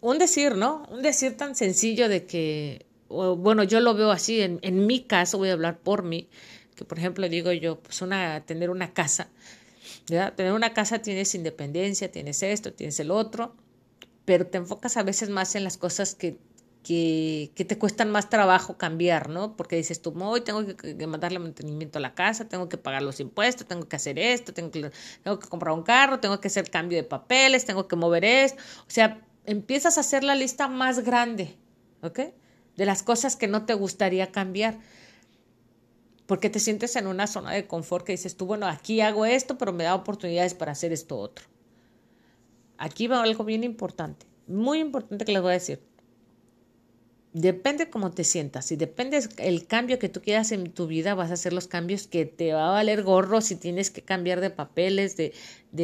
un 0.00 0.16
decir, 0.16 0.54
¿no? 0.54 0.86
Un 0.90 1.02
decir 1.02 1.36
tan 1.36 1.54
sencillo 1.54 2.08
de 2.08 2.24
que, 2.24 2.86
bueno, 3.10 3.64
yo 3.64 3.80
lo 3.80 3.92
veo 3.92 4.12
así, 4.12 4.40
en, 4.40 4.60
en 4.62 4.86
mi 4.86 5.02
caso, 5.02 5.36
voy 5.36 5.50
a 5.50 5.52
hablar 5.52 5.76
por 5.80 6.04
mí, 6.04 6.26
que 6.74 6.86
por 6.86 6.98
ejemplo 6.98 7.28
digo 7.28 7.52
yo, 7.52 7.78
pues 7.80 8.00
una, 8.00 8.40
tener 8.46 8.70
una 8.70 8.94
casa, 8.94 9.28
Tener 10.08 10.52
una 10.52 10.72
casa 10.72 11.00
tienes 11.00 11.34
independencia, 11.34 12.10
tienes 12.10 12.42
esto, 12.42 12.72
tienes 12.72 12.98
el 12.98 13.10
otro, 13.10 13.54
pero 14.24 14.46
te 14.46 14.56
enfocas 14.56 14.96
a 14.96 15.02
veces 15.02 15.28
más 15.28 15.54
en 15.54 15.64
las 15.64 15.76
cosas 15.76 16.14
que, 16.14 16.38
que, 16.82 17.52
que 17.54 17.66
te 17.66 17.76
cuestan 17.76 18.10
más 18.10 18.30
trabajo 18.30 18.78
cambiar, 18.78 19.28
¿no? 19.28 19.54
Porque 19.54 19.76
dices 19.76 20.00
tú, 20.00 20.14
hoy 20.22 20.40
tengo 20.40 20.64
que, 20.64 20.96
que, 20.96 21.06
mandarle 21.06 21.38
mantenimiento 21.38 21.98
a 21.98 22.00
la 22.00 22.14
casa, 22.14 22.48
tengo 22.48 22.70
que 22.70 22.78
pagar 22.78 23.02
los 23.02 23.20
impuestos, 23.20 23.66
tengo 23.68 23.86
que 23.86 23.96
hacer 23.96 24.18
esto, 24.18 24.54
tengo 24.54 24.70
que, 24.70 24.90
tengo 25.22 25.38
que 25.38 25.48
comprar 25.48 25.74
un 25.74 25.82
carro, 25.82 26.20
tengo 26.20 26.40
que 26.40 26.48
hacer 26.48 26.70
cambio 26.70 26.96
de 26.96 27.04
papeles, 27.04 27.66
tengo 27.66 27.86
que 27.86 27.96
mover 27.96 28.24
esto. 28.24 28.62
O 28.80 28.90
sea, 28.90 29.20
empiezas 29.44 29.98
a 29.98 30.00
hacer 30.00 30.24
la 30.24 30.34
lista 30.34 30.68
más 30.68 31.00
grande, 31.00 31.54
¿ok? 32.00 32.20
De 32.76 32.86
las 32.86 33.02
cosas 33.02 33.36
que 33.36 33.46
no 33.46 33.66
te 33.66 33.74
gustaría 33.74 34.32
cambiar 34.32 34.78
porque 36.28 36.50
te 36.50 36.60
sientes 36.60 36.94
en 36.96 37.06
una 37.06 37.26
zona 37.26 37.52
de 37.52 37.66
confort 37.66 38.04
que 38.04 38.12
dices 38.12 38.36
tú, 38.36 38.44
bueno, 38.44 38.66
aquí 38.66 39.00
hago 39.00 39.24
esto, 39.24 39.56
pero 39.56 39.72
me 39.72 39.84
da 39.84 39.94
oportunidades 39.94 40.52
para 40.52 40.72
hacer 40.72 40.92
esto 40.92 41.16
otro. 41.16 41.46
Aquí 42.76 43.06
va 43.06 43.22
algo 43.22 43.44
bien 43.44 43.64
importante, 43.64 44.26
muy 44.46 44.78
importante 44.78 45.24
que 45.24 45.32
les 45.32 45.40
voy 45.40 45.52
a 45.52 45.54
decir. 45.54 45.80
Depende 47.32 47.88
cómo 47.88 48.10
te 48.10 48.24
sientas, 48.24 48.66
si 48.66 48.76
depende 48.76 49.26
el 49.38 49.66
cambio 49.66 49.98
que 49.98 50.10
tú 50.10 50.20
quieras 50.20 50.52
en 50.52 50.70
tu 50.70 50.86
vida, 50.86 51.14
vas 51.14 51.30
a 51.30 51.34
hacer 51.34 51.54
los 51.54 51.66
cambios 51.66 52.06
que 52.06 52.26
te 52.26 52.52
va 52.52 52.68
a 52.68 52.72
valer 52.72 53.04
gorro 53.04 53.40
si 53.40 53.56
tienes 53.56 53.90
que 53.90 54.02
cambiar 54.02 54.42
de 54.42 54.50
papeles, 54.50 55.16
de, 55.16 55.32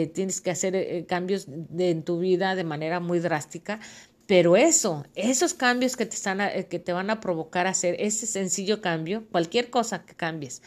tienes 0.08 0.42
que 0.42 0.50
hacer 0.50 0.76
eh, 0.76 1.06
cambios 1.08 1.46
en 1.78 2.02
tu 2.02 2.18
vida 2.18 2.54
de 2.54 2.64
manera 2.64 3.00
muy 3.00 3.18
drástica, 3.18 3.80
pero 4.26 4.56
eso, 4.56 5.04
esos 5.14 5.52
cambios 5.54 5.96
que 5.96 6.06
te, 6.06 6.16
están 6.16 6.40
eh, 6.40 6.66
que 6.68 6.78
te 6.78 6.92
van 6.92 7.10
a 7.10 7.20
provocar 7.20 7.66
hacer 7.66 7.96
ese 7.98 8.26
sencillo 8.26 8.80
cambio, 8.80 9.26
cualquier 9.30 9.70
cosa 9.70 10.04
que 10.04 10.14
cambies, 10.14 10.62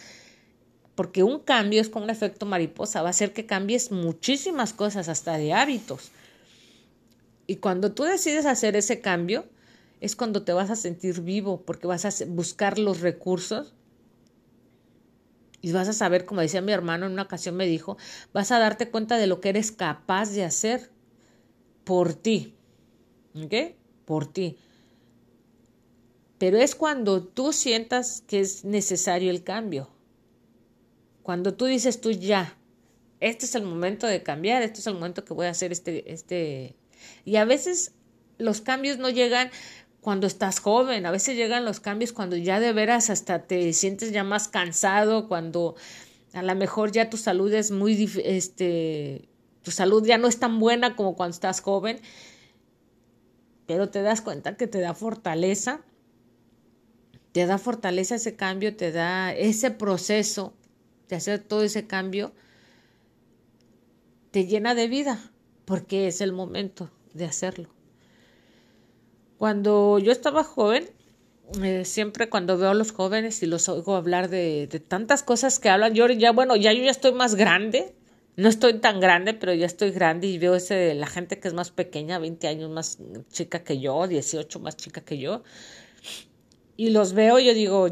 porque 0.96 1.24
un 1.24 1.40
cambio 1.40 1.82
es 1.82 1.90
como 1.90 2.06
un 2.06 2.12
efecto 2.12 2.46
mariposa, 2.46 3.02
va 3.02 3.10
a 3.10 3.12
hacer 3.12 3.34
que 3.34 3.46
cambies 3.46 3.92
muchísimas 3.92 4.74
cosas, 4.74 5.10
hasta 5.10 5.38
de 5.38 5.54
hábitos. 5.54 6.12
Y 7.48 7.58
cuando 7.58 7.94
tú 7.94 8.04
decides 8.04 8.46
hacer 8.46 8.76
ese 8.76 9.00
cambio, 9.00 9.46
es 10.02 10.16
cuando 10.16 10.44
te 10.44 10.54
vas 10.54 10.70
a 10.70 10.76
sentir 10.76 11.22
vivo, 11.22 11.62
porque 11.62 11.88
vas 11.88 12.06
a 12.06 12.26
buscar 12.28 12.78
los 12.78 13.02
recursos 13.02 13.74
y 15.62 15.72
vas 15.72 15.88
a 15.88 15.94
saber, 15.94 16.26
como 16.26 16.42
decía 16.42 16.62
mi 16.62 16.72
hermano 16.72 17.08
en 17.08 17.14
una 17.14 17.24
ocasión 17.24 17.56
me 17.56 17.66
dijo, 17.66 17.98
vas 18.34 18.52
a 18.52 18.60
darte 18.60 18.90
cuenta 18.90 19.18
de 19.18 19.28
lo 19.28 19.42
que 19.42 19.50
eres 19.50 19.72
capaz 19.72 20.32
de 20.32 20.44
hacer 20.44 20.92
por 21.84 22.14
ti, 22.14 22.57
Por 24.06 24.32
ti. 24.32 24.58
Pero 26.38 26.58
es 26.58 26.76
cuando 26.76 27.24
tú 27.24 27.52
sientas 27.52 28.24
que 28.28 28.40
es 28.40 28.64
necesario 28.64 29.32
el 29.32 29.44
cambio. 29.44 29.90
Cuando 31.24 31.54
tú 31.54 31.66
dices 31.66 32.00
tú 32.00 32.12
ya, 32.12 32.56
este 33.20 33.46
es 33.46 33.56
el 33.56 33.64
momento 33.64 34.08
de 34.08 34.24
cambiar, 34.24 34.62
este 34.62 34.80
es 34.80 34.88
el 34.88 34.94
momento 34.94 35.26
que 35.26 35.34
voy 35.34 35.48
a 35.48 35.52
hacer 35.52 35.72
este, 35.72 36.12
este. 36.14 36.76
Y 37.26 37.38
a 37.38 37.46
veces 37.46 37.94
los 38.38 38.62
cambios 38.62 38.98
no 38.98 39.10
llegan 39.10 39.50
cuando 40.00 40.28
estás 40.28 40.60
joven, 40.60 41.06
a 41.06 41.12
veces 41.12 41.36
llegan 41.36 41.66
los 41.66 41.80
cambios 41.80 42.14
cuando 42.14 42.38
ya 42.38 42.60
de 42.60 42.72
veras 42.72 43.10
hasta 43.10 43.44
te 43.44 43.74
sientes 43.74 44.12
ya 44.12 44.24
más 44.24 44.48
cansado, 44.48 45.28
cuando 45.28 45.76
a 46.34 46.44
lo 46.44 46.56
mejor 46.56 46.92
ya 46.92 47.10
tu 47.10 47.18
salud 47.18 47.52
es 47.52 47.72
muy, 47.72 48.10
este, 48.24 49.28
tu 49.64 49.72
salud 49.72 50.06
ya 50.06 50.18
no 50.18 50.28
es 50.28 50.40
tan 50.40 50.60
buena 50.60 50.96
como 50.96 51.16
cuando 51.16 51.34
estás 51.34 51.62
joven 51.62 52.00
pero 53.68 53.90
te 53.90 54.02
das 54.02 54.22
cuenta 54.22 54.56
que 54.56 54.66
te 54.66 54.80
da 54.80 54.96
fortaleza, 54.96 55.82
te 57.34 57.46
da 57.46 57.58
fortaleza 57.58 58.16
ese 58.16 58.36
cambio, 58.36 58.76
te 58.76 58.92
da 58.92 59.34
ese 59.34 59.70
proceso 59.70 60.54
de 61.10 61.18
hacer 61.18 61.40
todo 61.40 61.62
ese 61.62 61.86
cambio, 61.86 62.32
te 64.32 64.48
llena 64.48 64.74
de 64.74 64.88
vida, 64.88 65.32
porque 65.66 66.08
es 66.08 66.22
el 66.22 66.32
momento 66.32 66.90
de 67.14 67.26
hacerlo. 67.26 67.70
Cuando 69.38 70.00
yo 70.00 70.12
estaba 70.12 70.44
joven, 70.44 70.90
eh, 71.62 71.86
siempre 71.86 72.30
cuando 72.30 72.58
veo 72.58 72.70
a 72.70 72.74
los 72.74 72.92
jóvenes 72.92 73.44
y 73.44 73.46
los 73.46 73.70
oigo 73.70 73.96
hablar 73.96 74.30
de, 74.30 74.68
de, 74.68 74.80
tantas 74.80 75.24
cosas 75.24 75.60
que 75.60 75.70
hablan, 75.70 75.94
yo 75.94 76.08
ya, 76.08 76.32
bueno, 76.32 76.56
ya 76.56 76.74
yo 76.74 76.84
ya 76.84 76.92
estoy 76.92 77.12
más 77.12 77.36
grande, 77.36 77.94
no 78.38 78.50
estoy 78.50 78.80
tan 78.80 79.00
grande, 79.00 79.34
pero 79.34 79.54
ya 79.56 79.66
estoy 79.66 79.90
grande 79.92 80.28
y 80.28 80.38
veo 80.38 80.56
ese 80.56 80.94
la 80.94 81.08
gente 81.08 81.40
que 81.40 81.48
es 81.48 81.56
más 81.56 81.72
pequeña, 81.72 82.20
20 82.20 82.48
años 82.48 82.70
más 82.70 83.00
chica 83.32 83.64
que 83.64 83.80
yo, 83.80 84.08
18 84.08 84.60
más 84.60 84.78
chica 84.78 85.02
que 85.02 85.18
yo. 85.18 85.44
Y 86.78 86.92
los 86.92 87.14
veo 87.14 87.40
yo 87.40 87.56
digo, 87.56 87.90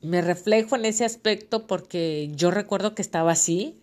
me 0.00 0.22
reflejo 0.22 0.76
en 0.76 0.86
ese 0.86 1.04
aspecto 1.04 1.66
porque 1.66 2.30
yo 2.34 2.50
recuerdo 2.50 2.94
que 2.94 3.02
estaba 3.02 3.32
así. 3.32 3.78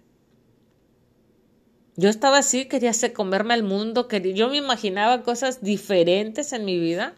Yo 1.96 2.10
estaba 2.10 2.40
así, 2.40 2.66
quería 2.66 2.92
comerme 3.14 3.54
al 3.54 3.62
mundo, 3.62 4.08
quería, 4.08 4.34
yo 4.34 4.50
me 4.50 4.58
imaginaba 4.58 5.22
cosas 5.22 5.62
diferentes 5.62 6.52
en 6.52 6.66
mi 6.66 6.80
vida, 6.80 7.16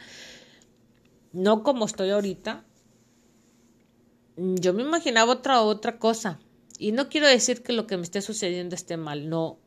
no 1.32 1.64
como 1.64 1.86
estoy 1.86 2.10
ahorita. 2.10 2.66
Yo 4.36 4.74
me 4.74 4.84
imaginaba 4.84 5.32
otra 5.32 5.62
otra 5.62 5.98
cosa. 5.98 6.40
Y 6.78 6.92
no 6.92 7.10
quiero 7.10 7.28
decir 7.28 7.64
que 7.64 7.74
lo 7.74 7.88
que 7.88 7.98
me 7.98 8.04
esté 8.04 8.22
sucediendo 8.22 8.76
esté 8.76 8.98
mal, 8.98 9.30
no. 9.30 9.60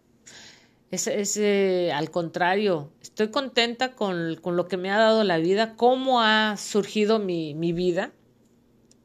Es, 0.90 1.36
eh, 1.36 1.92
al 1.92 2.10
contrario, 2.10 2.90
estoy 3.02 3.28
contenta 3.28 3.94
con, 3.94 4.36
con, 4.36 4.56
lo 4.56 4.68
que 4.68 4.78
me 4.78 4.90
ha 4.90 4.96
dado 4.98 5.22
la 5.22 5.36
vida, 5.36 5.76
cómo 5.76 6.22
ha 6.22 6.56
surgido 6.56 7.18
mi, 7.18 7.54
mi 7.54 7.72
vida. 7.72 8.12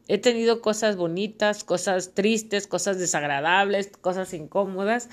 He 0.08 0.18
tenido 0.18 0.62
cosas 0.62 0.96
bonitas, 0.96 1.63
cosas 1.63 2.13
tristes, 2.13 2.68
cosas 2.68 3.00
desagradables, 3.00 3.92
cosas 4.00 4.34
incómodas, 4.34 5.10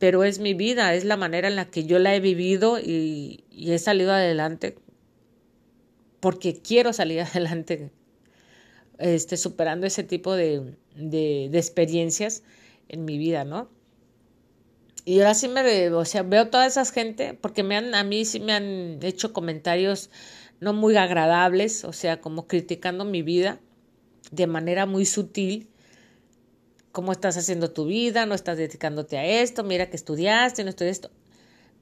pero 0.00 0.24
es 0.24 0.38
mi 0.38 0.54
vida, 0.54 0.94
es 0.94 1.04
la 1.04 1.16
manera 1.16 1.46
en 1.46 1.56
la 1.56 1.70
que 1.70 1.84
yo 1.84 1.98
la 1.98 2.14
he 2.14 2.20
vivido 2.20 2.80
y, 2.80 3.44
he 3.50 3.78
salido 3.78 4.12
adelante 4.12 4.76
porque 6.20 6.60
quiero 6.60 6.92
salir 6.92 7.20
adelante, 7.34 7.92
este, 9.00 9.36
superando 9.36 9.86
ese 9.86 10.04
tipo 10.04 10.34
de, 10.34 10.74
de, 10.94 11.50
experiencias 11.52 12.42
en 12.88 13.04
mi 13.04 13.18
vida, 13.18 13.44
¿no? 13.44 13.68
Y 15.04 15.20
ahora 15.20 15.34
sí 15.34 15.48
me 15.48 15.88
o 15.90 16.04
sea, 16.04 16.22
veo 16.22 16.48
toda 16.48 16.66
esa 16.66 16.84
gente, 16.84 17.34
porque 17.34 17.62
me 17.62 17.76
han, 17.76 17.94
a 17.94 18.04
mí 18.04 18.24
sí 18.24 18.38
me 18.38 18.52
han 18.52 18.98
hecho 19.02 19.32
comentarios 19.32 20.10
no 20.60 20.74
muy 20.74 20.96
agradables, 20.96 21.84
o 21.84 21.92
sea, 21.92 22.20
como 22.20 22.46
criticando 22.46 23.04
mi 23.04 23.22
vida 23.22 23.58
de 24.30 24.46
manera 24.46 24.86
muy 24.86 25.06
sutil. 25.06 25.68
¿Cómo 26.92 27.12
estás 27.12 27.36
haciendo 27.36 27.70
tu 27.70 27.86
vida? 27.86 28.26
¿No 28.26 28.34
estás 28.34 28.58
dedicándote 28.58 29.16
a 29.16 29.24
esto? 29.24 29.64
Mira 29.64 29.88
que 29.90 29.96
estudiaste, 29.96 30.64
no 30.64 30.70
estudiaste 30.70 31.08
esto. 31.08 31.20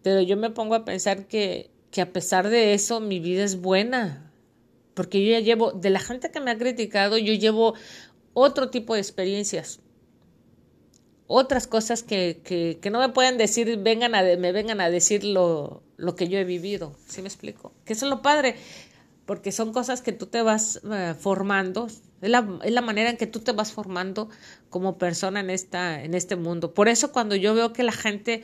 Pero 0.02 0.20
yo 0.20 0.36
me 0.36 0.50
pongo 0.50 0.74
a 0.74 0.84
pensar 0.84 1.26
que, 1.26 1.70
que 1.90 2.02
a 2.02 2.12
pesar 2.12 2.48
de 2.48 2.74
eso 2.74 3.00
mi 3.00 3.18
vida 3.18 3.42
es 3.42 3.60
buena. 3.60 4.27
Porque 4.98 5.24
yo 5.24 5.30
ya 5.30 5.38
llevo, 5.38 5.70
de 5.70 5.90
la 5.90 6.00
gente 6.00 6.32
que 6.32 6.40
me 6.40 6.50
ha 6.50 6.58
criticado, 6.58 7.18
yo 7.18 7.32
llevo 7.32 7.74
otro 8.34 8.68
tipo 8.68 8.94
de 8.94 9.00
experiencias 9.00 9.78
otras 11.28 11.68
cosas 11.68 12.02
que, 12.02 12.40
que, 12.42 12.80
que, 12.82 12.90
no 12.90 12.98
me 12.98 13.10
pueden 13.10 13.38
decir, 13.38 13.78
vengan 13.78 14.16
a, 14.16 14.22
me 14.22 14.50
vengan 14.50 14.80
a 14.80 14.90
decir 14.90 15.22
lo, 15.22 15.84
lo, 15.96 16.16
que 16.16 16.26
yo 16.26 16.38
he 16.38 16.44
vivido. 16.44 16.96
¿Sí 17.06 17.22
me 17.22 17.28
explico? 17.28 17.74
Que 17.84 17.92
eso 17.92 18.06
es 18.06 18.10
lo 18.10 18.22
padre, 18.22 18.56
porque 19.24 19.52
son 19.52 19.72
cosas 19.72 20.00
que 20.00 20.12
tú 20.12 20.26
te 20.26 20.42
vas 20.42 20.80
uh, 20.82 21.14
formando, 21.14 21.86
es 21.86 22.30
la, 22.30 22.58
es 22.64 22.72
la, 22.72 22.80
manera 22.80 23.10
en 23.10 23.18
que 23.18 23.26
tú 23.28 23.40
te 23.40 23.52
vas 23.52 23.72
formando 23.72 24.30
como 24.70 24.98
persona 24.98 25.40
en, 25.40 25.50
esta, 25.50 26.02
en 26.02 26.14
este 26.14 26.34
mundo. 26.34 26.72
Por 26.74 26.88
eso 26.88 27.12
cuando 27.12 27.36
yo 27.36 27.54
veo 27.54 27.72
que 27.72 27.82
la 27.84 27.92
gente 27.92 28.42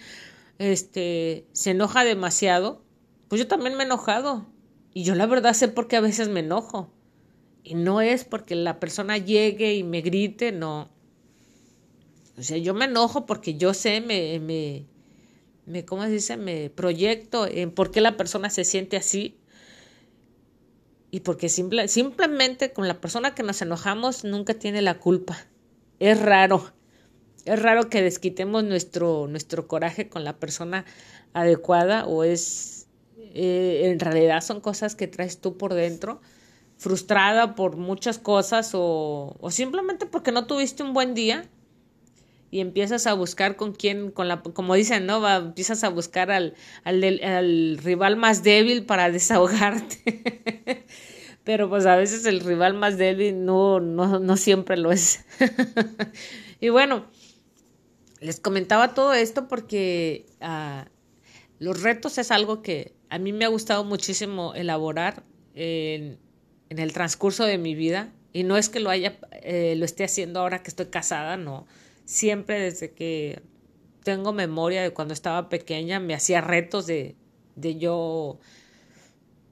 este, 0.58 1.46
se 1.52 1.70
enoja 1.70 2.04
demasiado, 2.04 2.84
pues 3.28 3.40
yo 3.40 3.48
también 3.48 3.76
me 3.76 3.82
he 3.82 3.86
enojado. 3.86 4.46
Y 4.94 5.04
yo 5.04 5.14
la 5.14 5.26
verdad 5.26 5.52
sé 5.52 5.68
por 5.68 5.88
qué 5.88 5.96
a 5.96 6.00
veces 6.00 6.28
me 6.28 6.40
enojo. 6.40 6.90
Y 7.62 7.74
no 7.74 8.00
es 8.00 8.24
porque 8.24 8.54
la 8.54 8.80
persona 8.80 9.18
llegue 9.18 9.74
y 9.74 9.82
me 9.82 10.00
grite, 10.00 10.52
no 10.52 10.94
o 12.36 12.42
sea, 12.42 12.58
yo 12.58 12.74
me 12.74 12.86
enojo 12.86 13.26
porque 13.26 13.54
yo 13.54 13.74
sé, 13.74 14.00
me, 14.00 14.40
me, 14.40 14.86
me 15.66 15.84
¿cómo 15.84 16.02
se 16.04 16.10
dice? 16.10 16.36
Me 16.36 16.68
proyecto 16.70 17.46
en 17.46 17.70
por 17.70 17.90
qué 17.90 18.00
la 18.00 18.16
persona 18.16 18.50
se 18.50 18.64
siente 18.64 18.96
así. 18.96 19.38
Y 21.10 21.20
porque 21.20 21.48
simple, 21.48 21.86
simplemente 21.86 22.72
con 22.72 22.88
la 22.88 23.00
persona 23.00 23.36
que 23.36 23.44
nos 23.44 23.62
enojamos 23.62 24.24
nunca 24.24 24.54
tiene 24.54 24.82
la 24.82 24.98
culpa. 24.98 25.46
Es 26.00 26.20
raro. 26.20 26.72
Es 27.44 27.60
raro 27.62 27.88
que 27.88 28.02
desquitemos 28.02 28.64
nuestro, 28.64 29.28
nuestro 29.28 29.68
coraje 29.68 30.08
con 30.08 30.24
la 30.24 30.38
persona 30.38 30.84
adecuada 31.34 32.04
o 32.06 32.24
es, 32.24 32.73
eh, 33.34 33.90
en 33.90 34.00
realidad 34.00 34.40
son 34.40 34.60
cosas 34.60 34.94
que 34.94 35.08
traes 35.08 35.40
tú 35.40 35.56
por 35.58 35.74
dentro, 35.74 36.20
frustrada 36.78 37.54
por 37.54 37.76
muchas 37.76 38.18
cosas 38.18 38.70
o, 38.74 39.36
o 39.40 39.50
simplemente 39.50 40.06
porque 40.06 40.32
no 40.32 40.46
tuviste 40.46 40.82
un 40.82 40.94
buen 40.94 41.14
día 41.14 41.48
y 42.54 42.60
empiezas 42.60 43.08
a 43.08 43.14
buscar 43.14 43.56
con 43.56 43.72
quién, 43.72 44.12
con 44.12 44.28
la, 44.28 44.40
como 44.40 44.76
dicen, 44.76 45.06
¿no? 45.06 45.28
Empiezas 45.28 45.82
a 45.82 45.88
buscar 45.88 46.30
al, 46.30 46.54
al, 46.84 47.02
al 47.24 47.78
rival 47.78 48.16
más 48.16 48.44
débil 48.44 48.86
para 48.86 49.10
desahogarte. 49.12 50.84
Pero 51.42 51.68
pues 51.68 51.84
a 51.84 51.96
veces 51.96 52.24
el 52.26 52.38
rival 52.38 52.74
más 52.74 52.96
débil 52.96 53.44
no, 53.44 53.80
no, 53.80 54.20
no 54.20 54.36
siempre 54.36 54.76
lo 54.76 54.92
es. 54.92 55.24
y 56.60 56.68
bueno, 56.68 57.06
les 58.20 58.38
comentaba 58.38 58.94
todo 58.94 59.14
esto 59.14 59.48
porque 59.48 60.24
uh, 60.40 60.88
los 61.58 61.82
retos 61.82 62.18
es 62.18 62.30
algo 62.30 62.62
que 62.62 62.94
a 63.14 63.18
mí 63.18 63.32
me 63.32 63.44
ha 63.44 63.48
gustado 63.48 63.84
muchísimo 63.84 64.54
elaborar 64.54 65.22
en, 65.54 66.18
en 66.68 66.78
el 66.78 66.92
transcurso 66.92 67.44
de 67.44 67.58
mi 67.58 67.74
vida. 67.74 68.12
Y 68.32 68.42
no 68.42 68.56
es 68.56 68.68
que 68.68 68.80
lo 68.80 68.90
haya, 68.90 69.18
eh, 69.42 69.74
lo 69.76 69.84
esté 69.84 70.04
haciendo 70.04 70.40
ahora 70.40 70.62
que 70.62 70.68
estoy 70.68 70.86
casada, 70.86 71.36
no 71.36 71.66
siempre 72.04 72.60
desde 72.60 72.92
que 72.92 73.42
tengo 74.02 74.32
memoria 74.32 74.82
de 74.82 74.92
cuando 74.92 75.14
estaba 75.14 75.48
pequeña, 75.48 76.00
me 76.00 76.14
hacía 76.14 76.40
retos 76.40 76.86
de, 76.86 77.16
de 77.56 77.76
yo, 77.76 78.38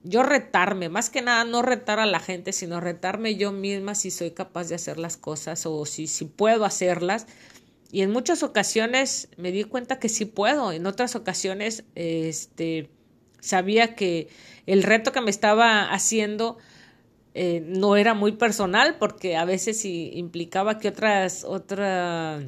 yo 0.04 0.22
retarme, 0.22 0.88
más 0.88 1.08
que 1.08 1.22
nada 1.22 1.44
no 1.44 1.62
retar 1.62 2.00
a 2.00 2.06
la 2.06 2.20
gente, 2.20 2.52
sino 2.52 2.80
retarme 2.80 3.36
yo 3.36 3.52
misma 3.52 3.94
si 3.94 4.10
soy 4.10 4.32
capaz 4.32 4.68
de 4.68 4.74
hacer 4.74 4.98
las 4.98 5.16
cosas 5.16 5.64
o 5.64 5.86
si, 5.86 6.06
si 6.06 6.26
puedo 6.26 6.64
hacerlas. 6.64 7.26
Y 7.90 8.02
en 8.02 8.10
muchas 8.10 8.42
ocasiones 8.42 9.28
me 9.36 9.52
di 9.52 9.64
cuenta 9.64 9.98
que 9.98 10.08
sí 10.08 10.24
puedo, 10.24 10.72
en 10.72 10.86
otras 10.86 11.14
ocasiones 11.14 11.84
este, 11.94 12.90
sabía 13.42 13.94
que 13.94 14.28
el 14.66 14.82
reto 14.82 15.12
que 15.12 15.20
me 15.20 15.30
estaba 15.30 15.92
haciendo 15.92 16.56
eh, 17.34 17.62
no 17.66 17.96
era 17.96 18.14
muy 18.14 18.32
personal 18.32 18.96
porque 18.98 19.36
a 19.36 19.44
veces 19.44 19.84
implicaba 19.84 20.78
que 20.78 20.88
otras, 20.88 21.44
otras 21.44 22.44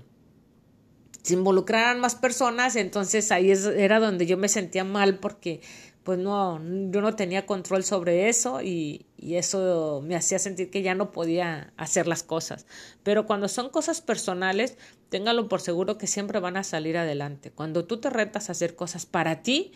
se 1.23 1.35
involucraran 1.35 2.01
más 2.01 2.15
personas, 2.15 2.77
entonces 2.77 3.33
ahí 3.33 3.51
era 3.51 3.99
donde 3.99 4.27
yo 4.27 4.37
me 4.37 4.49
sentía 4.49 4.85
mal 4.85 5.19
porque 5.19 5.61
pues 6.05 6.19
no, 6.19 6.61
yo 6.91 7.01
no 7.01 7.17
tenía 7.17 7.47
control 7.47 7.83
sobre 7.83 8.29
eso 8.29 8.61
y, 8.61 9.07
y, 9.17 9.37
eso 9.37 10.03
me 10.05 10.15
hacía 10.15 10.39
sentir 10.39 10.71
que 10.71 10.83
ya 10.83 10.95
no 10.95 11.13
podía 11.13 11.73
hacer 11.79 12.07
las 12.07 12.23
cosas. 12.23 12.67
Pero 13.03 13.25
cuando 13.25 13.49
son 13.49 13.71
cosas 13.71 14.03
personales, 14.03 14.77
téngalo 15.09 15.49
por 15.49 15.63
seguro 15.63 15.97
que 15.97 16.07
siempre 16.07 16.41
van 16.41 16.59
a 16.59 16.63
salir 16.63 16.99
adelante. 16.99 17.51
Cuando 17.51 17.87
tú 17.87 18.01
te 18.01 18.11
retas 18.11 18.51
a 18.51 18.53
hacer 18.53 18.77
cosas 18.77 19.07
para 19.07 19.41
ti, 19.41 19.73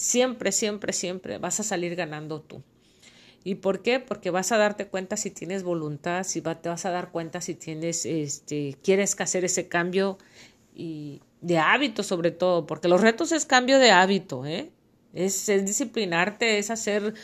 siempre, 0.00 0.50
siempre, 0.50 0.94
siempre 0.94 1.36
vas 1.36 1.60
a 1.60 1.62
salir 1.62 1.94
ganando 1.94 2.40
tú. 2.40 2.62
¿Y 3.44 3.56
por 3.56 3.82
qué? 3.82 4.00
Porque 4.00 4.30
vas 4.30 4.50
a 4.50 4.56
darte 4.56 4.88
cuenta 4.88 5.18
si 5.18 5.30
tienes 5.30 5.62
voluntad, 5.62 6.24
si 6.24 6.40
te 6.40 6.68
vas 6.68 6.86
a 6.86 6.90
dar 6.90 7.10
cuenta 7.10 7.42
si 7.42 7.54
tienes, 7.54 8.06
este, 8.06 8.76
quieres 8.82 9.14
hacer 9.20 9.44
ese 9.44 9.68
cambio 9.68 10.16
y 10.74 11.20
de 11.42 11.58
hábito 11.58 12.02
sobre 12.02 12.30
todo, 12.30 12.66
porque 12.66 12.88
los 12.88 13.02
retos 13.02 13.30
es 13.32 13.44
cambio 13.44 13.78
de 13.78 13.90
hábito, 13.90 14.46
¿eh? 14.46 14.70
Es, 15.12 15.48
es 15.50 15.66
disciplinarte, 15.66 16.58
es 16.58 16.70
hacer 16.70 17.14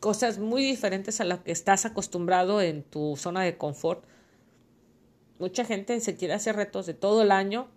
cosas 0.00 0.38
muy 0.38 0.62
diferentes 0.62 1.20
a 1.22 1.24
las 1.24 1.40
que 1.40 1.52
estás 1.52 1.86
acostumbrado 1.86 2.60
en 2.60 2.82
tu 2.82 3.16
zona 3.16 3.42
de 3.42 3.56
confort. 3.56 4.04
Mucha 5.38 5.64
gente 5.64 5.98
se 6.00 6.14
quiere 6.14 6.34
hacer 6.34 6.56
retos 6.56 6.84
de 6.84 6.94
todo 6.94 7.22
el 7.22 7.30
año. 7.30 7.68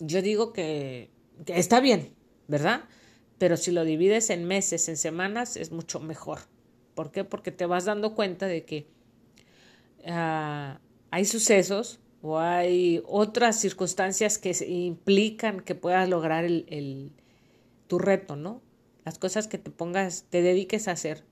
Yo 0.00 0.22
digo 0.22 0.52
que 0.52 1.13
está 1.46 1.80
bien, 1.80 2.14
¿verdad? 2.48 2.84
Pero 3.38 3.56
si 3.56 3.70
lo 3.70 3.84
divides 3.84 4.30
en 4.30 4.44
meses, 4.44 4.88
en 4.88 4.96
semanas, 4.96 5.56
es 5.56 5.72
mucho 5.72 6.00
mejor. 6.00 6.40
¿Por 6.94 7.10
qué? 7.10 7.24
Porque 7.24 7.50
te 7.50 7.66
vas 7.66 7.84
dando 7.84 8.14
cuenta 8.14 8.46
de 8.46 8.64
que 8.64 8.86
uh, 10.06 10.78
hay 11.10 11.24
sucesos 11.24 12.00
o 12.22 12.38
hay 12.38 13.02
otras 13.06 13.60
circunstancias 13.60 14.38
que 14.38 14.56
implican 14.66 15.60
que 15.60 15.74
puedas 15.74 16.08
lograr 16.08 16.44
el, 16.44 16.64
el, 16.68 17.10
tu 17.86 17.98
reto, 17.98 18.36
¿no? 18.36 18.62
Las 19.04 19.18
cosas 19.18 19.48
que 19.48 19.58
te 19.58 19.70
pongas, 19.70 20.24
te 20.30 20.40
dediques 20.40 20.88
a 20.88 20.92
hacer. 20.92 21.24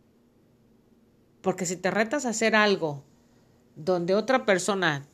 Porque 1.41 1.65
si 1.65 1.77
te 1.77 1.91
retas 1.91 2.27
a 2.27 2.31
hacer 2.31 2.55
algo 2.55 3.05
donde 3.75 4.15
otra 4.15 4.45
persona 4.45 5.07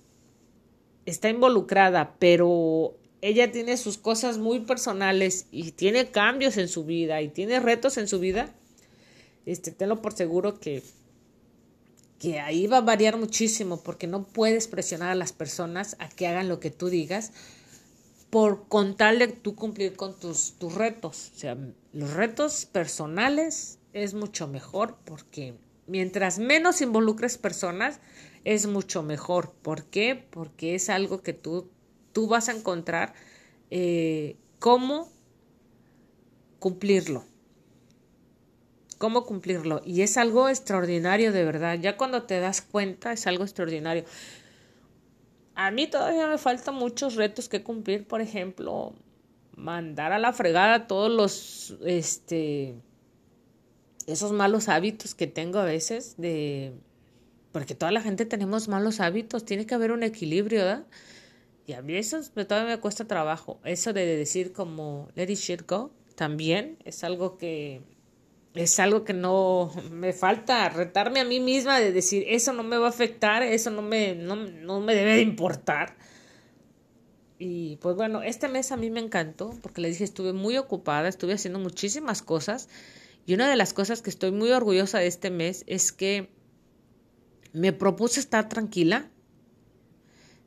está 1.06 1.28
involucrada, 1.28 2.16
pero 2.18 2.96
ella 3.20 3.50
tiene 3.50 3.76
sus 3.76 3.98
cosas 3.98 4.38
muy 4.38 4.60
personales 4.60 5.46
y 5.50 5.72
tiene 5.72 6.10
cambios 6.10 6.56
en 6.56 6.68
su 6.68 6.84
vida 6.84 7.20
y 7.22 7.28
tiene 7.28 7.60
retos 7.60 7.96
en 7.98 8.08
su 8.08 8.20
vida, 8.20 8.54
este, 9.46 9.70
tenlo 9.70 10.02
por 10.02 10.12
seguro 10.12 10.60
que, 10.60 10.82
que 12.18 12.40
ahí 12.40 12.66
va 12.66 12.78
a 12.78 12.82
variar 12.82 13.16
muchísimo 13.16 13.82
porque 13.82 14.06
no 14.06 14.24
puedes 14.24 14.68
presionar 14.68 15.10
a 15.10 15.14
las 15.14 15.32
personas 15.32 15.96
a 15.98 16.08
que 16.08 16.26
hagan 16.26 16.48
lo 16.48 16.60
que 16.60 16.70
tú 16.70 16.88
digas 16.88 17.32
por 18.30 18.68
con 18.68 18.96
tal 18.96 19.18
de 19.18 19.28
tú 19.28 19.54
cumplir 19.54 19.96
con 19.96 20.18
tus, 20.18 20.52
tus 20.58 20.74
retos. 20.74 21.32
O 21.34 21.38
sea, 21.38 21.56
los 21.92 22.12
retos 22.12 22.66
personales 22.66 23.78
es 23.92 24.14
mucho 24.14 24.46
mejor 24.48 24.96
porque 25.04 25.54
mientras 25.86 26.38
menos 26.38 26.80
involucres 26.80 27.38
personas, 27.38 28.00
es 28.44 28.66
mucho 28.66 29.02
mejor. 29.02 29.52
¿Por 29.62 29.84
qué? 29.84 30.26
Porque 30.30 30.74
es 30.74 30.90
algo 30.90 31.22
que 31.22 31.32
tú, 31.32 31.68
tú 32.12 32.26
vas 32.26 32.48
a 32.48 32.52
encontrar 32.52 33.14
eh, 33.70 34.36
cómo 34.58 35.08
cumplirlo. 36.58 37.24
Cómo 38.98 39.24
cumplirlo. 39.24 39.80
Y 39.84 40.02
es 40.02 40.16
algo 40.16 40.48
extraordinario 40.48 41.32
de 41.32 41.44
verdad. 41.44 41.78
Ya 41.78 41.96
cuando 41.96 42.24
te 42.24 42.40
das 42.40 42.60
cuenta 42.62 43.12
es 43.12 43.26
algo 43.26 43.44
extraordinario. 43.44 44.04
A 45.54 45.70
mí 45.70 45.86
todavía 45.86 46.26
me 46.26 46.38
faltan 46.38 46.74
muchos 46.74 47.14
retos 47.14 47.48
que 47.48 47.62
cumplir. 47.62 48.06
Por 48.06 48.20
ejemplo, 48.20 48.94
mandar 49.56 50.12
a 50.12 50.18
la 50.18 50.32
fregada 50.32 50.86
todos 50.86 51.10
los, 51.10 51.76
este, 51.84 52.74
esos 54.06 54.32
malos 54.32 54.68
hábitos 54.68 55.14
que 55.14 55.26
tengo 55.26 55.58
a 55.58 55.64
veces 55.64 56.14
de, 56.16 56.72
porque 57.52 57.74
toda 57.74 57.92
la 57.92 58.00
gente 58.00 58.24
tenemos 58.24 58.68
malos 58.68 59.00
hábitos, 59.00 59.44
tiene 59.44 59.66
que 59.66 59.74
haber 59.74 59.92
un 59.92 60.02
equilibrio, 60.02 60.60
¿verdad? 60.60 60.86
Y 61.68 61.74
a 61.74 61.82
mí 61.82 61.96
eso 61.96 62.18
todavía 62.22 62.76
me 62.76 62.80
cuesta 62.80 63.06
trabajo. 63.06 63.60
Eso 63.62 63.92
de 63.92 64.06
decir 64.06 64.54
como 64.54 65.10
let 65.14 65.30
it 65.30 65.38
shit 65.38 65.68
go, 65.68 65.92
también 66.14 66.78
es 66.86 67.04
algo 67.04 67.36
que 67.36 67.82
es 68.54 68.80
algo 68.80 69.04
que 69.04 69.12
no 69.12 69.70
me 69.90 70.14
falta 70.14 70.70
retarme 70.70 71.20
a 71.20 71.26
mí 71.26 71.40
misma 71.40 71.78
de 71.78 71.92
decir 71.92 72.24
eso 72.26 72.54
no 72.54 72.62
me 72.62 72.78
va 72.78 72.86
a 72.86 72.88
afectar, 72.88 73.42
eso 73.42 73.70
no 73.70 73.82
me, 73.82 74.14
no, 74.14 74.34
no 74.34 74.80
me 74.80 74.94
debe 74.94 75.16
de 75.16 75.20
importar. 75.20 75.94
Y 77.38 77.76
pues 77.82 77.94
bueno, 77.96 78.22
este 78.22 78.48
mes 78.48 78.72
a 78.72 78.78
mí 78.78 78.88
me 78.88 79.00
encantó 79.00 79.50
porque 79.62 79.82
les 79.82 79.92
dije 79.92 80.04
estuve 80.04 80.32
muy 80.32 80.56
ocupada, 80.56 81.06
estuve 81.06 81.34
haciendo 81.34 81.58
muchísimas 81.58 82.22
cosas 82.22 82.70
y 83.26 83.34
una 83.34 83.46
de 83.50 83.56
las 83.56 83.74
cosas 83.74 84.00
que 84.00 84.08
estoy 84.08 84.30
muy 84.30 84.52
orgullosa 84.52 85.00
de 85.00 85.06
este 85.06 85.28
mes 85.28 85.64
es 85.66 85.92
que 85.92 86.30
me 87.52 87.74
propuse 87.74 88.20
estar 88.20 88.48
tranquila. 88.48 89.10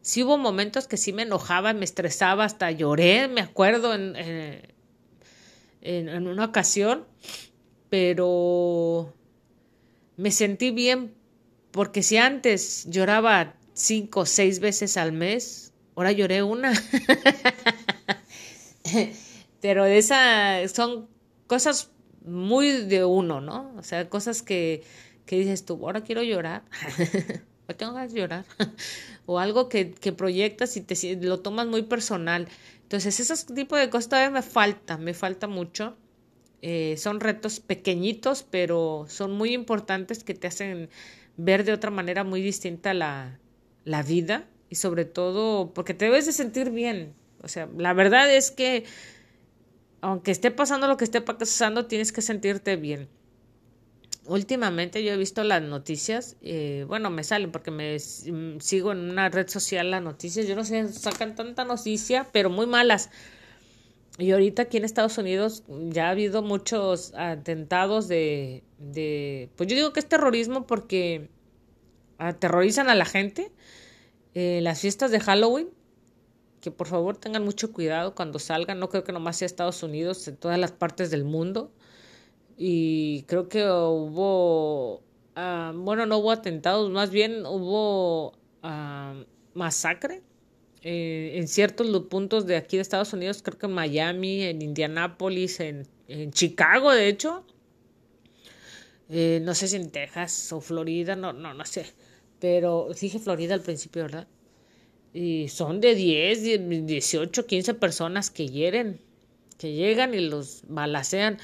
Sí 0.02 0.24
hubo 0.24 0.38
momentos 0.38 0.88
que 0.88 0.98
sí 0.98 1.14
me 1.14 1.24
enojaba, 1.24 1.74
me 1.74 1.86
estresaba, 1.86 2.46
hasta 2.46 2.72
lloré, 2.72 3.28
me 3.28 3.42
acuerdo 3.42 3.94
en, 3.94 4.16
en, 4.16 6.10
en 6.10 6.28
una 6.28 6.46
ocasión, 6.46 7.06
pero 7.90 9.14
me 10.18 10.32
sentí 10.32 10.72
bien 10.72 11.14
porque 11.72 12.04
si 12.04 12.18
antes 12.18 12.86
lloraba 12.90 13.56
cinco 13.74 14.22
o 14.22 14.26
seis 14.26 14.60
veces 14.60 14.98
al 14.98 15.12
mes, 15.12 15.74
ahora 15.96 16.12
lloré 16.12 16.44
una. 16.44 16.74
pero 19.62 19.86
esa 19.86 20.68
son 20.68 21.08
cosas 21.48 21.92
muy 22.26 22.70
de 22.70 23.06
uno, 23.06 23.42
¿no? 23.42 23.74
O 23.78 23.84
sea, 23.84 24.10
cosas 24.10 24.42
que, 24.42 24.84
que 25.26 25.38
dices 25.38 25.66
tú, 25.66 25.80
ahora 25.84 26.02
quiero 26.02 26.24
llorar, 26.24 26.64
o 27.72 27.76
tengo 27.76 28.06
llorar, 28.06 28.46
o 29.26 29.40
algo 29.40 29.70
que, 29.70 29.92
que 29.92 30.12
proyectas 30.12 30.78
y 30.78 30.82
te 30.82 31.16
lo 31.16 31.40
tomas 31.40 31.68
muy 31.68 31.84
personal. 31.84 32.48
Entonces, 32.84 33.20
esos 33.20 33.46
tipos 33.46 33.80
de 33.80 33.90
cosas 33.90 34.10
todavía 34.10 34.32
me 34.32 34.42
falta, 34.42 34.98
me 34.98 35.14
falta 35.14 35.48
mucho. 35.48 35.96
Eh, 36.62 36.96
son 36.98 37.20
retos 37.20 37.60
pequeñitos, 37.60 38.44
pero 38.44 39.06
son 39.08 39.32
muy 39.32 39.54
importantes 39.54 40.24
que 40.24 40.34
te 40.34 40.48
hacen 40.48 40.90
ver 41.38 41.64
de 41.64 41.74
otra 41.74 41.90
manera 41.90 42.24
muy 42.24 42.42
distinta 42.42 42.94
la, 42.94 43.40
la 43.86 44.04
vida 44.04 44.48
y 44.70 44.76
sobre 44.76 45.06
todo 45.06 45.74
porque 45.74 45.94
te 45.94 46.06
debes 46.06 46.26
de 46.26 46.34
sentir 46.34 46.70
bien. 46.70 47.16
O 47.42 47.48
sea, 47.48 47.68
la 47.78 47.94
verdad 47.94 48.34
es 48.34 48.52
que 48.52 48.86
aunque 50.02 50.32
esté 50.32 50.52
pasando 50.52 50.88
lo 50.88 50.98
que 50.98 51.04
esté 51.06 51.22
pasando, 51.22 51.86
tienes 51.86 52.12
que 52.12 52.22
sentirte 52.22 52.76
bien. 52.76 53.08
Últimamente 54.26 55.04
yo 55.04 55.14
he 55.14 55.18
visto 55.18 55.44
las 55.44 55.64
noticias, 55.64 56.38
eh, 56.42 56.86
bueno, 56.88 57.10
me 57.10 57.24
salen 57.24 57.52
porque 57.52 57.72
me 57.72 57.98
sigo 58.00 58.92
en 58.92 59.00
una 59.00 59.30
red 59.30 59.50
social 59.50 59.90
las 59.90 60.04
noticias, 60.04 60.48
yo 60.48 60.56
no 60.56 60.64
sé, 60.64 60.94
sacan 60.94 61.36
tanta 61.36 61.66
noticia, 61.66 62.28
pero 62.32 62.52
muy 62.52 62.68
malas. 62.68 63.10
Y 64.20 64.32
ahorita 64.32 64.64
aquí 64.64 64.78
en 64.78 64.86
Estados 64.86 65.18
Unidos 65.18 65.64
ya 65.68 66.08
ha 66.08 66.10
habido 66.12 66.44
muchos 66.44 67.14
atentados 67.16 68.08
de, 68.08 68.64
de 68.78 69.50
pues 69.56 69.68
yo 69.68 69.76
digo 69.76 69.94
que 69.94 70.00
es 70.02 70.08
terrorismo 70.08 70.68
porque 70.68 71.30
aterrorizan 72.20 72.90
a 72.90 72.96
la 72.96 73.06
gente. 73.06 73.52
Eh, 74.36 74.60
las 74.62 74.80
fiestas 74.80 75.12
de 75.12 75.20
Halloween 75.20 75.70
que 76.62 76.72
por 76.72 76.88
favor 76.88 77.18
tengan 77.18 77.44
mucho 77.44 77.74
cuidado 77.74 78.16
cuando 78.16 78.40
salgan. 78.40 78.80
No 78.80 78.90
creo 78.90 79.04
que 79.04 79.12
nomás 79.12 79.38
sea 79.38 79.48
Estados 79.48 79.84
Unidos, 79.84 80.28
en 80.28 80.38
todas 80.38 80.60
las 80.60 80.72
partes 80.72 81.12
del 81.12 81.26
mundo. 81.26 81.72
Y 82.64 83.24
creo 83.24 83.50
que 83.50 83.64
hubo, 83.64 84.98
uh, 85.36 85.74
bueno, 85.74 86.06
no 86.06 86.20
hubo 86.20 86.30
atentados, 86.30 86.92
más 86.92 87.10
bien 87.10 87.44
hubo 87.44 88.34
uh, 88.62 89.26
masacre 89.56 90.22
eh, 90.84 91.32
en 91.38 91.48
ciertos 91.48 91.88
puntos 92.04 92.46
de 92.46 92.58
aquí 92.58 92.78
de 92.78 92.84
Estados 92.84 93.14
Unidos, 93.14 93.42
creo 93.42 93.58
que 93.58 93.66
en 93.66 93.72
Miami, 93.72 94.44
en 94.44 94.62
Indianápolis, 94.62 95.60
en, 95.60 95.88
en 96.08 96.32
Chicago, 96.32 96.92
de 96.92 97.08
hecho. 97.08 97.44
Eh, 99.10 99.40
no 99.42 99.56
sé 99.56 99.68
si 99.68 99.78
en 99.78 99.90
Texas 99.90 100.54
o 100.54 100.62
Florida, 100.62 101.16
no, 101.16 101.34
no, 101.34 101.56
no 101.56 101.66
sé. 101.66 101.88
Pero 102.40 102.90
dije 102.94 103.18
Florida 103.18 103.56
al 103.56 103.62
principio, 103.62 104.04
¿verdad? 104.04 104.28
Y 105.16 105.48
son 105.48 105.82
de 105.82 105.96
10, 105.96 106.86
18, 106.86 107.48
15 107.48 107.74
personas 107.74 108.30
que 108.30 108.48
hieren, 108.48 109.02
que 109.58 109.74
llegan 109.74 110.14
y 110.14 110.20
los 110.20 110.62
balacean. 110.68 111.40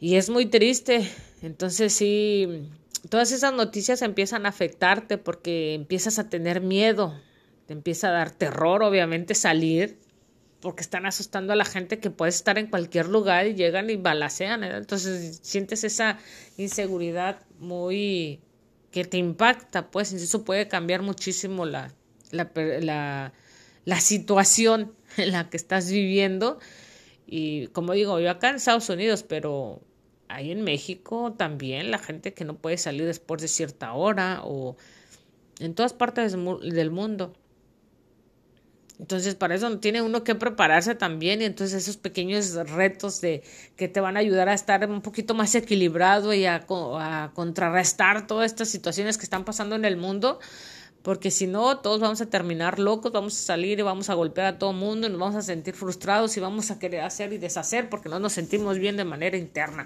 Y 0.00 0.16
es 0.16 0.30
muy 0.30 0.46
triste. 0.46 1.08
Entonces 1.42 1.92
sí, 1.92 2.68
todas 3.08 3.32
esas 3.32 3.52
noticias 3.52 4.02
empiezan 4.02 4.46
a 4.46 4.50
afectarte 4.50 5.18
porque 5.18 5.74
empiezas 5.74 6.18
a 6.18 6.28
tener 6.28 6.60
miedo. 6.60 7.20
Te 7.66 7.72
empieza 7.72 8.08
a 8.08 8.12
dar 8.12 8.30
terror, 8.30 8.82
obviamente, 8.82 9.34
salir 9.34 9.98
porque 10.64 10.80
están 10.80 11.04
asustando 11.04 11.52
a 11.52 11.56
la 11.56 11.66
gente 11.66 11.98
que 11.98 12.10
puede 12.10 12.30
estar 12.30 12.56
en 12.56 12.68
cualquier 12.68 13.06
lugar 13.08 13.46
y 13.46 13.54
llegan 13.54 13.90
y 13.90 13.96
balacean. 13.96 14.64
Entonces 14.64 15.40
sientes 15.42 15.84
esa 15.84 16.18
inseguridad 16.56 17.42
muy 17.58 18.40
que 18.90 19.04
te 19.04 19.18
impacta, 19.18 19.90
pues 19.90 20.14
eso 20.14 20.42
puede 20.42 20.66
cambiar 20.66 21.02
muchísimo 21.02 21.66
la, 21.66 21.92
la, 22.30 23.34
la 23.84 24.00
situación 24.00 24.94
en 25.18 25.32
la 25.32 25.50
que 25.50 25.58
estás 25.58 25.90
viviendo. 25.90 26.58
Y 27.26 27.68
como 27.68 27.92
digo, 27.92 28.20
yo 28.20 28.30
acá 28.30 28.50
en 28.50 28.56
Estados 28.56 28.88
Unidos, 28.88 29.22
pero 29.22 29.80
ahí 30.28 30.50
en 30.50 30.62
México 30.62 31.34
también 31.36 31.90
la 31.90 31.98
gente 31.98 32.34
que 32.34 32.44
no 32.44 32.54
puede 32.56 32.78
salir 32.78 33.06
después 33.06 33.40
de 33.40 33.48
cierta 33.48 33.92
hora 33.92 34.40
o 34.44 34.76
en 35.60 35.74
todas 35.74 35.92
partes 35.92 36.32
del 36.32 36.90
mundo. 36.90 37.34
Entonces, 38.98 39.34
para 39.34 39.56
eso 39.56 39.78
tiene 39.78 40.02
uno 40.02 40.22
que 40.22 40.36
prepararse 40.36 40.94
también 40.94 41.42
y 41.42 41.44
entonces 41.44 41.82
esos 41.82 41.96
pequeños 41.96 42.54
retos 42.70 43.20
de 43.20 43.42
que 43.76 43.88
te 43.88 44.00
van 44.00 44.16
a 44.16 44.20
ayudar 44.20 44.48
a 44.48 44.54
estar 44.54 44.88
un 44.88 45.02
poquito 45.02 45.34
más 45.34 45.54
equilibrado 45.56 46.32
y 46.32 46.46
a, 46.46 46.64
a 46.68 47.32
contrarrestar 47.34 48.28
todas 48.28 48.46
estas 48.46 48.68
situaciones 48.68 49.18
que 49.18 49.24
están 49.24 49.44
pasando 49.44 49.74
en 49.74 49.84
el 49.84 49.96
mundo, 49.96 50.38
porque 51.04 51.30
si 51.30 51.46
no, 51.46 51.80
todos 51.80 52.00
vamos 52.00 52.22
a 52.22 52.30
terminar 52.30 52.78
locos, 52.78 53.12
vamos 53.12 53.38
a 53.38 53.42
salir 53.42 53.78
y 53.78 53.82
vamos 53.82 54.08
a 54.08 54.14
golpear 54.14 54.46
a 54.46 54.58
todo 54.58 54.70
el 54.70 54.78
mundo 54.78 55.06
y 55.06 55.10
nos 55.10 55.20
vamos 55.20 55.36
a 55.36 55.42
sentir 55.42 55.74
frustrados 55.74 56.34
y 56.38 56.40
vamos 56.40 56.70
a 56.70 56.78
querer 56.78 57.02
hacer 57.02 57.30
y 57.34 57.36
deshacer 57.36 57.90
porque 57.90 58.08
no 58.08 58.18
nos 58.20 58.32
sentimos 58.32 58.78
bien 58.78 58.96
de 58.96 59.04
manera 59.04 59.36
interna. 59.36 59.84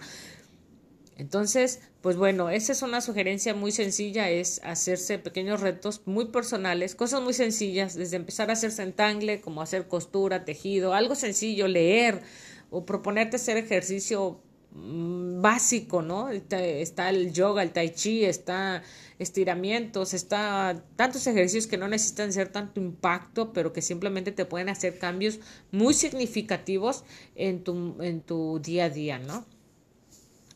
Entonces, 1.17 1.81
pues 2.03 2.17
bueno, 2.17 2.51
esa 2.51 2.71
es 2.71 2.83
una 2.83 3.01
sugerencia 3.01 3.53
muy 3.53 3.73
sencilla, 3.73 4.31
es 4.31 4.61
hacerse 4.63 5.19
pequeños 5.19 5.61
retos 5.61 6.03
muy 6.05 6.27
personales, 6.27 6.95
cosas 6.95 7.21
muy 7.21 7.35
sencillas, 7.35 7.97
desde 7.97 8.15
empezar 8.15 8.51
a 8.51 8.53
hacer 8.53 8.71
centangle, 8.71 9.41
como 9.41 9.61
hacer 9.61 9.89
costura, 9.89 10.45
tejido, 10.45 10.95
algo 10.95 11.17
sencillo, 11.17 11.67
leer 11.67 12.23
o 12.71 12.87
proponerte 12.87 13.35
hacer 13.35 13.57
ejercicio 13.57 14.41
básico, 14.71 16.03
¿no? 16.03 16.29
Está 16.29 17.11
el 17.11 17.33
yoga, 17.33 17.63
el 17.63 17.73
tai 17.73 17.91
chi, 17.91 18.25
está 18.25 18.83
estiramientos, 19.19 20.15
está 20.15 20.83
tantos 20.97 21.27
ejercicios 21.27 21.67
que 21.67 21.79
no 21.79 21.89
necesitan 21.89 22.33
ser 22.33 22.51
tanto 22.51 22.81
impacto, 22.81 23.53
pero 23.53 23.73
que 23.73 23.83
simplemente 23.83 24.33
te 24.33 24.45
pueden 24.45 24.69
hacer 24.69 24.99
cambios 24.99 25.41
muy 25.73 25.95
significativos 25.95 27.05
en 27.35 27.65
tu, 27.65 27.97
en 28.01 28.21
tu 28.21 28.61
día 28.61 28.85
a 28.85 28.91
día, 28.91 29.19
¿no? 29.19 29.45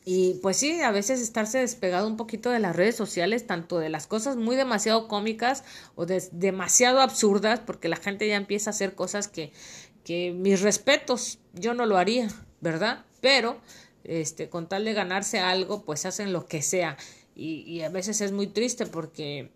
Y 0.04 0.34
pues 0.42 0.56
sí, 0.56 0.80
a 0.80 0.90
veces 0.90 1.20
estarse 1.20 1.58
despegado 1.58 2.08
un 2.08 2.16
poquito 2.16 2.50
de 2.50 2.58
las 2.58 2.74
redes 2.74 2.96
sociales, 2.96 3.46
tanto 3.46 3.78
de 3.78 3.88
las 3.88 4.08
cosas 4.08 4.36
muy 4.36 4.56
demasiado 4.56 5.06
cómicas 5.06 5.62
o 5.94 6.06
de, 6.06 6.22
demasiado 6.32 7.00
absurdas, 7.00 7.60
porque 7.60 7.88
la 7.88 7.96
gente 7.96 8.26
ya 8.26 8.36
empieza 8.36 8.70
a 8.70 8.72
hacer 8.72 8.94
cosas 8.96 9.28
que, 9.28 9.52
que 10.04 10.32
mis 10.32 10.60
respetos, 10.60 11.38
yo 11.52 11.74
no 11.74 11.86
lo 11.86 11.98
haría, 11.98 12.28
¿verdad? 12.60 13.04
Pero 13.20 13.60
este, 14.04 14.48
con 14.48 14.68
tal 14.68 14.84
de 14.84 14.94
ganarse 14.94 15.40
algo, 15.40 15.84
pues 15.84 16.06
hacen 16.06 16.32
lo 16.32 16.46
que 16.46 16.62
sea 16.62 16.96
y, 17.34 17.80
a 17.80 17.88
veces 17.88 18.20
es 18.20 18.32
muy 18.32 18.46
triste 18.46 18.86
porque 18.86 19.50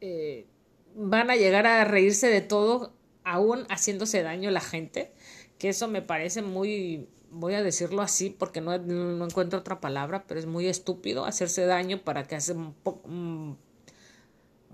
eh, 0.00 0.46
van 0.94 1.30
a 1.30 1.36
llegar 1.36 1.66
a 1.66 1.84
reírse 1.84 2.28
de 2.28 2.42
todo 2.42 2.92
aún 3.24 3.64
haciéndose 3.70 4.22
daño 4.22 4.50
la 4.50 4.60
gente, 4.60 5.12
que 5.58 5.70
eso 5.70 5.88
me 5.88 6.02
parece 6.02 6.42
muy, 6.42 7.08
voy 7.30 7.54
a 7.54 7.62
decirlo 7.62 8.02
así 8.02 8.30
porque 8.30 8.60
no, 8.60 8.76
no, 8.78 9.24
encuentro 9.24 9.60
otra 9.60 9.80
palabra, 9.80 10.24
pero 10.26 10.38
es 10.38 10.46
muy 10.46 10.66
estúpido 10.66 11.24
hacerse 11.24 11.64
daño 11.64 12.02
para 12.02 12.24
que 12.24 12.36
hace 12.36 12.52
un 12.52 13.56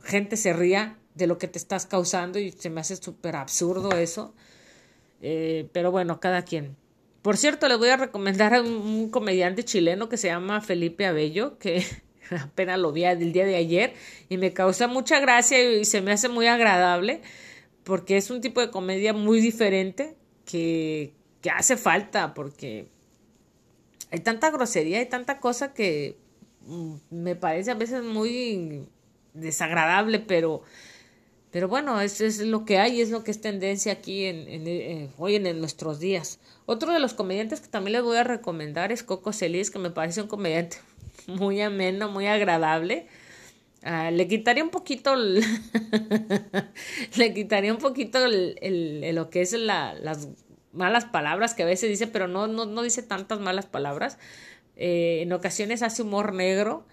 gente 0.02 0.36
se 0.36 0.52
ría 0.52 0.98
de 1.14 1.26
lo 1.26 1.38
que 1.38 1.48
te 1.48 1.58
estás 1.58 1.86
causando 1.86 2.38
y 2.38 2.52
se 2.52 2.70
me 2.70 2.80
hace 2.80 2.96
súper 2.96 3.36
absurdo 3.36 3.92
eso. 3.92 4.34
Eh, 5.20 5.68
pero 5.72 5.90
bueno, 5.90 6.20
cada 6.20 6.42
quien. 6.42 6.76
Por 7.28 7.36
cierto, 7.36 7.68
le 7.68 7.76
voy 7.76 7.90
a 7.90 7.98
recomendar 7.98 8.54
a 8.54 8.62
un, 8.62 9.10
comediante 9.10 9.62
chileno 9.62 10.08
que 10.08 10.16
se 10.16 10.28
llama 10.28 10.62
Felipe 10.62 11.04
Abello, 11.04 11.58
que 11.58 11.84
apenas 12.42 12.78
lo 12.78 12.90
vi 12.90 13.04
el 13.04 13.34
día 13.34 13.44
de 13.44 13.56
ayer 13.56 13.92
y 14.30 14.38
me 14.38 14.54
causa 14.54 14.88
mucha 14.88 15.20
gracia 15.20 15.62
y 15.62 15.84
se 15.84 16.00
me 16.00 16.12
hace 16.12 16.30
muy 16.30 16.46
agradable 16.46 17.20
porque 17.84 18.16
es 18.16 18.30
un 18.30 18.40
tipo 18.40 18.62
de 18.62 18.70
comedia 18.70 19.12
muy 19.12 19.42
diferente 19.42 20.16
que, 20.46 21.12
que 21.42 21.50
hace 21.50 21.76
falta 21.76 22.32
porque 22.32 22.88
hay 24.10 24.20
tanta 24.20 24.50
grosería, 24.50 25.00
hay 25.00 25.10
tanta 25.10 25.38
cosa 25.38 25.74
que 25.74 26.16
mm, 26.62 26.94
me 27.10 27.36
parece 27.36 27.72
a 27.72 27.74
veces 27.74 28.02
muy 28.02 28.88
desagradable, 29.34 30.18
pero 30.18 30.62
pero 31.50 31.66
bueno, 31.68 32.00
eso 32.00 32.24
es 32.24 32.40
lo 32.40 32.64
que 32.64 32.78
hay, 32.78 33.00
es 33.00 33.10
lo 33.10 33.24
que 33.24 33.30
es 33.30 33.40
tendencia 33.40 33.92
aquí 33.92 34.24
en, 34.24 35.10
hoy 35.16 35.36
en, 35.36 35.60
nuestros 35.60 35.98
días. 35.98 36.40
Otro 36.70 36.92
de 36.92 37.00
los 37.00 37.14
comediantes 37.14 37.62
que 37.62 37.68
también 37.68 37.94
les 37.94 38.02
voy 38.02 38.18
a 38.18 38.24
recomendar 38.24 38.92
es 38.92 39.02
Coco 39.02 39.32
Celis, 39.32 39.70
que 39.70 39.78
me 39.78 39.88
parece 39.88 40.20
un 40.20 40.28
comediante 40.28 40.76
muy 41.26 41.62
ameno, 41.62 42.10
muy 42.10 42.26
agradable. 42.26 43.06
Ah, 43.82 44.10
le 44.10 44.28
quitaría 44.28 44.62
un 44.62 44.68
poquito, 44.68 45.16
le 47.16 47.32
quitaría 47.32 47.72
un 47.72 47.78
poquito 47.78 48.22
el, 48.22 49.14
lo 49.14 49.30
que 49.30 49.40
es 49.40 49.54
las 49.54 50.28
malas 50.74 51.06
palabras 51.06 51.54
que 51.54 51.62
a 51.62 51.66
veces 51.66 51.88
dice, 51.88 52.06
pero 52.06 52.28
no, 52.28 52.48
no, 52.48 52.66
no 52.66 52.82
dice 52.82 53.02
tantas 53.02 53.40
malas 53.40 53.64
palabras. 53.64 54.18
Eh, 54.76 55.20
en 55.22 55.32
ocasiones 55.32 55.82
hace 55.82 56.02
humor 56.02 56.34
negro, 56.34 56.84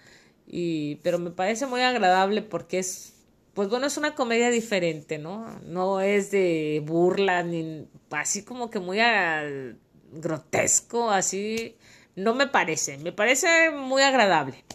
y, 0.48 1.02
pero 1.04 1.20
me 1.20 1.32
parece 1.32 1.66
muy 1.66 1.82
agradable 1.82 2.42
porque 2.42 2.80
es 2.80 3.15
pues 3.56 3.70
bueno, 3.70 3.88
es 3.88 3.96
una 3.98 4.16
comedia 4.16 4.50
diferente, 4.52 5.18
¿no? 5.18 5.48
No 5.62 6.02
es 6.02 6.30
de 6.30 6.84
burla, 6.86 7.42
ni 7.42 7.88
así 8.12 8.44
como 8.44 8.70
que 8.70 8.80
muy 8.80 9.00
grotesco, 10.12 11.10
así. 11.10 11.78
No 12.18 12.36
me 12.36 12.48
parece, 12.48 12.98
me 12.98 13.14
parece 13.14 13.72
muy 13.72 14.02
agradable. 14.02 14.66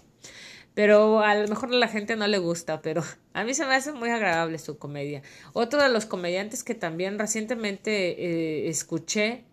Pero 0.75 1.21
a 1.21 1.35
lo 1.35 1.47
mejor 1.49 1.75
a 1.75 1.77
la 1.77 1.89
gente 1.89 2.17
no 2.17 2.27
le 2.27 2.39
gusta, 2.39 2.81
pero 2.81 3.03
a 3.35 3.45
mí 3.45 3.53
se 3.53 3.67
me 3.67 3.75
hace 3.75 3.93
muy 3.93 4.09
agradable 4.09 4.59
su 4.59 4.79
comedia. 4.79 5.23
Otro 5.53 5.83
de 5.83 5.91
los 5.91 6.07
comediantes 6.07 6.65
que 6.65 6.75
también 6.75 7.19
recientemente 7.19 8.65
eh, 8.65 8.69
escuché 8.71 9.45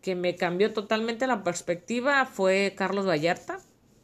que 0.00 0.14
me 0.14 0.34
cambió 0.34 0.72
totalmente 0.72 1.26
la 1.26 1.44
perspectiva 1.44 2.24
fue 2.24 2.74
Carlos 2.74 3.06
Vallarta 3.06 3.60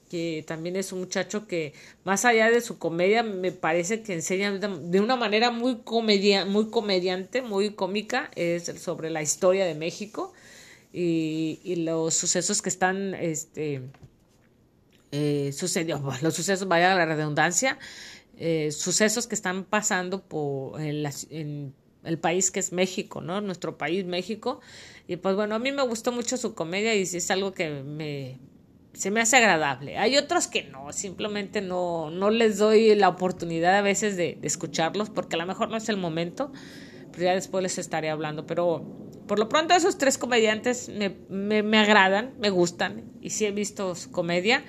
que 0.08 0.44
también 0.46 0.76
es 0.76 0.92
un 0.92 1.00
muchacho 1.00 1.46
que 1.46 1.72
más 2.04 2.24
allá 2.24 2.50
de 2.50 2.60
su 2.60 2.78
comedia 2.78 3.22
me 3.22 3.52
parece 3.52 4.02
que 4.02 4.14
enseña 4.14 4.52
de 4.52 5.00
una 5.00 5.16
manera 5.16 5.50
muy 5.50 5.78
comedia, 5.78 6.44
muy 6.44 6.70
comediante, 6.70 7.42
muy 7.42 7.74
cómica, 7.74 8.30
es 8.34 8.64
sobre 8.80 9.10
la 9.10 9.22
historia 9.22 9.66
de 9.66 9.74
México 9.74 10.32
y, 10.92 11.60
y 11.64 11.76
los 11.76 12.14
sucesos 12.14 12.62
que 12.62 12.68
están 12.68 13.14
este 13.14 13.82
eh, 15.12 15.52
sucedió, 15.52 16.02
los 16.22 16.34
sucesos, 16.34 16.68
vaya 16.68 16.94
la 16.94 17.06
redundancia, 17.06 17.78
eh, 18.36 18.70
sucesos 18.72 19.26
que 19.26 19.34
están 19.34 19.64
pasando 19.64 20.22
por 20.22 20.80
en, 20.80 21.06
en 21.30 21.74
el 22.04 22.18
país 22.18 22.50
que 22.50 22.60
es 22.60 22.72
México, 22.72 23.20
¿no? 23.20 23.40
Nuestro 23.40 23.78
país, 23.78 24.04
México. 24.04 24.60
Y 25.06 25.16
pues 25.16 25.34
bueno, 25.36 25.54
a 25.54 25.58
mí 25.58 25.72
me 25.72 25.82
gustó 25.82 26.12
mucho 26.12 26.36
su 26.36 26.54
comedia 26.54 26.94
y 26.94 27.02
es 27.02 27.30
algo 27.30 27.52
que 27.52 27.70
me, 27.70 28.38
se 28.98 29.12
me 29.12 29.20
hace 29.20 29.36
agradable. 29.36 29.96
Hay 29.96 30.16
otros 30.16 30.48
que 30.48 30.64
no, 30.64 30.92
simplemente 30.92 31.60
no, 31.60 32.10
no 32.10 32.30
les 32.30 32.58
doy 32.58 32.96
la 32.96 33.08
oportunidad 33.08 33.76
a 33.76 33.80
veces 33.80 34.16
de, 34.16 34.40
escucharlos 34.42 35.08
porque 35.08 35.36
a 35.36 35.38
lo 35.38 35.46
mejor 35.46 35.70
no 35.70 35.76
es 35.76 35.88
el 35.88 35.96
momento, 35.96 36.52
pero 37.12 37.26
ya 37.26 37.34
después 37.34 37.62
les 37.62 37.78
estaré 37.78 38.10
hablando. 38.10 38.44
Pero 38.44 38.84
por 39.28 39.38
lo 39.38 39.48
pronto 39.48 39.72
esos 39.72 39.98
tres 39.98 40.18
comediantes 40.18 40.88
me, 40.88 41.14
me, 41.28 41.62
me 41.62 41.78
agradan, 41.78 42.34
me 42.40 42.50
gustan 42.50 43.04
y 43.20 43.30
sí 43.30 43.46
he 43.46 43.52
visto 43.52 43.94
su 43.94 44.10
comedia. 44.10 44.64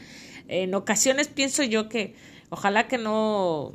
En 0.48 0.76
ocasiones 0.76 1.28
pienso 1.28 1.64
yo 1.64 1.90
que 1.90 2.14
ojalá 2.52 2.88
que 2.88 3.00
no 3.00 3.74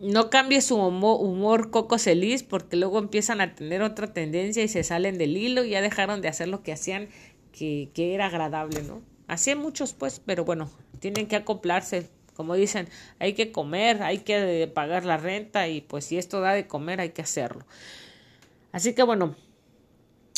no 0.00 0.30
cambie 0.30 0.60
su 0.60 0.76
humor, 0.76 1.18
humor 1.20 1.70
coco 1.70 1.98
celis 1.98 2.42
porque 2.42 2.76
luego 2.76 2.98
empiezan 2.98 3.40
a 3.40 3.54
tener 3.54 3.82
otra 3.82 4.12
tendencia 4.12 4.62
y 4.62 4.68
se 4.68 4.84
salen 4.84 5.18
del 5.18 5.36
hilo 5.36 5.64
y 5.64 5.70
ya 5.70 5.82
dejaron 5.82 6.20
de 6.20 6.28
hacer 6.28 6.48
lo 6.48 6.62
que 6.62 6.72
hacían 6.72 7.08
que, 7.58 8.14
era 8.14 8.26
agradable, 8.26 8.82
¿no? 8.82 9.02
Así 9.26 9.54
muchos, 9.54 9.92
pues, 9.92 10.20
pero 10.24 10.44
bueno, 10.44 10.70
tienen 11.00 11.26
que 11.26 11.36
acoplarse. 11.36 12.08
Como 12.34 12.54
dicen, 12.54 12.88
hay 13.18 13.32
que 13.34 13.50
comer, 13.50 14.02
hay 14.02 14.18
que 14.18 14.70
pagar 14.72 15.04
la 15.04 15.16
renta 15.16 15.66
y 15.66 15.80
pues 15.80 16.04
si 16.04 16.18
esto 16.18 16.40
da 16.40 16.52
de 16.52 16.68
comer 16.68 17.00
hay 17.00 17.10
que 17.10 17.22
hacerlo. 17.22 17.66
Así 18.70 18.94
que 18.94 19.02
bueno, 19.02 19.34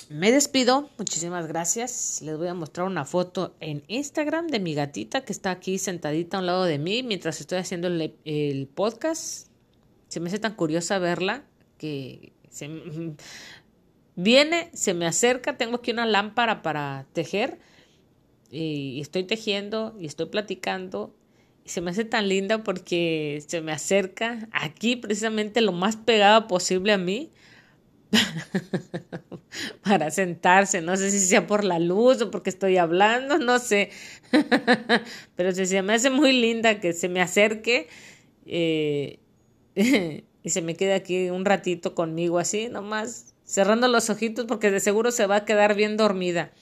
me 0.08 0.32
despido, 0.32 0.88
muchísimas 0.96 1.46
gracias. 1.46 2.22
Les 2.22 2.38
voy 2.38 2.48
a 2.48 2.54
mostrar 2.54 2.86
una 2.86 3.04
foto 3.04 3.54
en 3.60 3.82
Instagram 3.86 4.46
de 4.46 4.60
mi 4.60 4.74
gatita 4.74 5.26
que 5.26 5.32
está 5.32 5.50
aquí 5.50 5.76
sentadita 5.76 6.38
a 6.38 6.40
un 6.40 6.46
lado 6.46 6.64
de 6.64 6.78
mí 6.78 7.02
mientras 7.02 7.40
estoy 7.40 7.58
haciendo 7.58 7.88
el, 7.88 8.16
el 8.24 8.66
podcast. 8.66 9.48
Se 10.08 10.20
me 10.20 10.28
hace 10.28 10.38
tan 10.38 10.54
curiosa 10.54 10.98
verla 10.98 11.44
que 11.76 12.32
se, 12.50 12.68
Viene, 14.22 14.68
se 14.74 14.92
me 14.92 15.06
acerca, 15.06 15.56
tengo 15.56 15.76
aquí 15.76 15.92
una 15.92 16.04
lámpara 16.04 16.60
para 16.60 17.06
tejer 17.14 17.58
y 18.50 19.00
estoy 19.00 19.24
tejiendo 19.24 19.96
y 19.98 20.04
estoy 20.04 20.26
platicando 20.26 21.14
y 21.64 21.70
se 21.70 21.80
me 21.80 21.90
hace 21.90 22.04
tan 22.04 22.28
linda 22.28 22.62
porque 22.62 23.42
se 23.46 23.62
me 23.62 23.72
acerca 23.72 24.46
aquí 24.52 24.96
precisamente 24.96 25.62
lo 25.62 25.72
más 25.72 25.96
pegada 25.96 26.48
posible 26.48 26.92
a 26.92 26.98
mí 26.98 27.32
para 29.84 30.10
sentarse. 30.10 30.82
No 30.82 30.98
sé 30.98 31.10
si 31.10 31.20
sea 31.20 31.46
por 31.46 31.64
la 31.64 31.78
luz 31.78 32.20
o 32.20 32.30
porque 32.30 32.50
estoy 32.50 32.76
hablando, 32.76 33.38
no 33.38 33.58
sé. 33.58 33.88
Pero 35.34 35.52
se 35.52 35.80
me 35.80 35.94
hace 35.94 36.10
muy 36.10 36.32
linda 36.32 36.78
que 36.78 36.92
se 36.92 37.08
me 37.08 37.22
acerque 37.22 37.88
eh, 38.44 39.18
y 40.42 40.50
se 40.50 40.62
me 40.62 40.74
quede 40.74 40.94
aquí 40.94 41.30
un 41.30 41.44
ratito 41.44 41.94
conmigo 41.94 42.38
así, 42.38 42.68
nomás 42.68 43.34
cerrando 43.44 43.88
los 43.88 44.10
ojitos 44.10 44.46
porque 44.46 44.70
de 44.70 44.80
seguro 44.80 45.10
se 45.10 45.26
va 45.26 45.36
a 45.36 45.44
quedar 45.44 45.74
bien 45.74 45.96
dormida. 45.96 46.52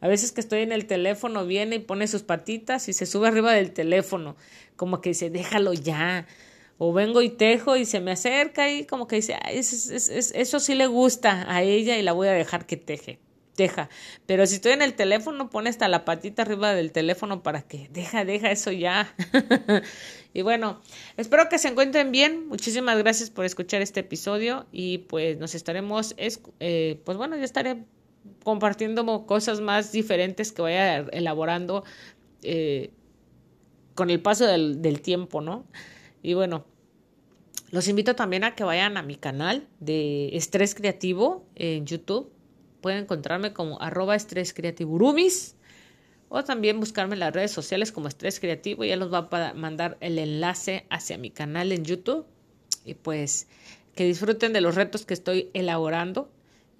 A 0.00 0.08
veces 0.08 0.32
que 0.32 0.40
estoy 0.40 0.60
en 0.60 0.72
el 0.72 0.86
teléfono 0.86 1.44
viene 1.44 1.76
y 1.76 1.80
pone 1.80 2.06
sus 2.06 2.22
patitas 2.22 2.88
y 2.88 2.92
se 2.92 3.06
sube 3.06 3.28
arriba 3.28 3.52
del 3.52 3.72
teléfono, 3.72 4.36
como 4.76 5.00
que 5.00 5.10
dice, 5.10 5.30
déjalo 5.30 5.72
ya. 5.72 6.26
O 6.80 6.92
vengo 6.92 7.22
y 7.22 7.28
tejo 7.28 7.76
y 7.76 7.84
se 7.84 7.98
me 7.98 8.12
acerca 8.12 8.70
y 8.70 8.84
como 8.84 9.08
que 9.08 9.16
dice, 9.16 9.36
eso, 9.50 9.92
eso 9.94 10.60
sí 10.60 10.74
le 10.76 10.86
gusta 10.86 11.52
a 11.52 11.62
ella 11.62 11.98
y 11.98 12.02
la 12.02 12.12
voy 12.12 12.28
a 12.28 12.32
dejar 12.32 12.66
que 12.66 12.76
teje 12.76 13.18
teja. 13.58 13.90
Pero 14.24 14.46
si 14.46 14.54
estoy 14.54 14.70
en 14.70 14.82
el 14.82 14.94
teléfono, 14.94 15.50
pone 15.50 15.68
hasta 15.68 15.88
la 15.88 16.04
patita 16.04 16.42
arriba 16.42 16.74
del 16.74 16.92
teléfono 16.92 17.42
para 17.42 17.62
que 17.62 17.88
deja, 17.92 18.24
deja 18.24 18.52
eso 18.52 18.70
ya. 18.70 19.12
y 20.32 20.42
bueno, 20.42 20.80
espero 21.16 21.48
que 21.48 21.58
se 21.58 21.66
encuentren 21.66 22.12
bien. 22.12 22.46
Muchísimas 22.46 22.96
gracias 22.98 23.30
por 23.30 23.44
escuchar 23.44 23.82
este 23.82 24.00
episodio 24.00 24.66
y 24.70 24.98
pues 24.98 25.38
nos 25.38 25.56
estaremos, 25.56 26.14
eh, 26.18 27.00
pues 27.04 27.18
bueno, 27.18 27.36
ya 27.36 27.42
estaré 27.42 27.82
compartiendo 28.44 29.26
cosas 29.26 29.60
más 29.60 29.90
diferentes 29.90 30.52
que 30.52 30.62
vaya 30.62 30.98
elaborando 31.10 31.82
eh, 32.44 32.92
con 33.96 34.08
el 34.10 34.20
paso 34.22 34.46
del, 34.46 34.80
del 34.82 35.00
tiempo, 35.00 35.40
¿no? 35.40 35.66
Y 36.22 36.34
bueno, 36.34 36.64
los 37.72 37.88
invito 37.88 38.14
también 38.14 38.44
a 38.44 38.54
que 38.54 38.62
vayan 38.62 38.96
a 38.96 39.02
mi 39.02 39.16
canal 39.16 39.66
de 39.80 40.28
Estrés 40.36 40.76
Creativo 40.76 41.44
en 41.56 41.86
YouTube 41.86 42.37
Pueden 42.80 43.00
encontrarme 43.00 43.52
como 43.52 43.80
arroba 43.80 44.14
estrés 44.14 44.52
o 46.28 46.44
también 46.44 46.78
buscarme 46.78 47.14
en 47.14 47.20
las 47.20 47.32
redes 47.32 47.50
sociales 47.50 47.92
como 47.92 48.08
estrés 48.08 48.38
creativo. 48.40 48.84
Ya 48.84 48.96
los 48.96 49.12
va 49.12 49.28
a 49.30 49.54
mandar 49.54 49.96
el 50.00 50.18
enlace 50.18 50.86
hacia 50.90 51.18
mi 51.18 51.30
canal 51.30 51.72
en 51.72 51.84
YouTube. 51.84 52.26
Y 52.84 52.94
pues 52.94 53.48
que 53.94 54.04
disfruten 54.04 54.52
de 54.52 54.60
los 54.60 54.74
retos 54.74 55.04
que 55.04 55.14
estoy 55.14 55.50
elaborando 55.54 56.30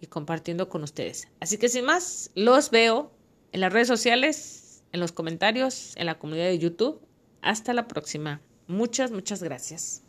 y 0.01 0.07
compartiendo 0.07 0.69
con 0.69 0.83
ustedes. 0.83 1.29
Así 1.41 1.59
que 1.59 1.69
sin 1.69 1.85
más, 1.85 2.31
los 2.35 2.71
veo 2.71 3.13
en 3.53 3.61
las 3.61 3.73
redes 3.73 3.89
sociales, 3.89 4.85
en 4.93 5.01
los 5.01 5.13
comentarios, 5.13 5.95
en 5.97 6.07
la 6.07 6.19
comunidad 6.19 6.47
de 6.47 6.59
YouTube. 6.59 7.01
Hasta 7.43 7.73
la 7.73 7.89
próxima. 7.89 8.41
Muchas, 8.67 9.11
muchas 9.11 9.43
gracias. 9.43 10.03